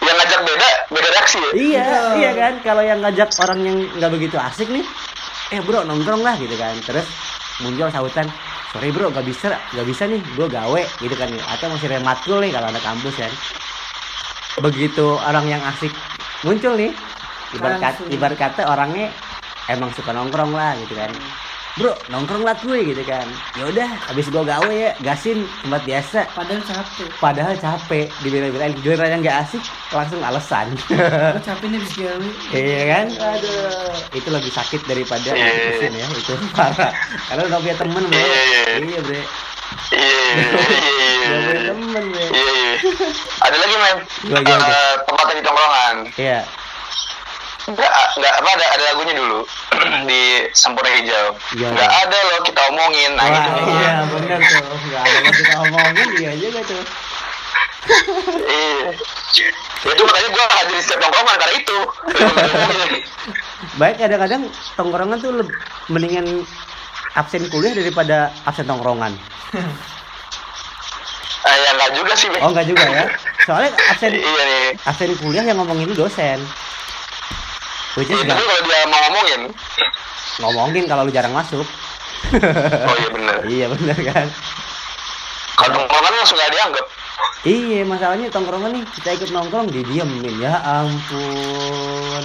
yang 0.00 0.16
ngajak 0.16 0.40
beda, 0.48 0.68
beda 0.88 1.08
reaksi 1.12 1.36
ya. 1.36 1.50
Iya, 1.52 1.60
Iya. 1.84 2.00
iya 2.16 2.30
kan. 2.32 2.52
Kalau 2.64 2.80
yang 2.80 2.98
ngajak 3.04 3.28
orang 3.36 3.60
yang 3.60 3.76
nggak 4.00 4.12
begitu 4.16 4.36
asik 4.40 4.72
nih, 4.72 4.80
eh 5.52 5.60
bro 5.60 5.84
nongkrong 5.84 6.24
lah 6.24 6.40
gitu 6.40 6.56
kan. 6.56 6.72
Terus 6.80 7.04
muncul 7.60 7.92
sautan, 7.92 8.32
sorry 8.72 8.88
bro 8.88 9.12
gak 9.12 9.28
bisa, 9.28 9.60
gak 9.60 9.84
bisa 9.84 10.08
nih, 10.08 10.24
gue 10.24 10.46
gawe 10.48 10.82
gitu 11.04 11.14
kan. 11.20 11.28
Atau 11.52 11.68
masih 11.68 11.92
rematkul 11.92 12.40
nih 12.40 12.48
kalau 12.48 12.72
ada 12.72 12.80
kampus 12.80 13.12
kan. 13.20 13.32
Begitu 14.60 15.06
orang 15.16 15.46
yang 15.46 15.62
asik 15.66 15.92
muncul 16.40 16.76
nih, 16.76 16.92
ibarat 17.52 17.78
kata, 17.78 18.00
ibarat 18.08 18.38
kata 18.38 18.62
orangnya 18.64 19.08
emang 19.66 19.88
suka 19.92 20.12
nongkrong 20.12 20.52
lah 20.52 20.76
gitu 20.78 20.94
kan. 20.94 21.08
Bro 21.70 21.94
nongkrong 22.10 22.42
lah 22.42 22.58
gue 22.58 22.82
gitu 22.82 23.00
kan. 23.06 23.24
Yaudah, 23.54 23.86
habis 24.04 24.26
gue 24.26 24.42
gawe 24.42 24.68
ya, 24.68 24.90
gasin 25.00 25.46
tempat 25.62 25.82
biasa. 25.86 26.20
Padahal 26.34 26.60
capek. 26.60 27.08
Padahal 27.16 27.54
capek 27.56 28.06
dibela-belain 28.20 28.74
giliran 28.76 29.08
yang 29.14 29.20
gak 29.22 29.46
asik 29.46 29.62
langsung 29.88 30.18
alasan. 30.20 30.74
Gue 30.90 31.42
capek 31.48 31.66
nih 31.70 31.78
habis 31.78 31.94
gawe. 31.94 32.28
Iya 32.50 32.80
kan? 32.84 33.06
Aduh, 33.14 33.94
itu 34.12 34.28
lebih 34.28 34.50
sakit 34.50 34.82
daripada 34.84 35.30
Iya. 35.30 35.46
putusin 35.46 35.92
ya, 35.94 36.06
itu 36.10 36.34
parah. 36.58 36.92
Karena 37.30 37.42
udah 37.48 37.58
punya 37.62 37.76
temen, 37.78 38.02
bro. 38.02 38.18
Iya, 38.18 39.00
iya. 39.00 39.22
Iya. 41.30 41.38
Iya, 41.38 41.46
iya, 41.46 41.54
iya, 41.54 41.60
iya. 41.60 41.70
temen, 41.70 42.04
bre. 42.10 42.24
Iya, 42.30 42.52
iya. 42.52 42.74
Ada 43.40 43.56
lagi 43.56 43.74
men, 43.76 43.96
Gimana, 44.20 44.40
gimana, 44.42 44.64
Bro? 44.66 44.74
Eh, 44.74 44.94
tempatnya 45.06 45.34
di 45.34 45.44
tongkrongan. 45.46 45.96
Iya. 46.18 46.40
Enggak, 47.60 47.92
enggak 48.18 48.34
apa 48.40 48.48
ada 48.50 48.66
ada 48.72 48.82
lagunya 48.90 49.14
dulu 49.14 49.40
di 50.10 50.22
Sempurna 50.56 50.90
Hijau. 50.90 51.26
Gimana? 51.54 51.70
Enggak 51.76 51.90
ada 52.02 52.18
loh 52.18 52.40
kita 52.42 52.60
omongin. 52.66 53.10
Nah, 53.14 53.24
Wah, 53.24 53.34
gitu. 53.36 53.50
iya, 53.70 53.92
bener 54.10 54.38
tuh. 54.42 54.64
Gak 54.90 55.02
ada 55.06 55.30
kita 55.30 55.54
omongin, 55.62 56.08
iya 56.18 56.32
juga 56.36 56.60
tuh. 56.66 56.82
Iya. 58.50 58.92
Itu 59.80 60.02
makanya 60.04 60.28
gua 60.36 60.44
hadir 60.52 60.74
di 60.76 60.82
setiap 60.84 61.00
tongkrongan 61.00 61.36
karena 61.40 61.54
itu. 61.56 61.78
Baik, 63.80 63.96
kadang-kadang 63.98 64.42
tongkrongan 64.76 65.18
tuh 65.18 65.32
leb- 65.40 65.56
mendingan 65.88 66.26
absen 67.16 67.48
kuliah 67.48 67.72
daripada 67.72 68.30
absen 68.44 68.68
tongkrongan. 68.68 69.14
Ah, 71.40 71.54
ya 71.56 71.70
enggak 71.74 71.90
juga 71.96 72.12
sih. 72.14 72.28
Oh, 72.40 72.50
enggak 72.52 72.66
juga 72.68 72.84
ya? 72.84 73.04
Soalnya 73.46 73.70
absen 73.88 74.12
Iya 74.20 74.42
nih. 74.44 74.66
absen 74.84 75.10
kuliah 75.18 75.44
yang 75.46 75.58
ngomongin 75.58 75.88
itu 75.88 75.96
dosen. 75.96 76.38
Which 77.98 78.06
is 78.06 78.22
Iya, 78.22 78.30
tapi 78.30 78.42
kalau 78.44 78.62
dia 78.62 78.78
mau 78.86 79.00
ngomongin, 79.08 79.40
ngomongin 80.38 80.84
kalau 80.86 81.02
lu 81.08 81.12
jarang 81.12 81.34
masuk. 81.34 81.66
oh 82.88 82.96
iya 83.00 83.08
bener. 83.10 83.36
iya 83.48 83.66
bener 83.66 83.98
kan? 84.06 84.26
Kalau 85.56 85.70
tongkrongan 85.74 86.12
langsung 86.14 86.38
nggak 86.38 86.52
dianggap. 86.54 86.86
Iya, 87.40 87.80
masalahnya 87.88 88.28
tongkrongan 88.28 88.70
nih, 88.76 88.84
kita 89.00 89.08
ikut 89.16 89.30
nongkrong 89.32 89.72
didiemin. 89.72 90.36
Ya 90.38 90.60
ampun. 90.60 92.22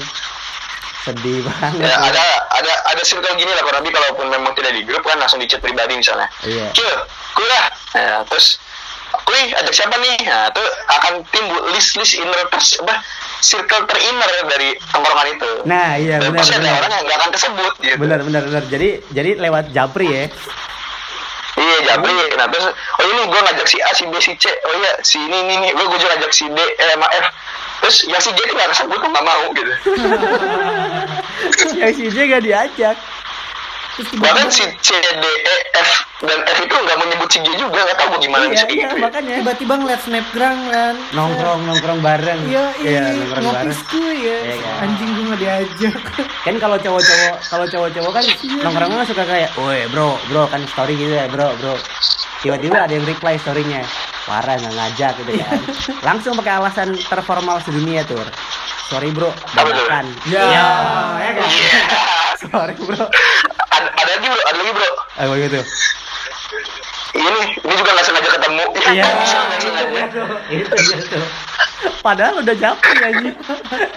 Sedih 1.08 1.39
banget. 1.46 1.86
Ya, 1.88 1.96
ada 2.02 2.26
ada 2.52 2.74
ada 2.91 3.02
circle 3.06 3.38
gini 3.38 3.50
lah 3.54 3.62
kurang 3.62 3.86
lebih 3.86 3.94
kalaupun 3.94 4.26
memang 4.28 4.52
tidak 4.58 4.74
di 4.74 4.82
grup 4.84 5.06
kan 5.06 5.22
langsung 5.22 5.38
di 5.39 5.48
chat 5.48 5.62
pribadi 5.62 5.96
misalnya. 5.96 6.28
Iya. 6.44 6.74
Cil, 6.74 6.94
kuy 7.34 7.46
lah. 7.46 7.65
Nah, 7.96 8.22
terus 8.28 8.58
kuy 9.26 9.41
ada 9.54 9.70
siapa 9.72 9.96
nih? 9.98 10.15
Nah, 10.26 10.50
itu 10.52 10.63
akan 10.89 11.13
timbul 11.32 11.60
list-list 11.74 12.18
inner 12.18 12.41
ter- 12.52 12.80
apa 12.86 12.96
circle 13.41 13.84
terinner 13.88 14.32
dari 14.50 14.70
tongkrongan 14.91 15.28
itu. 15.38 15.52
Nah, 15.65 15.98
iya 15.98 16.18
benar 16.22 16.41
pasti 16.41 16.56
ada 16.58 16.65
benar. 16.65 16.80
orang 16.82 16.91
yang 16.91 17.04
nggak 17.06 17.18
akan 17.20 17.32
tersebut 17.34 17.74
gitu. 17.82 17.98
Benar 18.02 18.20
benar 18.26 18.41
benar. 18.48 18.63
Jadi 18.68 18.89
jadi 19.13 19.30
lewat 19.39 19.72
Japri 19.72 20.08
ya. 20.10 20.26
Iya, 21.56 21.78
Jabri. 21.88 22.12
Nah, 22.36 22.52
terus 22.52 22.68
oh 22.76 23.06
ini 23.08 23.22
gue 23.32 23.41
ngajak 23.48 23.68
si 23.72 23.80
A, 23.80 23.96
si 23.96 24.04
B, 24.12 24.20
si 24.20 24.36
C. 24.36 24.52
Oh 24.52 24.76
iya, 24.76 24.91
si 25.08 25.24
ini 25.24 25.39
ini 25.39 25.54
ini. 25.56 25.68
Gue 25.72 25.88
gue 25.88 26.00
juga 26.04 26.20
ngajak 26.20 26.32
si 26.36 26.52
D, 26.52 26.60
E, 26.60 26.84
sama 26.91 27.08
F. 27.15 27.26
Terus 27.80 27.98
yang 28.12 28.20
si 28.20 28.30
J 28.36 28.39
itu 28.44 28.54
nggak 28.60 28.70
tersebut, 28.76 28.98
gue 29.00 29.12
nggak 29.13 29.28
mau 29.28 29.44
gitu. 29.56 29.72
Yang 31.80 31.94
si 31.96 32.06
J 32.12 32.18
gak 32.34 32.44
diajak. 32.44 32.96
Terus 33.95 34.08
Bahkan 34.13 34.47
si 34.49 34.63
C, 34.77 34.89
D, 34.93 35.23
E, 35.23 35.55
F 35.73 35.89
dan 36.21 36.39
F 36.43 36.58
itu 36.60 36.75
nggak 36.75 36.97
menyebut 36.97 37.27
si 37.27 37.39
J 37.39 37.47
juga, 37.55 37.79
nggak 37.81 37.95
tahu 37.95 38.19
gimana 38.19 38.43
Iya, 38.43 38.51
bisa 38.51 38.65
iya, 38.65 38.67
gitu. 38.67 38.84
ya. 38.91 39.01
makanya 39.01 39.34
tiba-tiba 39.39 39.73
ngeliat 39.73 40.01
snapgram 40.01 40.58
kan. 40.67 40.95
nongkrong 41.12 41.62
nongkrong 41.63 41.99
bareng. 42.01 42.39
Iya, 42.45 42.65
iya, 42.77 42.99
nongkrong 43.10 43.43
ngopi 43.45 43.55
bareng. 43.55 43.79
ya. 44.19 44.38
Iya 44.41 44.55
kan? 44.58 44.84
Anjing 44.84 45.10
gue 45.10 45.23
gak 45.25 45.39
diajak. 45.39 45.95
Kan 46.43 46.55
kalau 46.58 46.77
cowok-cowok 46.77 47.36
kalau 47.45 47.65
cowok-cowok 47.65 48.12
kan 48.12 48.23
Iya. 48.25 48.62
nongkrongnya 48.62 49.05
suka 49.05 49.23
kayak, 49.23 49.49
"Woi, 49.55 49.79
bro, 49.88 50.10
bro 50.27 50.43
kan 50.45 50.62
story 50.67 50.93
gitu 50.93 51.13
ya, 51.13 51.25
bro, 51.25 51.55
bro." 51.55 51.75
Tiba-tiba 52.38 52.77
ada 52.81 52.93
yang 52.93 53.03
reply 53.03 53.36
storynya. 53.38 53.81
Parah 54.23 54.55
nggak 54.55 54.73
ngajak 54.73 55.13
gitu 55.19 55.31
kan. 55.38 55.60
Langsung 56.08 56.36
pakai 56.36 56.58
alasan 56.58 56.93
terformal 56.99 57.58
sedunia 57.62 58.03
tuh. 58.03 58.19
Sorry 58.86 59.10
bro, 59.10 59.34
Apa 59.34 59.65
tuh? 59.65 59.65
dadakan. 59.65 60.05
Ya. 60.25 60.45
ya 61.17 61.31
kan? 61.34 61.49
Sorry 62.43 62.75
bro. 62.77 63.05
Ada, 63.86 64.02
ada 64.02 64.12
lagi 64.17 64.28
bro, 64.28 64.41
ada 64.41 64.58
lagi 64.58 64.74
bro. 64.74 64.91
Ah, 65.15 65.26
begitu. 65.30 65.60
Ini, 67.15 67.41
ini 67.63 67.74
juga 67.80 67.89
nggak 67.95 68.06
sengaja 68.06 68.30
ketemu. 68.34 68.65
Iya. 68.91 69.04
Nggak. 69.08 70.08
Itu 70.52 70.76
dia 70.76 71.00
tuh. 71.08 71.26
Padahal 72.04 72.43
udah 72.43 72.56
japri 72.58 72.98
aja. 73.00 73.30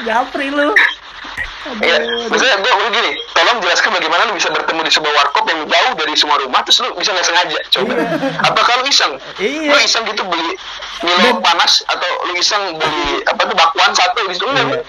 japri 0.07 0.47
lu. 0.53 0.71
Iya, 1.85 2.01
maksudnya 2.33 2.57
gue 2.65 2.73
gue 2.73 2.89
gini, 2.97 3.13
tolong 3.37 3.61
jelaskan 3.61 3.93
bagaimana 3.93 4.25
lu 4.31 4.41
bisa 4.41 4.49
bertemu 4.49 4.81
di 4.89 4.93
sebuah 4.95 5.13
warkop 5.21 5.45
yang 5.53 5.69
jauh 5.69 5.93
dari 6.01 6.15
semua 6.17 6.41
rumah, 6.41 6.65
terus 6.65 6.81
lu 6.81 6.97
bisa 6.97 7.13
nggak 7.13 7.29
sengaja, 7.29 7.61
coba. 7.69 7.93
Apakah 8.41 8.81
lu 8.81 8.89
iseng? 8.89 9.13
Iya. 9.37 9.77
Lu 9.77 9.79
iseng 9.85 10.03
gitu 10.09 10.25
beli 10.25 10.57
Milo 11.05 11.45
panas 11.45 11.85
atau 11.85 12.09
lu 12.25 12.41
iseng 12.41 12.73
beli 12.79 13.21
apa 13.29 13.43
tuh 13.45 13.53
bakwan 13.59 13.93
satu 13.93 14.17
di 14.33 14.35
situ 14.39 14.47
enggak? 14.49 14.65
Iya. 14.65 14.81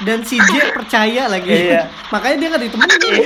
Dan 0.00 0.18
si 0.24 0.40
J 0.40 0.72
percaya 0.72 1.28
lagi. 1.28 1.52
Iya. 1.52 1.86
Makanya 2.08 2.36
dia 2.40 2.48
gak 2.56 2.62
ditemenin. 2.64 3.22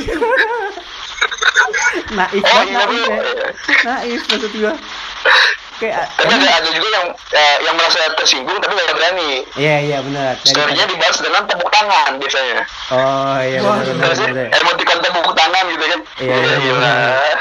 Naif 2.11 2.43
Oh 2.43 2.49
banget 2.51 2.67
iya 2.67 2.79
naif 2.79 3.05
ya. 3.07 3.49
Naif 3.87 4.21
maksud 4.27 4.53
gua. 4.55 4.75
Kayak 5.75 6.07
Tapi 6.15 6.31
ada, 6.31 6.49
ada 6.55 6.69
juga 6.71 6.89
yang 6.89 7.07
eh, 7.35 7.57
yang 7.61 7.75
merasa 7.75 7.99
tersinggung 8.15 8.59
tapi 8.59 8.73
nggak 8.73 8.95
berani. 8.95 9.31
Iya 9.55 9.77
iya 9.83 9.99
benar. 10.01 10.39
Dari- 10.39 10.47
Story-nya 10.47 10.87
dibalas 10.87 11.19
dengan 11.19 11.43
tepuk 11.45 11.67
tangan 11.69 12.11
biasanya. 12.17 12.63
Oh 12.91 13.37
iya 13.41 13.59
benar 13.59 13.83
benar. 13.83 14.05
Terus 14.07 14.21
benar. 14.23 14.47
emoticon 14.55 14.99
tepuk 15.01 15.35
tangan 15.35 15.65
gitu 15.67 15.85
kan. 15.85 16.01
Iya, 16.19 16.35
iya, 16.37 16.55
iya. 16.57 16.73
iya. 16.75 17.37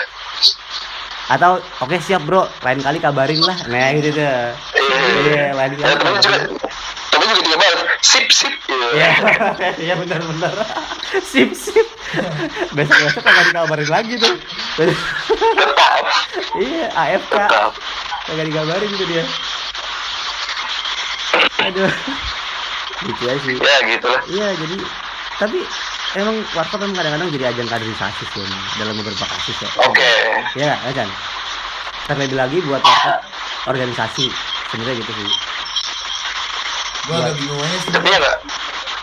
Atau 1.25 1.51
oke 1.79 1.95
siap 1.99 2.21
bro, 2.23 2.43
lain 2.61 2.79
kali 2.79 2.97
kabarin 2.99 3.39
lah. 3.39 3.57
Nah 3.65 3.87
gitu 3.95 4.09
tuh. 4.11 4.27
Iya, 5.23 5.53
lain 5.53 5.71
Ya, 5.71 5.77
kali. 5.79 5.93
temen 5.95 6.13
juga 6.19 6.37
temen 7.13 7.27
juga 7.29 7.41
juga 7.45 7.57
balas 7.61 7.81
sip 8.01 8.27
sip. 8.33 8.53
Iya, 8.67 9.09
iya 9.85 9.93
benar 9.97 10.21
benar. 10.25 10.53
Sip 11.31 11.53
sip. 11.53 11.87
Besok 12.73 12.97
besok 13.05 13.21
kagak 13.21 13.53
dikabarin 13.53 13.89
lagi 13.89 14.13
tuh. 14.17 14.33
Tetap, 14.77 16.03
iya, 16.57 16.89
AFK. 16.89 17.33
tetap. 17.37 17.71
Kagak 18.25 18.45
dikabarin 18.49 18.89
gitu 18.97 19.05
dia. 19.05 19.23
Aduh. 21.69 21.93
Gitu 23.05 23.23
aja 23.29 23.39
sih. 23.45 23.55
Ya 23.61 23.77
gitu 23.85 24.07
lah. 24.09 24.21
Iya, 24.25 24.47
jadi 24.57 24.77
tapi 25.37 25.59
emang 26.17 26.35
warkop 26.53 26.81
emang 26.81 26.97
kadang-kadang 26.97 27.29
jadi 27.33 27.45
ajang 27.53 27.69
kaderisasi 27.69 28.23
sih 28.33 28.41
emang, 28.41 28.61
dalam 28.81 28.93
beberapa 28.97 29.25
kasus 29.25 29.57
ya. 29.61 29.69
Oke. 29.85 30.13
Iya, 30.57 30.73
ya 30.77 30.91
kan? 30.97 31.09
Terlebih 32.09 32.37
lagi 32.37 32.57
buat 32.65 32.81
warkop 32.81 33.17
organisasi 33.69 34.33
sebenarnya 34.73 34.97
gitu 35.01 35.11
sih. 35.13 35.52
Gua 37.03 37.15
agak 37.19 37.35
bingung 37.35 37.59
aja 37.59 37.77
sih 37.77 37.91
Tapi 37.91 38.07
ya 38.07 38.17
nggak 38.17 38.37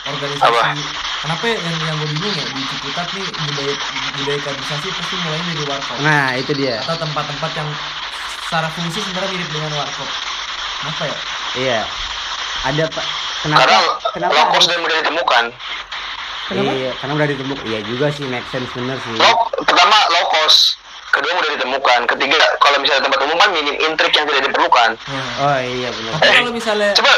organisasi 0.03 0.49
Apa? 0.49 0.63
kenapa 1.21 1.45
ya 1.45 1.57
yang 1.61 1.77
yang 1.85 1.97
gue 1.97 2.09
bingung 2.11 2.33
ya 2.33 2.45
di 2.49 2.63
Ciputat 2.65 3.07
nih 3.13 3.25
budaya 3.29 3.75
budaya 4.17 4.39
kaderisasi 4.41 4.87
pasti 4.91 5.15
mulai 5.19 5.41
dari 5.45 5.65
warkop 5.65 5.97
Nah, 6.01 6.29
itu 6.35 6.53
dia. 6.55 6.77
atau 6.81 6.97
tempat-tempat 6.99 7.51
yang 7.55 7.69
secara 8.41 8.69
fungsi 8.71 8.99
sebenarnya 8.99 9.31
mirip 9.31 9.49
dengan 9.51 9.71
warkop 9.77 10.09
kenapa 10.79 11.03
ya 11.05 11.17
Iya. 11.53 11.81
Ada 12.63 12.85
Pak. 12.87 13.07
Kenapa? 13.41 13.59
Karena 13.59 13.79
kenapa? 14.11 14.33
low 14.33 14.47
cost 14.49 14.63
ada- 14.63 14.71
dan 14.71 14.81
mudah 14.81 14.97
ditemukan. 14.99 15.45
Kenapa? 16.47 16.71
Iya, 16.73 16.91
karena 16.95 17.13
udah 17.15 17.29
ditemukan. 17.31 17.65
Iya 17.65 17.81
juga 17.83 18.07
sih, 18.11 18.25
make 18.25 18.47
sense 18.47 18.71
bener 18.71 18.99
sih. 19.01 19.15
Low, 19.15 19.35
pertama 19.61 19.97
low 20.11 20.25
cost, 20.31 20.77
kedua 21.11 21.33
mudah 21.33 21.51
ditemukan, 21.55 22.01
ketiga 22.07 22.37
kalau 22.59 22.77
misalnya 22.79 23.03
tempat 23.03 23.21
umum 23.21 23.35
kan 23.35 23.51
minim 23.51 23.77
intrik 23.81 24.13
yang 24.13 24.27
tidak 24.27 24.43
diperlukan. 24.45 24.91
Nah, 24.95 25.27
Oh 25.43 25.59
iya 25.59 25.89
bener. 25.91 26.13
tapi 26.15 26.33
kalau 26.37 26.53
misalnya 26.53 26.91
Coba 26.93 27.13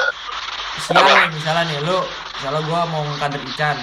siang 0.79 1.31
misalnya 1.31 1.63
nih 1.67 1.79
lu 1.83 1.99
misalnya 2.33 2.61
gua 2.65 2.81
mau 2.87 3.03
ngkader 3.07 3.43
ikan 3.53 3.77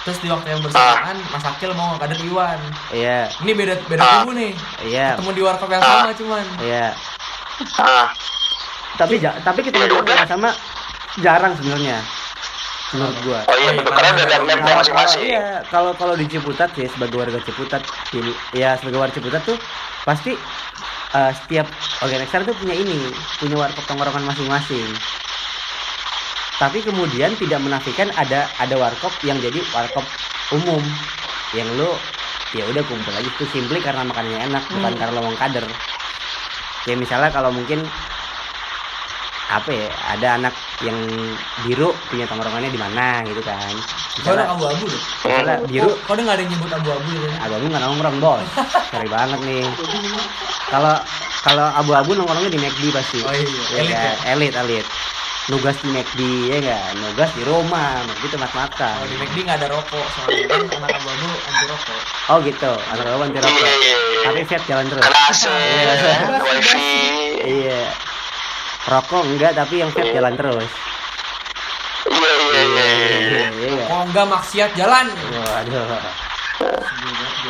terus 0.00 0.18
di 0.18 0.28
waktu 0.28 0.48
yang 0.48 0.60
bersamaan 0.60 1.16
Mas 1.28 1.44
Akil 1.44 1.70
mau 1.74 1.92
ngkader 1.92 2.18
Iwan 2.22 2.58
Iya, 2.88 3.28
ini 3.38 3.52
beda 3.52 3.74
beda 3.84 4.00
Ah. 4.00 4.12
kubu 4.22 4.32
nih 4.32 4.52
iya, 4.82 5.14
ketemu 5.14 5.30
di 5.32 5.42
warkop 5.42 5.68
yang 5.68 5.82
Ah. 5.82 5.90
sama 6.04 6.12
cuman 6.14 6.44
iya. 6.60 6.86
ah, 7.76 8.06
Tapi 8.96 9.14
ja- 9.16 9.36
tapi 9.40 9.60
kita 9.60 9.78
Ya 9.78 9.86
juga 9.86 10.10
udah. 10.10 10.26
sama 10.26 10.50
jarang 11.18 11.54
sebenarnya. 11.54 12.02
Menurut 12.88 13.16
gua. 13.20 13.40
oh 13.44 13.54
iya 13.54 13.70
betul 13.72 13.92
karena 13.92 14.10
ada 14.10 14.22
ada 14.24 14.36
map 14.40 14.58
Kalau- 14.58 14.78
masing-masing. 14.80 15.22
Iya, 15.28 15.46
kalau 15.68 15.92
kalau 15.94 16.14
di 16.14 16.26
Ciputat 16.26 16.70
ya 16.72 16.88
sebagai 16.88 17.14
warga 17.14 17.38
Ciputat, 17.38 17.82
ya 18.50 18.74
sebagai 18.74 18.98
warga 18.98 19.14
Ciputat 19.14 19.42
tuh 19.44 19.54
pasti 20.02 20.32
eh, 21.08 21.32
setiap 21.36 21.66
organisasi 22.00 22.42
tuh 22.44 22.56
punya 22.56 22.74
ini, 22.74 22.98
punya 23.38 23.56
warkop 23.56 23.84
tongkrongan 23.86 24.24
masing-masing. 24.24 24.88
Tapi 26.58 26.82
kemudian 26.82 27.38
tidak 27.38 27.62
menafikan 27.62 28.10
ada 28.18 28.50
ada 28.58 28.74
warkop 28.74 29.14
yang 29.22 29.38
jadi 29.38 29.62
warkop 29.70 30.02
umum. 30.50 30.82
Yang 31.54 31.68
lu 31.78 31.90
ya 32.58 32.66
udah 32.66 32.82
kumpul 32.82 33.14
aja. 33.14 33.22
Itu 33.30 33.46
simply 33.54 33.78
karena 33.78 34.02
makanannya 34.02 34.50
enak 34.50 34.64
bukan 34.66 34.92
karena 34.98 35.14
lo 35.14 35.22
mau 35.22 35.36
kader. 35.38 35.64
Ya 36.90 36.94
misalnya 36.98 37.30
kalau 37.30 37.54
mungkin 37.54 37.86
apa 39.48 39.70
ya 39.72 39.88
ada 40.12 40.28
anak 40.36 40.54
yang 40.84 40.98
biru 41.64 41.96
punya 42.12 42.28
tongkrongannya 42.28 42.68
di 42.68 42.80
mana 42.80 43.22
gitu 43.24 43.40
kan. 43.40 43.72
Misalnya, 44.18 44.50
abu-abu 44.50 44.84
deh 44.90 45.02
misalnya 45.24 45.56
biru. 45.64 45.90
Kok 46.04 46.10
udah 46.10 46.22
nggak 46.26 46.36
ada 46.36 46.42
yang 46.42 46.52
nyebut 46.52 46.70
abu-abu 46.74 47.08
ya 47.16 47.30
abu-abu 47.46 47.64
nggak 47.70 47.82
nongkrong 47.86 48.16
bos. 48.18 48.46
Cari 48.90 49.08
banget 49.08 49.40
nih. 49.46 49.64
Kalau 50.68 50.94
kalau 51.46 51.66
abu-abu 51.70 52.10
nongkrongnya 52.18 52.50
di 52.50 52.60
McD 52.60 52.84
pasti. 52.92 53.18
Oh 53.24 53.30
iya, 53.32 53.46
Ya 53.46 53.78
elit 53.78 53.94
kan? 53.94 54.02
ya? 54.02 54.12
elit 54.34 54.54
elit 54.58 54.86
nugas 55.48 55.76
di 55.80 55.88
McD 55.88 56.20
ya 56.46 56.56
enggak 56.60 56.84
nugas 57.00 57.30
di 57.32 57.42
Roma 57.42 58.04
McD 58.04 58.24
tempat 58.30 58.52
makan 58.52 58.92
kalau 58.94 59.08
di 59.08 59.16
McD 59.16 59.36
nggak 59.42 59.58
ada 59.58 59.68
rokok 59.68 60.06
soalnya 60.12 60.44
kan 60.46 60.60
anak 60.76 60.90
abu-abu 60.94 61.28
anti 61.40 61.64
rokok 61.66 62.00
oh 62.28 62.38
gitu 62.44 62.72
anak 62.92 63.04
abu 63.06 63.22
anti 63.24 63.38
rokok 63.40 63.56
Iya, 63.56 63.72
iya, 63.72 63.96
iya. 63.96 64.20
tapi 64.22 64.40
vape 64.44 64.64
jalan 64.66 64.84
terus 64.86 65.02
AC, 65.08 65.42
Iya. 65.48 65.92
wifi. 66.44 66.92
iya 67.48 67.80
rokok 68.86 69.22
enggak 69.24 69.52
tapi 69.56 69.74
yang 69.80 69.90
vape 69.90 70.12
jalan 70.12 70.34
terus 70.36 70.70
Iya 72.08 72.32
iya 72.44 72.84
iya. 73.16 73.46
iya. 73.56 73.84
oh 73.88 74.02
enggak 74.04 74.26
maksiat 74.28 74.70
jalan 74.76 75.06
waduh 75.32 75.84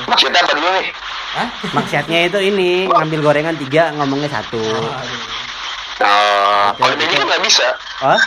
Maksudnya 0.09 0.41
apa 0.41 0.53
dulu 0.53 0.69
nih? 0.75 0.89
Hah? 1.29 1.49
maksiatnya 1.73 2.19
itu 2.25 2.39
ini 2.43 2.69
ngambil 2.89 3.21
gorengan 3.21 3.57
tiga 3.59 3.93
ngomongnya 3.93 4.29
satu 4.31 4.61
Oh, 5.99 6.67
kalau 6.77 6.95
di 6.95 7.03
McD 7.03 7.19
nggak 7.21 7.43
bisa. 7.43 7.67
oh 8.01 8.21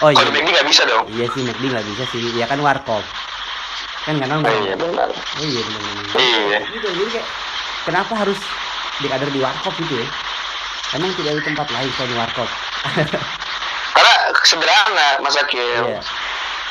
oh 0.00 0.08
Kalau 0.08 0.18
iya 0.20 0.34
McD 0.34 0.48
nggak 0.50 0.66
bisa 0.66 0.82
dong. 0.84 1.04
iya 1.08 1.26
sih 1.30 1.40
McD 1.40 1.62
nggak 1.64 1.86
bisa 1.86 2.02
sih 2.10 2.22
ya 2.34 2.44
kan 2.44 2.58
warkop 2.58 3.04
kan 4.02 4.12
nggak 4.14 4.26
Oh, 4.26 4.32
nongkrong 4.36 4.62
iya 4.62 4.74
benar. 4.74 5.08
oh 5.08 5.44
iya 5.44 5.62
benar 5.62 5.82
Iya. 6.14 6.58
gitu 6.68 6.88
jadi 6.92 7.10
kayak 7.12 7.26
kenapa 7.84 8.12
harus 8.16 8.40
dikader 8.96 9.28
di 9.28 9.38
warkop 9.38 9.72
gitu 9.76 9.94
ya 9.96 10.06
emang 10.92 11.10
tidak 11.14 11.30
ada 11.32 11.42
tempat 11.44 11.66
lain 11.70 11.90
selain 11.92 12.14
warkop 12.16 12.48
Karena 13.94 14.14
sederhana 14.42 15.08
Mas 15.20 15.36
Akil. 15.36 15.62
iya 15.62 15.98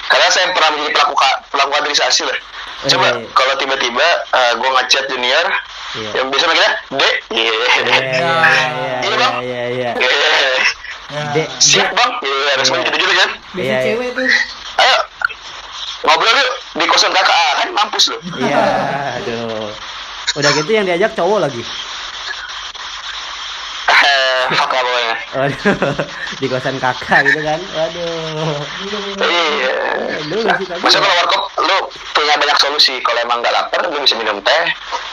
Karena 0.05 0.27
saya 0.27 0.51
pernah 0.51 0.69
menjadi 0.71 0.91
pelaku 0.93 1.13
ka- 1.13 1.39
pelaku 1.47 1.71
kaderisasi 1.73 2.21
lah. 2.23 2.37
Coba 2.85 3.07
Iya. 3.09 3.27
kalau 3.31 3.53
tiba-tiba 3.55 4.07
eh, 4.29 4.51
gua 4.55 4.69
ngechat 4.75 5.07
junior 5.07 5.45
iya 5.93 6.09
yang 6.13 6.27
biasa 6.27 6.45
manggilnya 6.45 6.71
Dek. 6.91 7.15
Iya. 7.29 7.53
iya 7.53 7.53
iya 7.53 7.99
iya 8.11 8.95
Iya, 9.03 9.15
Bang. 9.15 9.33
iya 9.39 9.63
iya 9.69 9.89
Iya. 9.93 10.31
Ya. 11.09 11.21
Dek, 11.31 11.47
Siap 11.57 11.89
bang. 11.91 12.11
Iya 12.19 12.49
harus 12.51 12.67
Iya. 12.67 12.79
gitu 12.81 12.97
gitu 12.97 13.13
kan. 13.13 13.29
Biasa 13.51 13.61
Iya, 13.61 13.73
iya. 13.73 13.85
cewek 13.85 14.09
tuh. 14.11 14.27
Ayo 14.75 14.97
ngobrol 16.03 16.35
yuk 16.35 16.49
di 16.73 16.85
kosan 16.85 17.09
kakak 17.09 17.31
ah, 17.31 17.53
kan 17.55 17.69
mampus 17.71 18.05
loh. 18.09 18.19
iya 18.35 18.59
aduh 19.15 19.71
udah 20.33 20.51
gitu 20.51 20.67
yang 20.67 20.83
diajak 20.83 21.13
cowok 21.13 21.39
lagi 21.39 21.63
Eh, 24.13 24.43
fuck 24.53 24.69
lah 24.69 24.83
pokoknya. 24.85 25.15
Waduh, 25.33 25.95
di 26.37 26.45
kosan 26.45 26.77
kakak 26.77 27.25
gitu 27.25 27.41
kan. 27.41 27.59
Waduh. 27.73 28.61
Iya. 29.17 29.73
Maksudnya 30.77 31.01
kalau 31.01 31.15
warkop 31.25 31.43
lu 31.59 31.77
punya 32.13 32.33
banyak 32.35 32.57
solusi. 32.57 32.97
Kalau 33.01 33.19
emang 33.21 33.41
nggak 33.41 33.53
lapar, 33.53 33.85
lu 33.85 33.99
bisa 33.99 34.17
minum 34.17 34.41
teh, 34.41 34.63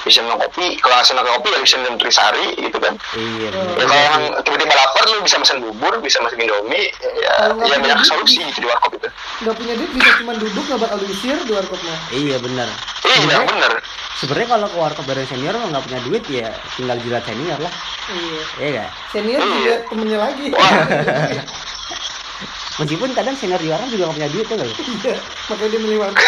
bisa 0.02 0.24
minum 0.24 0.40
kopi. 0.40 0.80
Kalau 0.80 0.94
nggak 0.96 1.06
senang 1.06 1.26
kopi, 1.26 1.48
ya 1.52 1.60
bisa 1.60 1.76
minum 1.78 1.94
trisari 1.96 2.46
gitu 2.56 2.78
kan. 2.80 2.94
Iya. 3.12 3.50
Ya 3.76 3.84
kalau 3.84 4.04
emang 4.08 4.24
tiba-tiba 4.40 4.74
lapar, 4.74 5.02
lu 5.08 5.20
bisa 5.20 5.36
pesan 5.36 5.58
bubur, 5.60 6.00
bisa 6.00 6.16
masak 6.24 6.40
indomie. 6.40 6.88
Ya, 7.00 7.10
ya 7.20 7.32
punya 7.52 7.76
banyak 7.78 8.00
solusi 8.04 8.40
gitu 8.40 8.64
di 8.64 8.68
warkop 8.68 8.92
itu. 8.96 9.08
Nggak 9.40 9.54
punya 9.56 9.74
duit 9.76 9.90
bisa 9.92 10.10
cuma 10.20 10.32
duduk 10.36 10.64
nggak 10.64 10.80
bakal 10.80 10.96
diusir 11.00 11.36
di 11.44 11.52
warkopnya. 11.52 11.96
Iya 12.10 12.36
benar. 12.40 12.68
Iya 13.04 13.38
bener. 13.44 13.72
Sebenarnya 14.20 14.48
kalau 14.52 14.66
ke 14.68 14.76
warkop 14.76 15.04
dari 15.08 15.24
senior 15.24 15.56
mah 15.56 15.68
nggak 15.72 15.84
punya 15.88 16.00
duit 16.04 16.24
ya 16.28 16.48
tinggal 16.76 16.96
jilat 17.00 17.24
senior 17.24 17.58
lah. 17.58 17.72
Iya. 18.10 18.42
Iya 18.58 18.68
gak? 18.76 18.90
Senior 19.12 19.40
Iya. 19.40 19.48
juga 19.48 19.74
temennya 19.88 20.18
lagi. 20.20 20.46
Meskipun 22.80 23.12
kadang 23.12 23.36
senior 23.36 23.60
di 23.60 23.68
warkop 23.68 23.92
juga 23.92 24.08
nggak 24.08 24.16
punya 24.16 24.30
duit 24.32 24.46
tuh 24.48 24.56
loh. 24.56 24.66
Iya. 24.66 25.16
Makanya 25.52 25.68
dia 25.76 25.98
warkop. 26.00 26.24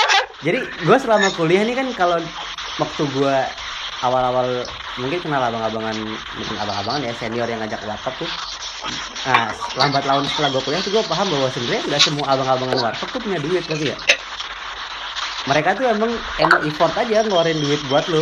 Jadi 0.46 0.60
gue 0.62 0.96
selama 1.02 1.28
kuliah 1.34 1.62
nih 1.66 1.74
kan 1.74 1.88
kalau 1.98 2.18
waktu 2.78 3.02
gue 3.10 3.36
awal-awal 4.04 4.62
mungkin 5.00 5.18
kenal 5.24 5.40
abang-abangan 5.40 5.96
mungkin 6.36 6.56
abang-abangan 6.60 7.00
ya 7.08 7.12
senior 7.16 7.48
yang 7.48 7.60
ngajak 7.64 7.80
warkop 7.88 8.12
tuh 8.20 8.30
nah 9.26 9.50
lambat 9.74 10.04
laun 10.04 10.24
setelah 10.28 10.52
gue 10.52 10.62
kuliah 10.62 10.80
tuh 10.84 10.92
gue 10.92 11.04
paham 11.08 11.26
bahwa 11.32 11.48
sebenarnya 11.48 11.82
nggak 11.88 12.02
semua 12.04 12.26
abang-abangan 12.36 12.78
warkop 12.84 13.08
tuh 13.08 13.20
punya 13.24 13.40
duit 13.40 13.64
tapi 13.64 13.92
ya 13.92 13.96
mereka 15.48 15.78
tuh 15.78 15.88
emang 15.88 16.12
emang 16.36 16.60
effort 16.68 16.94
aja 16.94 17.24
ngeluarin 17.24 17.58
duit 17.58 17.80
buat 17.88 18.04
lo 18.12 18.20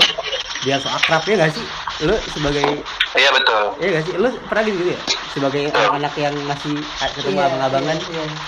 biar 0.63 0.79
so 0.81 0.89
akrab 0.89 1.27
ya 1.29 1.35
gak 1.45 1.53
sih 1.53 1.67
lo 2.03 2.17
sebagai 2.27 2.83
Iya 3.15 3.31
betul. 3.31 3.63
ya 3.79 3.87
gak 3.95 4.05
sih? 4.11 4.15
Lo 4.19 4.29
pernah 4.51 4.63
gitu 4.67 4.83
ya? 4.83 4.99
Sebagai 5.31 5.71
anak-anak 5.71 6.15
yang 6.19 6.35
masih 6.43 6.83
ketemu 7.15 7.39
Iya, 7.39 7.47
abang-abangan. 7.47 7.99
iya, 8.11 8.23
iya. 8.27 8.39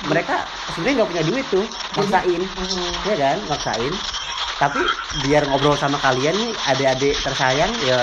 mereka 0.00 0.36
sebenarnya 0.72 0.96
nggak 1.04 1.10
punya 1.12 1.24
duit 1.28 1.46
tuh 1.52 1.64
maksain. 1.92 2.42
Ya 3.04 3.16
kan? 3.20 3.36
Maksain 3.44 3.92
tapi 4.60 4.76
biar 5.22 5.42
ngobrol 5.44 5.72
sama 5.74 5.96
kalian 5.98 6.36
nih 6.36 6.52
adik-adik 6.66 7.16
tersayang 7.18 7.72
ya, 7.80 7.96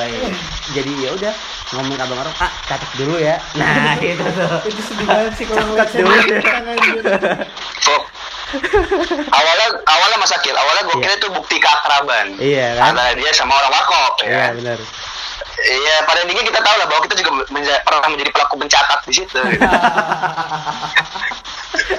jadi 0.72 0.92
ya 0.98 1.10
udah 1.14 1.34
ngomong 1.70 1.94
ke 1.94 2.02
abang 2.02 2.18
orang 2.18 2.36
ah 2.40 2.52
catat 2.66 2.90
dulu 2.96 3.16
ya 3.16 3.38
nah 3.54 3.94
itu 4.02 4.18
tuh 4.26 4.50
Itu 4.66 4.82
sedih 4.84 5.06
banget 5.06 5.34
sih 5.36 5.46
kalau 5.46 5.64
ngeliat 5.68 5.86
Catat 5.86 6.02
dulu 6.02 6.98
ya. 6.98 7.14
So, 7.78 7.94
awalnya 9.30 9.68
awalnya 9.86 10.18
Mas 10.18 10.32
Akil, 10.32 10.56
awalnya 10.56 10.84
gue 10.84 10.96
Iya. 10.96 11.04
kira 11.04 11.14
itu 11.16 11.28
bukti 11.30 11.56
keakraban. 11.58 12.26
iya 12.38 12.74
kan 12.76 12.92
Antara 12.92 13.14
dia 13.14 13.30
sama 13.32 13.54
orang 13.56 13.72
warkop 13.72 14.14
ya. 14.18 14.26
iya 14.26 14.38
kan? 14.42 14.54
benar 14.58 14.80
Iya, 15.58 16.06
pada 16.06 16.22
intinya 16.22 16.44
kita 16.44 16.60
tahu 16.60 16.76
lah 16.76 16.86
bahwa 16.86 17.02
kita 17.04 17.16
juga 17.18 17.32
menja- 17.50 17.82
pernah 17.82 18.06
menjadi 18.08 18.30
pelaku 18.30 18.56
pencatat 18.58 19.00
di 19.04 19.14
situ. 19.16 19.42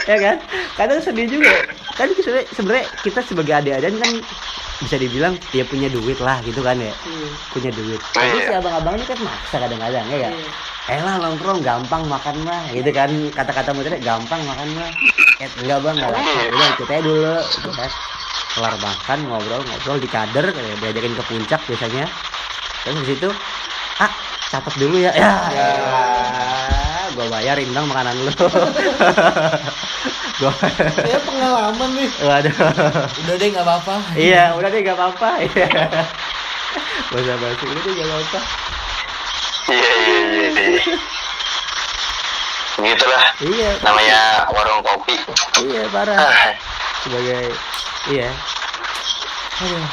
ya 0.05 0.17
kan? 0.19 0.37
Kadang 0.75 0.99
sedih 0.99 1.27
juga. 1.27 1.53
Kan 1.95 2.09
sebenarnya 2.49 2.87
kita 3.03 3.21
sebagai 3.23 3.53
adik-adik 3.55 3.97
kan 3.97 4.13
bisa 4.79 4.95
dibilang 4.95 5.35
dia 5.51 5.63
punya 5.63 5.91
duit 5.91 6.19
lah 6.19 6.39
gitu 6.41 6.63
kan 6.63 6.79
ya. 6.79 6.95
Iya. 6.95 7.29
punya 7.51 7.71
duit. 7.73 8.01
Tapi 8.13 8.31
Iya. 8.33 8.45
si 8.45 8.53
abang-abang 8.55 8.95
ini 8.95 9.05
kan 9.05 9.19
maksa 9.21 9.57
kadang-kadang 9.59 10.05
ya 10.07 10.19
kan? 10.23 10.33
Iya. 10.33 10.51
eh 10.89 11.01
lah 11.05 11.21
nongkrong 11.21 11.61
gampang 11.61 12.01
makan 12.05 12.37
mah 12.43 12.65
gitu 12.71 12.89
kan. 12.89 13.11
Kata-kata 13.31 13.71
muternya 13.73 14.01
gampang 14.01 14.41
makan 14.43 14.69
mah. 14.73 14.89
Eh 15.39 15.49
enggak 15.61 15.79
bang 15.83 15.95
enggak 15.95 16.11
lapar 16.15 16.33
Iya. 16.33 16.49
udah 16.49 16.69
ikut 16.73 16.89
aja 16.89 17.01
dulu 17.03 17.35
gitu 17.51 17.71
kan. 17.71 17.91
Kelar 18.49 18.75
makan 18.79 19.19
ngobrol-ngobrol 19.29 19.99
di 19.99 20.09
kader 20.09 20.47
kayak 20.49 20.77
diajakin 20.81 21.13
ke 21.13 21.23
puncak 21.25 21.61
biasanya. 21.67 22.05
Terus 22.83 22.97
di 22.99 23.07
situ 23.13 23.29
ah 23.99 24.13
catat 24.49 24.75
dulu 24.79 24.97
ya. 24.97 25.13
Ya, 25.19 25.33
Ya. 25.53 25.69
Gue 27.19 27.27
bayarin 27.29 27.67
bang 27.69 27.83
makanan 27.85 28.15
lu 28.17 28.31
gua 30.39 30.55
Kayak 30.55 31.23
pengalaman 31.25 31.91
nih. 31.93 32.11
waduh 32.21 32.55
udah 33.19 33.35
deh 33.35 33.49
nggak 33.51 33.67
apa-apa 33.67 33.95
iya 34.15 34.55
udah 34.55 34.69
deh 34.69 34.81
gak 34.81 34.95
apa-apa 34.95 35.29
iya 35.43 35.67
bahasa 37.11 37.35
basi 37.37 37.65
udah 37.65 37.83
deh 37.83 37.93
gak 37.93 38.07
apa-apa 38.09 38.41
Iya, 39.69 39.91
iya, 39.93 40.19
iya. 40.25 40.49
iya. 40.81 40.97
gitulah 42.81 43.25
Iya. 43.43 43.71
namanya 43.83 44.19
warung 44.49 44.81
kopi 44.81 45.19
Iya, 45.59 45.83
parah. 45.93 46.17
Ah, 46.17 46.55
Sebagai 47.03 47.51
iya. 48.09 48.31
Aduh. 49.59 49.87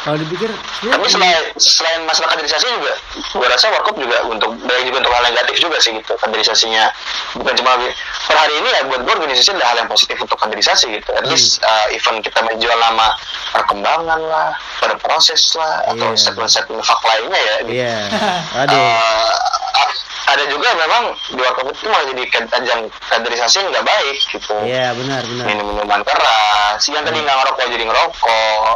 Kalau 0.00 0.16
dipikir 0.16 0.48
tapi 0.80 1.06
selain 1.06 1.36
selain 1.54 2.00
masalah 2.02 2.32
kaderisasi 2.32 2.64
juga 2.64 2.96
gue 3.12 3.46
rasa 3.46 3.68
warkop 3.68 3.94
juga 3.94 4.24
untuk 4.24 4.56
banyak 4.58 4.84
juga 4.86 4.98
untuk 4.98 5.12
hal 5.12 5.28
negatif 5.28 5.60
juga 5.60 5.76
sih 5.76 5.92
gitu 5.92 6.16
kaderisasinya 6.16 6.88
bukan 7.36 7.52
cuma 7.52 7.76
per 8.24 8.32
hari 8.34 8.54
ini 8.56 8.68
ya 8.70 8.80
buat 8.84 9.00
gue 9.00 9.12
organisasi 9.12 9.52
adalah 9.52 9.68
hal 9.68 9.78
yang 9.78 9.90
positif 9.90 10.16
untuk 10.16 10.34
kaderisasi 10.34 10.88
gitu 10.90 11.10
at 11.12 11.28
least 11.28 11.60
uh, 11.60 11.84
event 11.90 12.20
kita 12.20 12.40
menjual 12.40 12.72
nama 12.74 13.12
perkembangan 13.52 14.20
lah 14.22 14.48
berproses 14.80 15.42
lah 15.52 15.84
Iya. 15.84 15.92
atau 15.92 16.08
statement-statement 16.14 16.80
fak 16.80 17.00
lainnya 17.02 17.36
ya 17.38 17.54
gitu. 17.60 17.72
Iya. 17.76 17.96
Aduh. 18.64 18.80
A- 18.80 19.98
ada 20.30 20.44
juga 20.46 20.68
memang 20.78 21.10
di 21.28 21.42
warkop 21.42 21.66
itu 21.68 21.90
malah 21.90 22.06
jadi 22.06 22.22
ajang 22.54 22.80
kaderisasi 23.04 23.60
yang 23.60 23.68
nggak 23.68 23.82
baik 23.82 24.16
gitu 24.30 24.54
Iya, 24.62 24.94
benar, 24.94 25.26
benar. 25.26 25.44
minum 25.44 25.66
minuman 25.68 26.00
keras 26.00 26.80
yang 26.86 27.02
tadi 27.02 27.18
nggak 27.18 27.36
ngerokok 27.36 27.66
jadi 27.68 27.84
ngerokok 27.84 28.74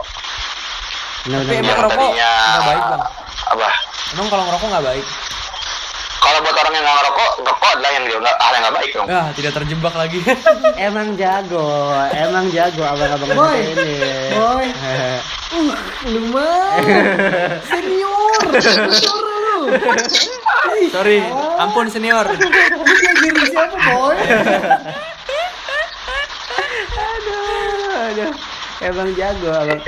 Benar, 1.25 1.41
Tapi 1.41 1.57
benar. 1.57 1.72
emang 1.72 1.89
tadinya 1.89 2.31
nggak 2.37 2.64
baik, 2.66 2.83
Bang? 2.85 3.03
apa 3.47 3.68
Emang 4.12 4.27
kalau 4.29 4.43
ngerokok 4.45 4.68
nggak 4.70 4.87
baik? 4.87 5.07
kalau 6.16 6.41
buat 6.41 6.57
orang 6.57 6.72
yang 6.72 6.85
nggak 6.85 6.97
ngerokok 6.97 7.31
ngerokok 7.37 7.68
adalah 7.70 7.91
yang 7.91 8.05
dia 8.05 8.16
nggak 8.16 8.37
hal 8.39 8.49
yang 8.51 8.62
nggak 8.62 8.75
baik 8.75 8.91
dong 8.91 9.07
Ah, 9.07 9.29
tidak 9.31 9.53
terjebak 9.55 9.95
lagi. 9.95 10.18
Emang 10.89 11.09
jago, 11.14 11.68
emang 12.11 12.45
jago 12.49 12.83
abang-abang 12.83 13.29
Boy, 13.31 13.61
ini. 13.62 13.93
boy. 14.33 14.66
Uh, 15.55 15.70
lu 16.05 16.35
mah 16.35 16.83
senior, 17.62 18.41
senior 18.59 19.22
lu. 19.22 19.70
Sorry, 20.91 21.22
ampun 21.57 21.87
senior. 21.87 22.27
Lu 22.27 22.43
ngajarin 22.83 23.47
siapa, 23.47 23.77
boy? 23.87 24.18
aduh, 26.91 27.39
aduh. 28.03 28.33
Emang 28.83 29.09
jago 29.14 29.49
abang. 29.55 29.79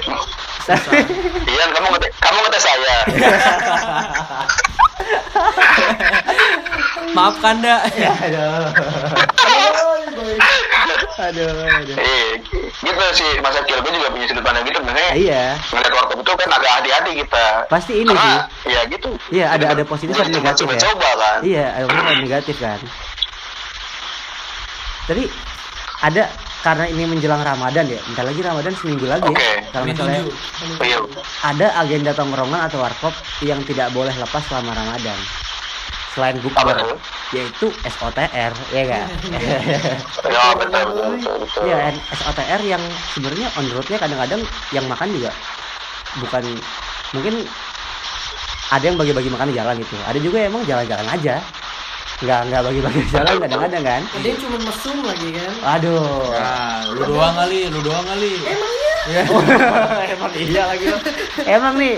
Tapi 0.67 0.99
Ian 1.47 1.71
kamu 1.71 1.87
ngetes 1.89 2.11
kamu 2.19 2.39
ngetes 2.43 2.63
saya 2.63 2.97
Maaf 7.13 7.35
Kanda. 7.39 7.81
aduh. 7.81 8.67
Boy, 9.37 10.03
boy. 10.13 10.35
Aduh, 11.17 11.49
aduh. 11.49 11.97
iya 11.97 12.29
gitu 12.77 13.05
sih 13.15 13.31
masa 13.41 13.65
kecil 13.65 13.81
gue 13.81 13.89
juga 13.91 14.09
punya 14.11 14.27
sudut 14.27 14.45
pandang 14.45 14.63
gitu 14.63 14.79
sebenarnya 14.79 15.11
Iya. 15.17 15.45
ngeliat 15.67 15.93
warkop 15.95 16.19
itu 16.21 16.33
kan 16.35 16.49
agak 16.53 16.71
hati-hati 16.77 17.11
kita 17.17 17.47
Pasti 17.67 17.93
ini 17.97 18.13
Karena, 18.13 18.45
sih. 18.61 18.69
ya 18.69 18.81
gitu 18.87 19.11
Iya, 19.31 19.47
ada 19.51 19.67
ada 19.73 19.83
positif 19.83 20.13
dan 20.13 20.29
negatif 20.29 20.45
ya. 20.61 20.77
coba-coba 20.77 21.09
kan 21.17 21.39
Iya, 21.41 21.65
ada 21.73 21.85
positif 21.87 22.05
dan 22.07 22.21
negatif 22.21 22.57
kan. 22.59 22.79
Tapi 25.07 25.25
ada 25.99 26.23
karena 26.67 26.91
ini 26.91 27.07
menjelang 27.07 27.47
Ramadan 27.47 27.87
ya. 27.87 28.03
Bentar 28.11 28.27
lagi 28.27 28.41
Ramadan 28.43 28.75
seminggu 28.75 29.07
lagi 29.07 29.31
Oke. 29.31 29.39
ya. 29.39 29.63
Kalau 29.71 29.87
Ini 29.87 29.93
nggak 29.95 30.03
salah 30.03 30.11
ya. 30.11 30.23
tujuh. 30.27 30.35
iya 30.83 30.99
ada 31.47 31.67
agenda 31.79 32.11
tongkrongan 32.11 32.61
atau 32.67 32.83
warkop 32.83 33.15
yang 33.39 33.63
tidak 33.63 33.95
boleh 33.95 34.11
lepas 34.11 34.43
selama 34.51 34.75
Ramadan. 34.75 35.15
Selain 36.11 36.37
bukber, 36.43 36.97
yaitu 37.31 37.69
SOTR, 37.87 38.53
ya 38.73 38.85
kan? 38.89 39.07
ya 40.33 40.45
betul 40.57 40.83
betul 40.91 41.07
betul, 41.13 41.35
betul. 41.45 41.63
Iya, 41.69 41.93
SOTR 42.19 42.61
yang 42.67 42.83
sebenarnya 43.15 43.47
on 43.55 43.67
roadnya 43.71 43.99
kadang-kadang 44.01 44.41
yang 44.73 44.87
makan 44.89 45.09
juga 45.13 45.31
bukan 46.17 46.45
mungkin 47.13 47.35
ada 48.73 48.85
yang 48.89 48.97
bagi-bagi 48.99 49.31
makan 49.31 49.53
di 49.53 49.57
jalan 49.61 49.75
gitu. 49.79 49.95
Ada 50.09 50.19
juga 50.19 50.39
emang 50.43 50.65
jalan-jalan 50.67 51.07
aja. 51.15 51.39
Nggak 52.23 52.41
nggak 52.49 52.61
bagi-bagi 52.65 53.03
jalan 53.15 53.35
kadang-kadang 53.43 53.85
kan. 53.85 54.03
Ada 54.17 54.27
yang 54.27 54.39
cuma 54.41 54.57
mesum 54.63 54.97
lagi 55.05 55.29
kan? 55.37 55.53
Aduh. 55.79 56.33
Nah, 56.33 56.79
lu 56.93 57.03
doang 57.05 57.35
kali, 57.37 57.59
lu 57.69 57.81
doang 57.85 58.07
kali. 58.07 58.33
Emang 58.47 58.73
iya? 58.75 58.95
emang 60.17 60.33
iya 60.35 60.63
lagi 60.67 60.85
lo. 60.91 60.99
Emang 61.45 61.75
nih. 61.79 61.97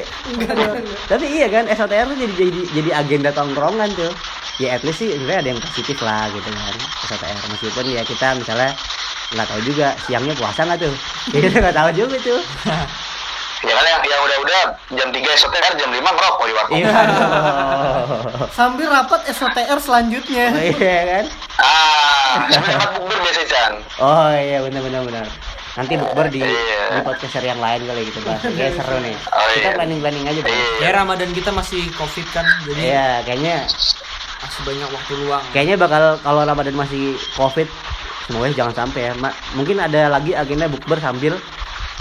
Tapi 1.07 1.27
iya 1.27 1.47
kan 1.49 1.65
SOTR 1.71 2.07
tuh 2.13 2.19
jadi 2.19 2.35
jadi 2.35 2.61
jadi 2.75 2.91
agenda 2.99 3.31
tongkrongan 3.33 3.91
tuh. 3.95 4.13
Ya 4.59 4.75
at 4.75 4.83
least 4.83 4.99
sih 4.99 5.15
sebenarnya 5.15 5.39
ada 5.39 5.51
yang 5.55 5.61
positif 5.63 6.03
lah 6.03 6.27
gitu 6.35 6.51
kan 6.51 6.75
SOTR 7.07 7.47
meskipun 7.47 7.85
ya 7.95 8.03
kita 8.03 8.35
misalnya 8.35 8.75
nggak 9.29 9.47
tahu 9.47 9.61
juga 9.61 9.93
siangnya 10.09 10.35
puasa 10.35 10.65
nggak 10.65 10.81
tuh 10.83 10.95
ya 11.37 11.39
kita 11.47 11.57
nggak 11.61 11.77
tahu 11.77 11.91
juga 11.95 12.17
tuh 12.25 12.41
ya 13.61 13.73
kan 13.73 13.85
yang, 13.85 14.01
yang 14.05 14.21
udah-udah 14.23 14.63
jam 14.93 15.09
3 15.09 15.19
SOTR 15.35 15.73
jam 15.75 15.91
5 15.91 15.99
ngerokok 15.99 16.45
di 16.45 16.55
warkop. 16.55 16.75
Iya. 16.75 16.93
Sambil 18.57 18.87
rapat 18.87 19.21
SOTR 19.29 19.79
selanjutnya. 19.79 20.47
iya 20.55 20.99
kan? 21.05 21.25
Ah 21.59 22.47
sebenarnya 22.47 22.77
tempat 22.77 22.91
bukber 22.97 23.19
biasa 23.21 23.43
Chan. 23.45 23.73
Oh 23.99 24.31
iya 24.31 24.59
benar 24.61 24.81
benar 24.81 25.03
benar. 25.03 25.27
Nanti 25.75 25.95
bukber 25.95 26.27
di 26.29 26.41
Iya. 26.41 26.83
di 26.93 27.01
podcast 27.03 27.39
yang 27.41 27.59
lain 27.59 27.81
kali 27.83 28.01
gitu 28.05 28.19
bahas 28.21 28.43
kayak 28.43 28.73
seru 28.75 28.99
nih. 28.99 29.15
Oh, 29.29 29.47
kita 29.53 29.61
iya. 29.65 29.77
planning 29.77 30.01
planning 30.01 30.25
aja 30.25 30.41
bro 30.41 30.51
iya. 30.51 30.67
Ya 30.81 30.91
Ramadan 30.93 31.31
kita 31.31 31.51
masih 31.51 31.83
Covid 31.93 32.27
kan, 32.29 32.47
jadi 32.65 32.81
iya 32.85 33.09
kayaknya 33.23 33.57
masih 34.39 34.61
banyak 34.65 34.89
waktu 34.89 35.13
luang. 35.19 35.43
kayaknya 35.51 35.77
bakal 35.77 36.03
kalau 36.21 36.43
Ramadan 36.43 36.75
masih 36.75 37.03
covid 37.35 37.67
semoga 38.25 38.51
jangan 38.53 38.75
sampai 38.77 39.01
ya 39.05 39.13
Ma- 39.17 39.35
mungkin 39.53 39.77
ada 39.77 40.07
lagi 40.09 40.31
agenda 40.33 40.67
bukber 40.67 40.99
sambil 40.99 41.35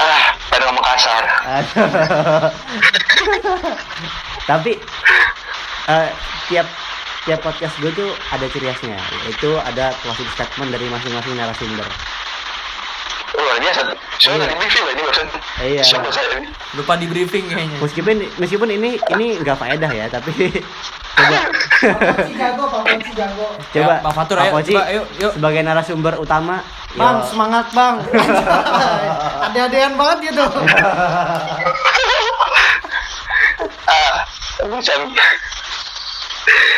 ah 0.00 0.26
pada 0.48 0.62
ngomong 0.70 0.84
kasar. 0.84 1.24
Tapi 4.50 4.72
eh, 5.90 6.08
tiap 6.48 6.66
tiap 7.26 7.40
podcast 7.42 7.74
gue 7.82 7.90
tuh 7.90 8.10
ada 8.30 8.46
ciri 8.46 8.70
khasnya, 8.70 8.94
yaitu 9.26 9.50
ada 9.58 9.90
closing 10.04 10.30
statement 10.38 10.70
dari 10.70 10.86
masing-masing 10.86 11.34
narasumber. 11.34 11.86
Oh, 13.28 13.42
luar 13.42 13.58
biasa 13.58 13.80
saya 14.16 14.32
Iya. 14.32 14.44
dari 14.44 14.54
briefing 14.56 14.84
ini 14.86 15.02
barusan 15.02 15.26
Iya. 15.58 15.82
siapa 15.82 16.08
saya 16.08 16.28
ini 16.36 16.48
Lupa 16.72 16.92
di 16.94 17.06
briefing 17.06 17.44
kayaknya. 17.46 17.78
Meskipun 17.80 18.14
meskipun 18.36 18.68
ini 18.70 18.90
ini 19.10 19.26
nggak 19.40 19.56
faedah 19.56 19.88
ya, 19.88 20.06
tapi 20.06 20.32
coba 21.16 21.40
jago, 22.28 22.66
jago. 23.16 23.46
coba 23.72 23.92
Ya, 23.96 24.04
Pak 24.04 24.12
Fatur, 24.12 24.36
Pak 24.36 24.44
ayo, 24.44 24.52
Poci, 24.52 24.72
coba, 24.72 24.84
ayo, 24.86 25.02
yuk. 25.16 25.32
sebagai 25.32 25.60
narasumber 25.62 26.14
utama. 26.16 26.60
Bang, 26.94 27.16
yo. 27.18 27.26
semangat 27.26 27.66
bang. 27.72 27.96
Ada-adaan 29.48 29.92
banget 29.96 30.18
gitu. 30.28 30.44
ah 33.86 34.16
bukan 34.60 35.00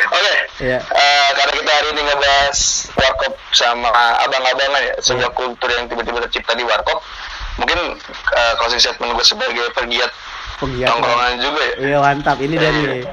Oke, 0.09 0.35
Iya. 0.65 0.81
eh, 0.81 1.29
karena 1.37 1.53
kita 1.55 1.71
hari 1.71 1.89
ini 1.93 2.03
ngebahas 2.03 2.59
warkop 2.97 3.33
sama 3.53 3.91
abang-abangan 4.25 4.83
ya, 4.83 4.95
sebuah 4.99 5.31
kultur 5.33 5.69
yang 5.69 5.85
tiba-tiba 5.87 6.25
tercipta 6.25 6.57
di 6.57 6.65
warkop. 6.65 6.99
Mungkin 7.59 7.79
eh, 8.33 8.53
closing 8.57 8.81
statement 8.81 9.13
gue 9.13 9.27
sebagai 9.27 9.69
pergiat 9.73 10.09
Penggiat. 10.59 10.89
tongkrongan 10.89 11.33
juga 11.39 11.63
ya. 11.63 11.75
Iya 11.79 11.99
mantap 12.01 12.39
ini 12.41 12.57
dan 12.57 12.73
nih. 12.75 13.05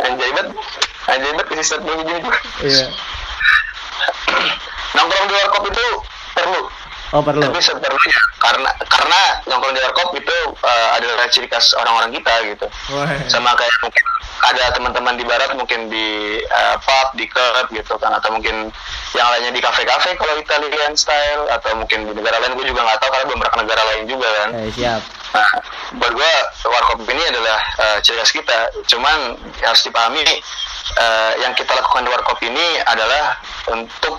Anjay 0.00 0.30
banget, 0.32 0.48
anjay 1.06 1.32
banget 1.32 1.64
statement 1.64 1.96
begini 2.00 2.20
tuh. 2.20 2.34
Iya. 2.62 2.86
Nongkrong 4.92 5.26
di 5.26 5.34
warkop 5.34 5.62
itu 5.66 5.86
perlu, 6.32 6.62
Oh 7.10 7.20
perlu. 7.20 7.42
tapi 7.42 7.58
seperti 7.58 8.08
karena 8.38 8.70
karena 8.86 9.20
nongkrong 9.44 9.74
di 9.74 9.82
warkop 9.82 10.14
itu 10.14 10.36
eh, 10.62 10.88
adalah 10.94 11.26
ciri 11.26 11.50
khas 11.50 11.74
orang-orang 11.74 12.14
kita 12.14 12.34
gitu. 12.46 12.66
Wah. 12.94 13.10
sama 13.26 13.50
kayak 13.54 13.74
mungkin 13.82 14.04
ada 14.40 14.72
teman-teman 14.72 15.20
di 15.20 15.24
barat 15.28 15.52
mungkin 15.52 15.92
di 15.92 16.40
uh, 16.48 16.72
pub 16.80 17.12
di 17.12 17.28
club 17.28 17.68
gitu 17.76 17.92
kan 18.00 18.08
atau 18.16 18.32
mungkin 18.32 18.72
yang 19.12 19.28
lainnya 19.28 19.52
di 19.52 19.60
kafe-kafe 19.60 20.16
kalau 20.16 20.32
Italian 20.40 20.96
style 20.96 21.44
atau 21.52 21.76
mungkin 21.76 22.08
di 22.08 22.16
negara 22.16 22.40
lain 22.40 22.56
gue 22.56 22.64
juga 22.64 22.80
nggak 22.80 23.04
tahu 23.04 23.10
karena 23.12 23.26
belum 23.28 23.36
pernah 23.36 23.52
ke 23.52 23.60
negara 23.60 23.82
lain 23.92 24.04
juga 24.08 24.28
kan 24.32 24.48
Eh, 24.56 24.72
siap. 24.72 25.00
nah 25.36 25.48
buat 25.92 26.12
gue 26.16 26.32
warkop 26.64 27.04
ini 27.04 27.22
adalah 27.28 27.58
uh, 27.84 27.98
ciri 28.00 28.16
khas 28.16 28.32
kita 28.32 28.58
cuman 28.88 29.36
harus 29.60 29.82
dipahami 29.84 30.24
uh, 30.96 31.32
yang 31.44 31.52
kita 31.52 31.76
lakukan 31.76 32.08
di 32.08 32.10
warkop 32.10 32.38
ini 32.40 32.80
adalah 32.88 33.36
untuk 33.68 34.16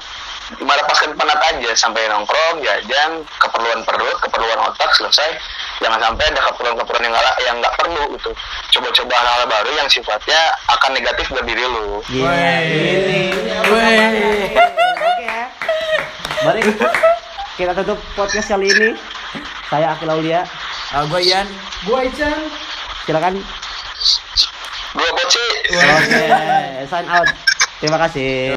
melepaskan 0.59 1.15
penat 1.15 1.39
aja 1.39 1.71
sampai 1.77 2.03
nongkrong 2.11 2.59
jajan 2.59 3.23
keperluan 3.39 3.79
perut 3.87 4.17
keperluan 4.19 4.59
otak 4.67 4.91
selesai 4.99 5.39
jangan 5.79 5.99
sampai 6.01 6.25
ada 6.27 6.41
keperluan-keperluan 6.51 7.03
yang 7.07 7.13
nggak 7.15 7.35
yang 7.47 7.55
nggak 7.63 7.75
perlu 7.79 8.03
gitu 8.19 8.31
coba-coba 8.75 9.15
hal-hal 9.15 9.45
baru 9.47 9.71
yang 9.79 9.87
sifatnya 9.87 10.41
akan 10.67 10.91
negatif 10.95 11.25
buat 11.31 11.45
diri 11.45 11.63
lu. 11.63 12.01
Ini. 12.11 13.21
Mari 16.41 16.61
kita 17.53 17.71
tutup 17.77 17.99
podcast 18.17 18.49
kali 18.49 18.73
ini. 18.73 18.89
Saya 19.69 19.93
Akil 19.93 20.09
Aulia. 20.09 20.41
Ah, 20.91 21.05
gue 21.05 21.21
Ian. 21.21 21.47
Gua 21.85 22.01
Ican. 22.03 22.39
Silakan. 23.05 23.37
Gua 24.91 25.09
Poci. 25.15 25.45
Oke, 25.71 26.25
sign 26.89 27.07
out. 27.07 27.29
Terima 27.79 27.97
kasih. 28.01 28.49